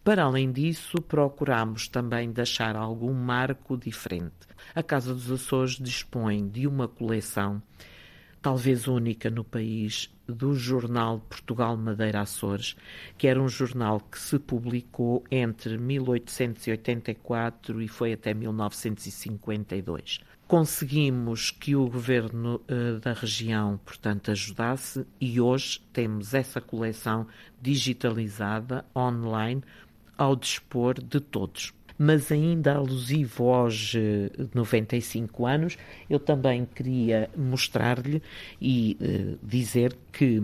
Para 0.04 0.24
além 0.24 0.51
disso, 0.51 1.01
procuramos 1.01 1.88
também 1.88 2.30
deixar 2.30 2.76
algum 2.76 3.14
marco 3.14 3.78
diferente. 3.78 4.34
A 4.76 4.84
Casa 4.84 5.14
dos 5.14 5.32
Açores 5.32 5.78
dispõe 5.78 6.45
de 6.45 6.68
uma 6.68 6.89
coleção, 6.89 7.64
talvez 8.41 8.86
única 8.86 9.30
no 9.30 9.45
país, 9.45 10.14
do 10.28 10.54
jornal 10.56 11.22
Portugal 11.22 11.78
Madeira 11.78 12.20
Açores, 12.20 12.76
que 13.18 13.28
era 13.28 13.41
um 13.41 13.47
jornal 13.47 14.01
que 14.01 14.20
se 14.20 14.38
publicou 14.38 15.24
entre 15.32 15.78
1884 15.78 17.82
e 17.82 17.88
foi 17.88 18.12
até 18.12 18.34
1952. 18.34 20.20
Conseguimos 20.45 21.49
que 21.49 21.78
o 21.78 21.89
governo 21.89 22.62
uh, 22.70 22.99
da 22.99 23.14
região, 23.14 23.80
portanto, 23.86 24.32
ajudasse 24.32 25.08
e 25.20 25.39
hoje 25.39 25.80
temos 25.93 26.34
essa 26.34 26.60
coleção 26.60 27.26
digitalizada, 27.62 28.84
online, 28.93 29.64
ao 30.18 30.36
dispor 30.36 31.01
de 31.01 31.20
todos 31.20 31.74
mas 31.97 32.32
ainda 32.32 32.74
alusivo 32.76 33.53
aos 33.53 33.93
95 34.53 35.45
anos, 35.45 35.78
eu 36.09 36.20
também 36.20 36.66
queria 36.66 37.30
mostrar-lhe 37.38 38.22
e 38.59 38.97
uh, 38.99 39.45
dizer 39.45 39.95
que 40.11 40.43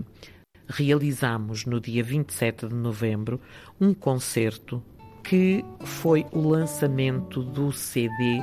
realizamos 0.68 1.66
no 1.66 1.80
dia 1.80 2.02
27 2.02 2.68
de 2.68 2.74
novembro 2.74 3.40
um 3.80 3.92
concerto 3.92 4.82
que 5.22 5.64
foi 5.80 6.24
o 6.32 6.40
lançamento 6.48 7.42
do 7.42 7.72
CD 7.72 8.40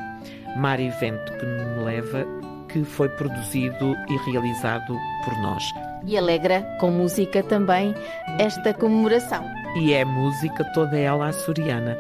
Mar 0.57 0.79
Evento 0.79 1.33
que 1.37 1.45
me 1.45 1.83
leva, 1.83 2.25
que 2.69 2.83
foi 2.83 3.09
produzido 3.09 3.95
e 4.09 4.31
realizado 4.31 4.95
por 5.23 5.33
nós. 5.41 5.63
E 6.05 6.17
alegra 6.17 6.61
com 6.79 6.91
música 6.91 7.41
também 7.41 7.93
esta 8.39 8.73
comemoração. 8.73 9.56
E 9.79 9.93
é 9.93 10.03
música 10.03 10.63
toda 10.73 10.97
ela 10.97 11.27
açoriana 11.27 11.97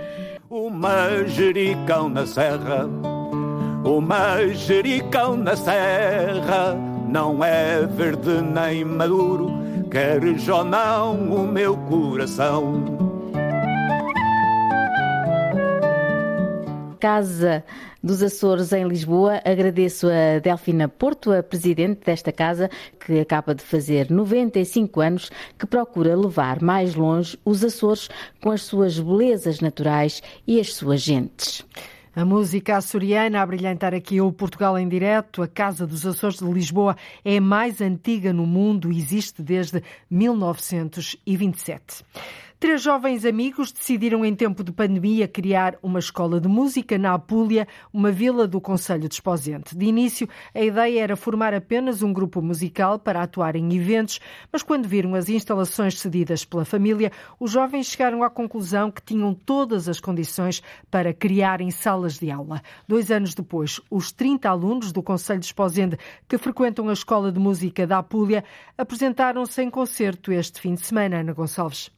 o 0.49 0.69
manjericão 0.69 2.07
na 2.07 2.25
serra, 2.25 2.85
o 3.83 3.99
manjericão 3.99 5.35
na 5.35 5.55
serra, 5.57 6.73
não 7.09 7.43
é 7.43 7.85
verde 7.85 8.41
nem 8.41 8.85
maduro, 8.85 9.51
queres 9.91 10.47
ou 10.47 10.63
não 10.63 11.15
o 11.15 11.47
meu 11.47 11.75
coração. 11.75 12.83
Casa 16.99 17.63
dos 18.07 18.23
Açores 18.23 18.71
em 18.71 18.87
Lisboa. 18.87 19.41
Agradeço 19.43 20.07
a 20.07 20.39
Delfina 20.39 20.87
Porto, 20.87 21.31
a 21.31 21.43
presidente 21.43 22.05
desta 22.05 22.31
casa, 22.31 22.71
que 23.05 23.19
acaba 23.19 23.53
de 23.53 23.61
fazer 23.61 24.09
95 24.09 25.01
anos, 25.01 25.29
que 25.59 25.67
procura 25.67 26.15
levar 26.15 26.61
mais 26.61 26.95
longe 26.95 27.37
os 27.43 27.63
Açores 27.63 28.09
com 28.41 28.49
as 28.49 28.63
suas 28.63 28.97
belezas 28.97 29.59
naturais 29.59 30.23
e 30.47 30.59
as 30.59 30.73
suas 30.73 31.01
gentes. 31.01 31.63
A 32.15 32.25
música 32.25 32.77
açoriana 32.77 33.43
a 33.43 33.45
brilhantar 33.45 33.93
aqui 33.93 34.19
o 34.19 34.31
Portugal 34.31 34.75
em 34.79 34.87
direto. 34.87 35.43
A 35.43 35.47
Casa 35.47 35.85
dos 35.85 36.03
Açores 36.03 36.39
de 36.39 36.45
Lisboa 36.45 36.95
é 37.23 37.37
a 37.37 37.41
mais 37.41 37.79
antiga 37.79 38.33
no 38.33 38.47
mundo, 38.47 38.91
existe 38.91 39.43
desde 39.43 39.83
1927. 40.09 42.03
Três 42.59 42.81
jovens 42.81 43.23
amigos 43.23 43.71
decidiram, 43.71 44.25
em 44.25 44.33
tempo 44.33 44.63
de 44.63 44.71
pandemia, 44.71 45.27
criar 45.27 45.77
uma 45.83 45.99
escola 45.99 46.41
de 46.41 46.47
música 46.47 46.97
na 46.97 47.13
Apulia, 47.13 47.67
uma 47.93 48.11
vila 48.11 48.47
do 48.47 48.59
Conselho 48.59 49.07
de 49.07 49.13
Esposente. 49.13 49.77
De 49.77 49.85
início, 49.85 50.27
a 50.55 50.61
ideia 50.61 51.03
era 51.03 51.15
formar 51.15 51.53
apenas 51.53 52.01
um 52.01 52.11
grupo 52.11 52.41
musical 52.41 52.97
para 52.97 53.21
atuar 53.21 53.55
em 53.55 53.75
eventos, 53.75 54.19
mas 54.51 54.63
quando 54.63 54.87
viram 54.87 55.13
as 55.13 55.29
instalações 55.29 55.99
cedidas 55.99 56.43
pela 56.45 56.65
família, 56.65 57.11
os 57.39 57.51
jovens 57.51 57.85
chegaram 57.85 58.23
à 58.23 58.29
conclusão 58.29 58.89
que 58.89 59.03
tinham 59.03 59.35
todas 59.35 59.87
as 59.87 59.99
condições 59.99 60.63
para 60.89 61.13
criarem 61.13 61.69
salas 61.69 62.17
de 62.17 62.31
aula. 62.31 62.63
Dois 62.87 63.11
anos 63.11 63.35
depois, 63.35 63.79
os 63.87 64.11
30 64.11 64.49
alunos 64.49 64.91
do 64.91 65.03
Conselho 65.03 65.41
de 65.41 65.45
Esposende 65.45 65.99
que 66.27 66.39
frequentam 66.39 66.89
a 66.89 66.93
Escola 66.93 67.31
de 67.31 67.39
Música 67.39 67.85
da 67.85 67.99
Apulia 67.99 68.43
apresentaram-se 68.75 69.61
em 69.61 69.69
concerto 69.69 70.31
este 70.31 70.59
fim 70.59 70.73
de 70.73 70.81
semana, 70.81 71.19
Ana 71.19 71.33
Gonçalves. 71.33 71.95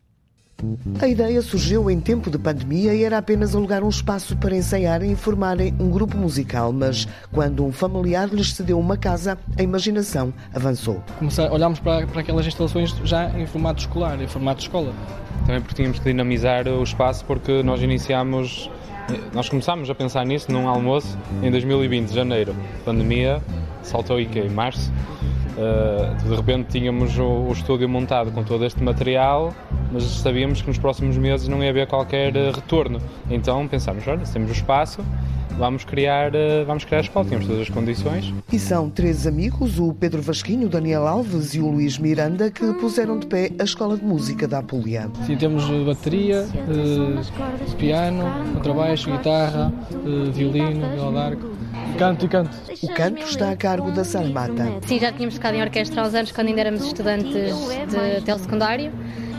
A 1.02 1.08
ideia 1.08 1.42
surgiu 1.42 1.90
em 1.90 2.00
tempo 2.00 2.30
de 2.30 2.38
pandemia 2.38 2.94
e 2.94 3.04
era 3.04 3.18
apenas 3.18 3.56
alugar 3.56 3.84
um 3.84 3.90
espaço 3.90 4.36
para 4.38 4.56
ensaiarem 4.56 5.12
e 5.12 5.16
formarem 5.16 5.74
um 5.80 5.90
grupo 5.90 6.18
musical, 6.18 6.74
mas 6.74 7.08
quando 7.32 7.66
um 7.66 7.72
familiar 7.72 8.28
lhes 8.28 8.54
cedeu 8.54 8.80
uma 8.80 8.98
casa, 8.98 9.38
a 9.58 9.64
imaginação 9.64 10.34
avançou. 10.54 11.02
Começar, 11.18 11.52
olhámos 11.52 11.80
para, 11.80 12.06
para 12.08 12.22
aquelas 12.22 12.46
instalações 12.46 12.94
já 13.04 13.30
em 13.38 13.46
formato 13.46 13.82
escolar, 13.82 14.22
em 14.22 14.28
formato 14.28 14.60
de 14.60 14.66
escola. 14.66 14.94
Também 15.46 15.62
porque 15.62 15.76
tínhamos 15.76 16.00
que 16.00 16.06
dinamizar 16.06 16.68
o 16.68 16.84
espaço 16.84 17.24
porque 17.26 17.64
nós 17.64 17.82
iniciámos, 17.82 18.70
nós 19.34 19.48
começámos 19.48 19.90
a 19.90 19.96
pensar 19.96 20.26
nisso 20.26 20.52
num 20.52 20.68
almoço 20.68 21.18
em 21.42 21.50
2020, 21.50 22.14
janeiro. 22.14 22.56
A 22.82 22.84
pandemia 22.86 23.42
saltou 23.82 24.18
aí 24.18 24.26
que 24.26 24.40
em 24.40 24.50
março. 24.50 24.92
Uh, 25.60 26.30
de 26.30 26.36
repente 26.36 26.70
tínhamos 26.70 27.18
o, 27.18 27.24
o 27.24 27.52
estúdio 27.52 27.90
montado 27.90 28.32
com 28.32 28.44
todo 28.44 28.64
este 28.66 28.82
material 28.82 29.54
mas 29.92 30.04
sabíamos 30.04 30.62
que 30.62 30.68
nos 30.68 30.78
próximos 30.78 31.18
meses 31.18 31.48
não 31.48 31.64
ia 31.64 31.70
haver 31.70 31.88
qualquer 31.88 32.36
eh, 32.36 32.52
retorno. 32.52 33.02
Então 33.30 33.68
pensámos, 33.68 34.08
olha, 34.08 34.26
se 34.26 34.34
temos 34.34 34.50
o 34.50 34.54
espaço, 34.54 35.04
vamos 35.58 35.84
criar, 35.84 36.34
eh, 36.36 36.64
vamos 36.64 36.86
criar 36.86 37.00
a 37.00 37.02
escola, 37.02 37.26
temos 37.26 37.48
todas 37.48 37.62
as 37.62 37.70
condições. 37.70 38.34
E 38.52 38.60
são 38.60 38.90
três 38.90 39.26
amigos, 39.26 39.80
o 39.80 39.94
Pedro 39.94 40.22
Vasquinho, 40.22 40.68
o 40.68 40.70
Daniel 40.70 41.08
Alves 41.08 41.56
e 41.56 41.60
o 41.60 41.70
Luís 41.70 41.98
Miranda, 41.98 42.52
que 42.52 42.72
puseram 42.74 43.18
de 43.18 43.26
pé 43.26 43.52
a 43.60 43.64
Escola 43.64 43.98
de 43.98 44.04
Música 44.04 44.48
da 44.48 44.60
Apulia. 44.60 45.10
Sim, 45.26 45.38
temos 45.38 45.66
bateria, 45.86 46.46
eh, 46.54 47.76
piano, 47.78 48.24
contrabaixo, 48.54 49.12
guitarra, 49.12 49.74
violino, 50.34 50.88
viola 50.94 51.12
d'arco. 51.12 51.59
Canto 52.00 52.26
e 52.26 52.30
canto. 52.30 52.58
O 52.82 52.94
canto 52.94 53.22
está 53.24 53.52
a 53.52 53.58
cargo 53.58 53.92
da 53.92 54.06
Sara 54.06 54.30
Mata. 54.30 54.80
Sim, 54.88 55.00
já 55.00 55.12
tínhamos 55.12 55.36
tocado 55.36 55.58
em 55.58 55.62
orquestra 55.62 56.02
há 56.02 56.08
uns 56.08 56.16
anos, 56.16 56.32
quando 56.32 56.48
ainda 56.48 56.62
éramos 56.62 56.86
estudantes 56.86 57.30
de, 57.30 58.18
até 58.18 58.34
o 58.34 58.40
secundário. 58.40 58.90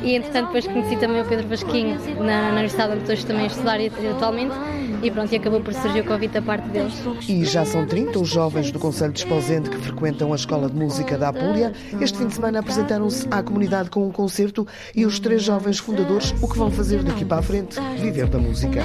E 0.03 0.17
entretanto 0.17 0.47
depois 0.47 0.67
conheci 0.67 0.97
também 0.97 1.21
o 1.21 1.25
Pedro 1.25 1.49
Vasquinho 1.49 1.99
na, 2.19 2.43
na 2.43 2.51
Universidade 2.53 2.93
onde 2.93 3.13
estou 3.13 3.29
também 3.29 3.45
a 3.45 3.47
estudar 3.49 3.79
atualmente 4.11 4.55
e 5.03 5.11
pronto, 5.11 5.33
e 5.33 5.37
acabou 5.37 5.61
por 5.61 5.73
surgir 5.73 6.01
o 6.01 6.05
convite 6.05 6.35
da 6.35 6.43
parte 6.43 6.69
deles. 6.69 6.93
E 7.29 7.45
já 7.45 7.65
são 7.65 7.87
30 7.87 8.19
os 8.19 8.29
jovens 8.29 8.71
do 8.71 8.79
Conselho 8.79 9.13
de 9.13 9.21
Esposende 9.21 9.71
que 9.71 9.77
frequentam 9.79 10.33
a 10.33 10.37
Escola 10.37 10.69
de 10.69 10.77
Música 10.77 11.17
da 11.17 11.29
Apulia. 11.29 11.73
Este 12.01 12.19
fim 12.19 12.27
de 12.27 12.35
semana 12.35 12.61
apresentaram-se 12.61 13.27
à 13.31 13.43
comunidade 13.43 13.89
com 13.89 14.07
um 14.07 14.13
concerto 14.13 14.67
e 14.95 15.07
os 15.07 15.19
três 15.19 15.43
jovens 15.43 15.79
fundadores 15.79 16.35
o 16.43 16.49
que 16.49 16.59
vão 16.59 16.71
fazer 16.71 17.03
daqui 17.03 17.25
para 17.25 17.39
a 17.39 17.43
frente? 17.43 17.81
Viver 17.99 18.27
da 18.27 18.39
música. 18.39 18.83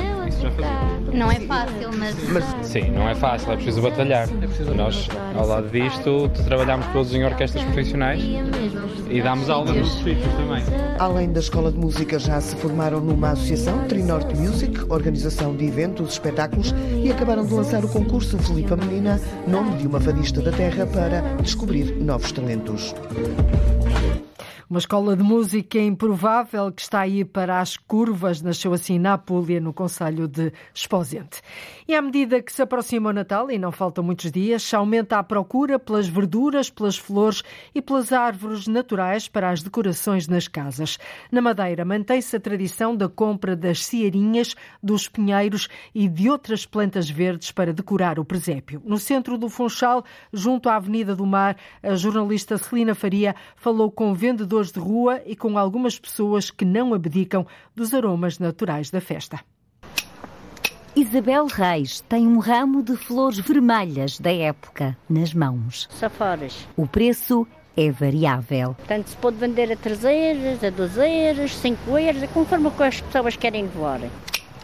Não 1.14 1.32
é 1.32 1.40
fácil, 1.42 1.90
mas... 1.98 2.16
mas... 2.30 2.66
Sim, 2.66 2.92
não 2.92 3.08
é 3.08 3.16
fácil, 3.16 3.52
é 3.52 3.56
preciso 3.56 3.82
batalhar. 3.82 4.28
Nós, 4.76 5.08
ao 5.36 5.48
lado 5.48 5.70
disto, 5.70 6.30
trabalhamos 6.46 6.86
todos 6.88 7.14
em 7.14 7.24
orquestras 7.24 7.64
profissionais 7.64 8.22
e 9.10 9.22
damos 9.22 9.50
aulas 9.50 9.76
nos 9.76 9.94
sítios 9.96 10.34
também. 10.34 10.64
Além 11.06 11.32
da 11.32 11.40
Escola 11.40 11.72
de 11.72 11.78
Música, 11.78 12.18
já 12.18 12.42
se 12.42 12.56
formaram 12.56 13.00
numa 13.00 13.30
associação, 13.30 13.88
Trinorte 13.88 14.36
Music, 14.36 14.92
organização 14.92 15.56
de 15.56 15.64
eventos, 15.64 16.14
espetáculos, 16.14 16.74
e 17.04 17.12
acabaram 17.12 17.46
de 17.46 17.54
lançar 17.54 17.86
o 17.86 17.88
concurso 17.88 18.40
Filipa 18.40 18.76
Menina, 18.76 19.22
nome 19.48 19.78
de 19.78 19.86
uma 19.86 20.02
fadista 20.02 20.42
da 20.42 20.52
terra, 20.52 20.84
para 20.88 21.22
descobrir 21.44 21.96
novos 22.02 22.32
talentos. 22.32 22.96
Uma 24.76 24.80
escola 24.80 25.16
de 25.16 25.24
música 25.24 25.80
improvável 25.80 26.70
que 26.70 26.82
está 26.82 27.00
aí 27.00 27.24
para 27.24 27.62
as 27.62 27.78
curvas, 27.78 28.42
nasceu 28.42 28.74
assim 28.74 29.00
na 29.00 29.14
Apulia, 29.14 29.62
no 29.62 29.72
Conselho 29.72 30.28
de 30.28 30.52
Esposente. 30.74 31.42
E 31.88 31.96
à 31.96 32.02
medida 32.02 32.42
que 32.42 32.52
se 32.52 32.62
aproxima 32.62 33.10
o 33.10 33.14
Natal, 33.14 33.50
e 33.50 33.58
não 33.58 33.72
faltam 33.72 34.04
muitos 34.04 34.30
dias, 34.30 34.74
aumenta 34.74 35.18
a 35.18 35.24
procura 35.24 35.80
pelas 35.80 36.10
verduras, 36.10 36.70
pelas 36.70 36.98
flores 36.98 37.42
e 37.74 37.82
pelas 37.82 38.12
árvores 38.12 38.68
naturais 38.68 39.30
para 39.30 39.50
as 39.50 39.64
decorações 39.64 40.28
nas 40.28 40.50
casas. 40.50 40.98
Na 41.32 41.42
Madeira, 41.42 41.86
mantém-se 41.86 42.36
a 42.36 42.40
tradição 42.40 42.98
da 42.98 43.08
compra 43.08 43.56
das 43.56 43.86
cearinhas, 43.86 44.58
dos 44.84 45.08
pinheiros 45.08 45.70
e 45.94 46.10
de 46.10 46.30
outras 46.30 46.66
plantas 46.66 47.10
verdes 47.10 47.50
para 47.50 47.72
decorar 47.72 48.20
o 48.20 48.26
presépio. 48.26 48.82
No 48.84 48.98
centro 48.98 49.38
do 49.38 49.48
Funchal, 49.48 50.04
junto 50.34 50.68
à 50.68 50.76
Avenida 50.76 51.16
do 51.16 51.26
Mar, 51.26 51.56
a 51.82 51.96
jornalista 51.96 52.58
Celina 52.58 52.94
Faria 52.94 53.34
falou 53.56 53.90
com 53.90 54.14
vendedores 54.14 54.65
vendedores 54.66 54.72
de 54.72 54.80
rua 54.80 55.22
e 55.26 55.36
com 55.36 55.58
algumas 55.58 56.00
pessoas 56.00 56.50
que 56.50 56.66
não 56.66 56.94
abdicam 56.94 57.46
dos 57.76 57.94
aromas 57.94 58.40
naturais 58.40 58.90
da 58.90 59.02
festa. 59.02 59.40
Isabel 60.96 61.48
Reis 61.48 62.00
tem 62.02 62.26
um 62.26 62.40
ramo 62.40 62.82
de 62.82 62.96
flores 62.96 63.40
vermelhas 63.40 64.18
da 64.18 64.32
época 64.32 64.98
nas 65.10 65.34
mãos. 65.34 65.90
Safaras. 65.92 66.66
O 66.78 66.88
preço 66.88 67.46
é 67.76 67.92
variável. 67.92 68.76
Portanto, 68.76 69.08
se 69.08 69.18
pode 69.18 69.36
vender 69.36 69.70
a 69.74 69.76
3 69.76 70.04
euros, 70.06 70.64
a 70.64 70.70
12 70.70 71.00
euros, 71.02 71.56
5 71.56 71.98
euros, 71.98 72.30
conforme 72.32 72.72
as 72.80 73.02
pessoas 73.02 73.36
querem 73.36 73.64
levar. 73.64 74.00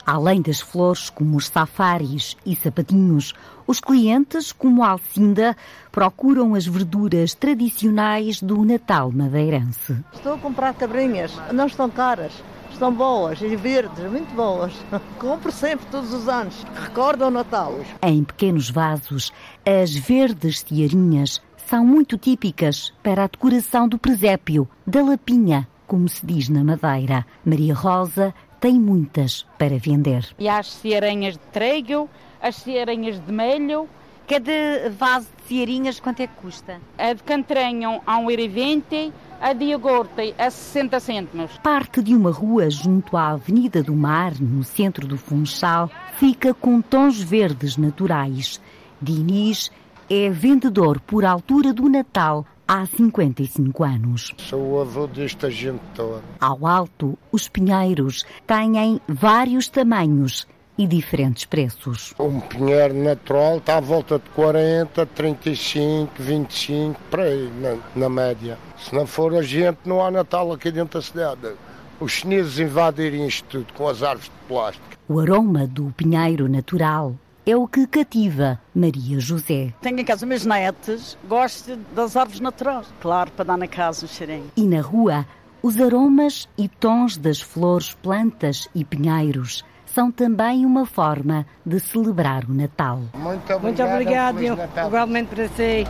Além 0.06 0.42
das 0.42 0.60
flores 0.60 1.10
como 1.10 1.38
os 1.38 1.48
safaris 1.48 2.36
e 2.46 2.56
sapatinhos, 2.56 3.34
os 3.68 3.80
clientes, 3.80 4.52
como 4.52 4.84
a 4.84 4.90
Alcinda, 4.90 5.56
procuram 5.92 6.56
as 6.56 6.66
verduras 6.66 7.34
tradicionais 7.34 8.42
do 8.42 8.66
Natal 8.66 9.12
madeirense. 9.12 9.98
Estou 10.14 10.34
a 10.34 10.38
comprar 10.38 10.74
cabrinhas, 10.74 11.32
não 11.54 11.68
estão 11.68 11.90
caras. 11.90 12.34
Estão 12.72 12.92
boas 12.92 13.40
e 13.42 13.56
verdes, 13.56 14.10
muito 14.10 14.34
boas. 14.34 14.74
Compro 15.20 15.52
sempre, 15.52 15.86
todos 15.92 16.12
os 16.14 16.28
anos. 16.28 16.66
Recordam 16.76 17.28
o 17.28 17.32
Natal. 17.32 17.80
Em 18.02 18.24
pequenos 18.24 18.72
vasos, 18.72 19.32
as 19.64 19.94
verdes 19.94 20.64
tiarinhas 20.64 21.42
são 21.68 21.86
muito 21.86 22.18
típicas 22.18 22.92
para 23.04 23.24
a 23.24 23.28
decoração 23.28 23.88
do 23.88 23.98
presépio, 23.98 24.68
da 24.86 25.02
lapinha, 25.04 25.68
como 25.88 26.10
se 26.10 26.26
diz 26.26 26.50
na 26.50 26.64
Madeira. 26.64 27.26
Maria 27.46 27.74
Rosa 27.74 28.34
tem 28.62 28.80
muitas 28.80 29.46
para 29.58 29.78
vender. 29.78 30.26
E 30.40 30.48
há 30.48 30.60
as 30.60 30.72
cearinhas 30.72 31.34
de 31.34 31.44
trigo, 31.52 32.08
as 32.42 32.56
cearinhas 32.56 33.20
de 33.20 33.32
melho. 33.32 33.90
Cada 34.28 34.90
vaso 34.92 35.28
de 35.36 35.48
cearinhas 35.50 36.00
quanto 36.00 36.22
é 36.22 36.28
que 36.28 36.36
custa? 36.36 36.80
A 36.98 37.12
de 37.12 37.24
cantranho 37.24 38.00
a 38.06 38.18
1,20€, 38.20 39.12
a 39.42 39.52
de 39.52 39.66
iogurte 39.66 40.34
a 40.38 40.50
60 40.50 41.00
cêntimos. 41.02 41.58
Parte 41.58 42.02
de 42.02 42.16
uma 42.16 42.32
rua 42.32 42.70
junto 42.70 43.18
à 43.18 43.32
Avenida 43.32 43.84
do 43.84 43.96
Mar, 43.96 44.34
no 44.40 44.64
centro 44.64 45.06
do 45.06 45.18
Funchal, 45.18 45.90
fica 46.18 46.54
com 46.54 46.80
tons 46.82 47.20
verdes 47.20 47.76
naturais. 47.76 48.62
Diniz 49.02 49.72
é 50.10 50.30
vendedor 50.30 51.02
por 51.02 51.26
altura 51.26 51.74
do 51.74 51.90
Natal 51.90 52.46
há 52.72 52.86
55 52.86 53.84
anos. 53.84 54.34
Sou 54.38 54.76
o 54.76 54.80
avô 54.80 55.06
desta 55.06 55.52
gente 55.52 55.82
toda. 55.94 56.24
Ao 56.40 56.66
alto, 56.66 57.18
os 57.30 57.50
pinheiros 57.50 58.26
têm 58.48 59.02
vários 59.10 59.68
tamanhos 59.68 60.48
e 60.78 60.88
diferentes 60.88 61.44
preços. 61.44 62.14
Um 62.18 62.40
pinheiro 62.40 62.94
natural 62.94 63.58
está 63.58 63.76
à 63.76 63.82
volta 63.82 64.20
de 64.20 64.30
40, 64.30 65.06
35, 65.06 66.14
25, 66.18 67.02
para 67.12 67.24
aí, 67.24 67.52
na, 67.60 67.78
na 67.94 68.10
média. 68.10 68.58
Se 68.78 68.96
não 68.96 69.06
for 69.06 69.36
a 69.36 69.42
gente, 69.42 69.80
não 69.86 70.02
há 70.02 70.10
Natal 70.10 70.54
aqui 70.54 70.72
dentro 70.72 70.98
da 70.98 71.06
cidade. 71.06 71.52
Os 72.00 72.14
chineses 72.14 72.58
invadirem 72.58 73.28
isto 73.28 73.46
tudo 73.50 73.74
com 73.74 73.90
as 73.90 74.02
árvores 74.02 74.32
de 74.32 74.48
plástico. 74.48 74.86
O 75.10 75.20
aroma 75.20 75.68
do 75.68 75.94
pinheiro 75.98 76.48
natural 76.48 77.18
é 77.46 77.56
o 77.56 77.68
que 77.68 77.88
cativa 77.88 78.60
Maria 78.74 79.20
José. 79.20 79.74
Tenho 79.82 80.00
em 80.00 80.06
casa 80.06 80.26
meus 80.26 80.46
netos, 80.46 81.18
gosto 81.28 81.76
das 81.96 82.16
árvores 82.16 82.40
naturais, 82.40 82.88
claro, 83.02 83.32
para 83.32 83.46
dar 83.46 83.58
na 83.58 83.68
casa 83.68 84.06
um 84.06 84.10
cheirinho. 84.10 84.52
E 84.56 84.64
na 84.64 84.82
rua, 84.82 85.26
os 85.62 85.80
aromas 85.80 86.48
e 86.58 86.68
tons 86.68 87.18
das 87.18 87.42
flores, 87.42 87.96
plantas 88.02 88.68
e 88.74 88.84
pinheiros 88.84 89.64
são 89.86 90.12
também 90.12 90.66
uma 90.66 90.86
forma 90.86 91.46
de 91.66 91.80
celebrar 91.80 92.46
o 92.50 92.54
Natal. 92.54 93.02
Muito 93.14 93.54
obrigado. 93.54 93.62
Muito 93.62 93.84
obrigado, 93.84 94.88
igualmente 94.88 95.36
para 95.36 95.48
si. 95.50 95.86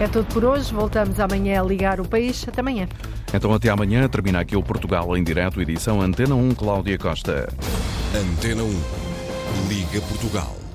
É 0.00 0.06
tudo 0.06 0.26
por 0.32 0.44
hoje. 0.44 0.72
Voltamos 0.72 1.20
amanhã 1.20 1.60
a 1.60 1.64
ligar 1.64 2.00
o 2.00 2.08
país. 2.08 2.46
Até 2.48 2.60
amanhã. 2.60 2.88
Então, 3.34 3.52
até 3.52 3.68
amanhã. 3.68 4.08
Termina 4.08 4.40
aqui 4.40 4.56
o 4.56 4.62
Portugal 4.62 5.16
em 5.16 5.22
direto, 5.22 5.60
edição 5.60 6.00
Antena 6.00 6.34
1, 6.34 6.54
Cláudia 6.54 6.96
Costa. 6.96 7.48
Antena 8.14 8.62
1. 8.62 9.07
Liga 9.66 10.00
Portugal. 10.00 10.67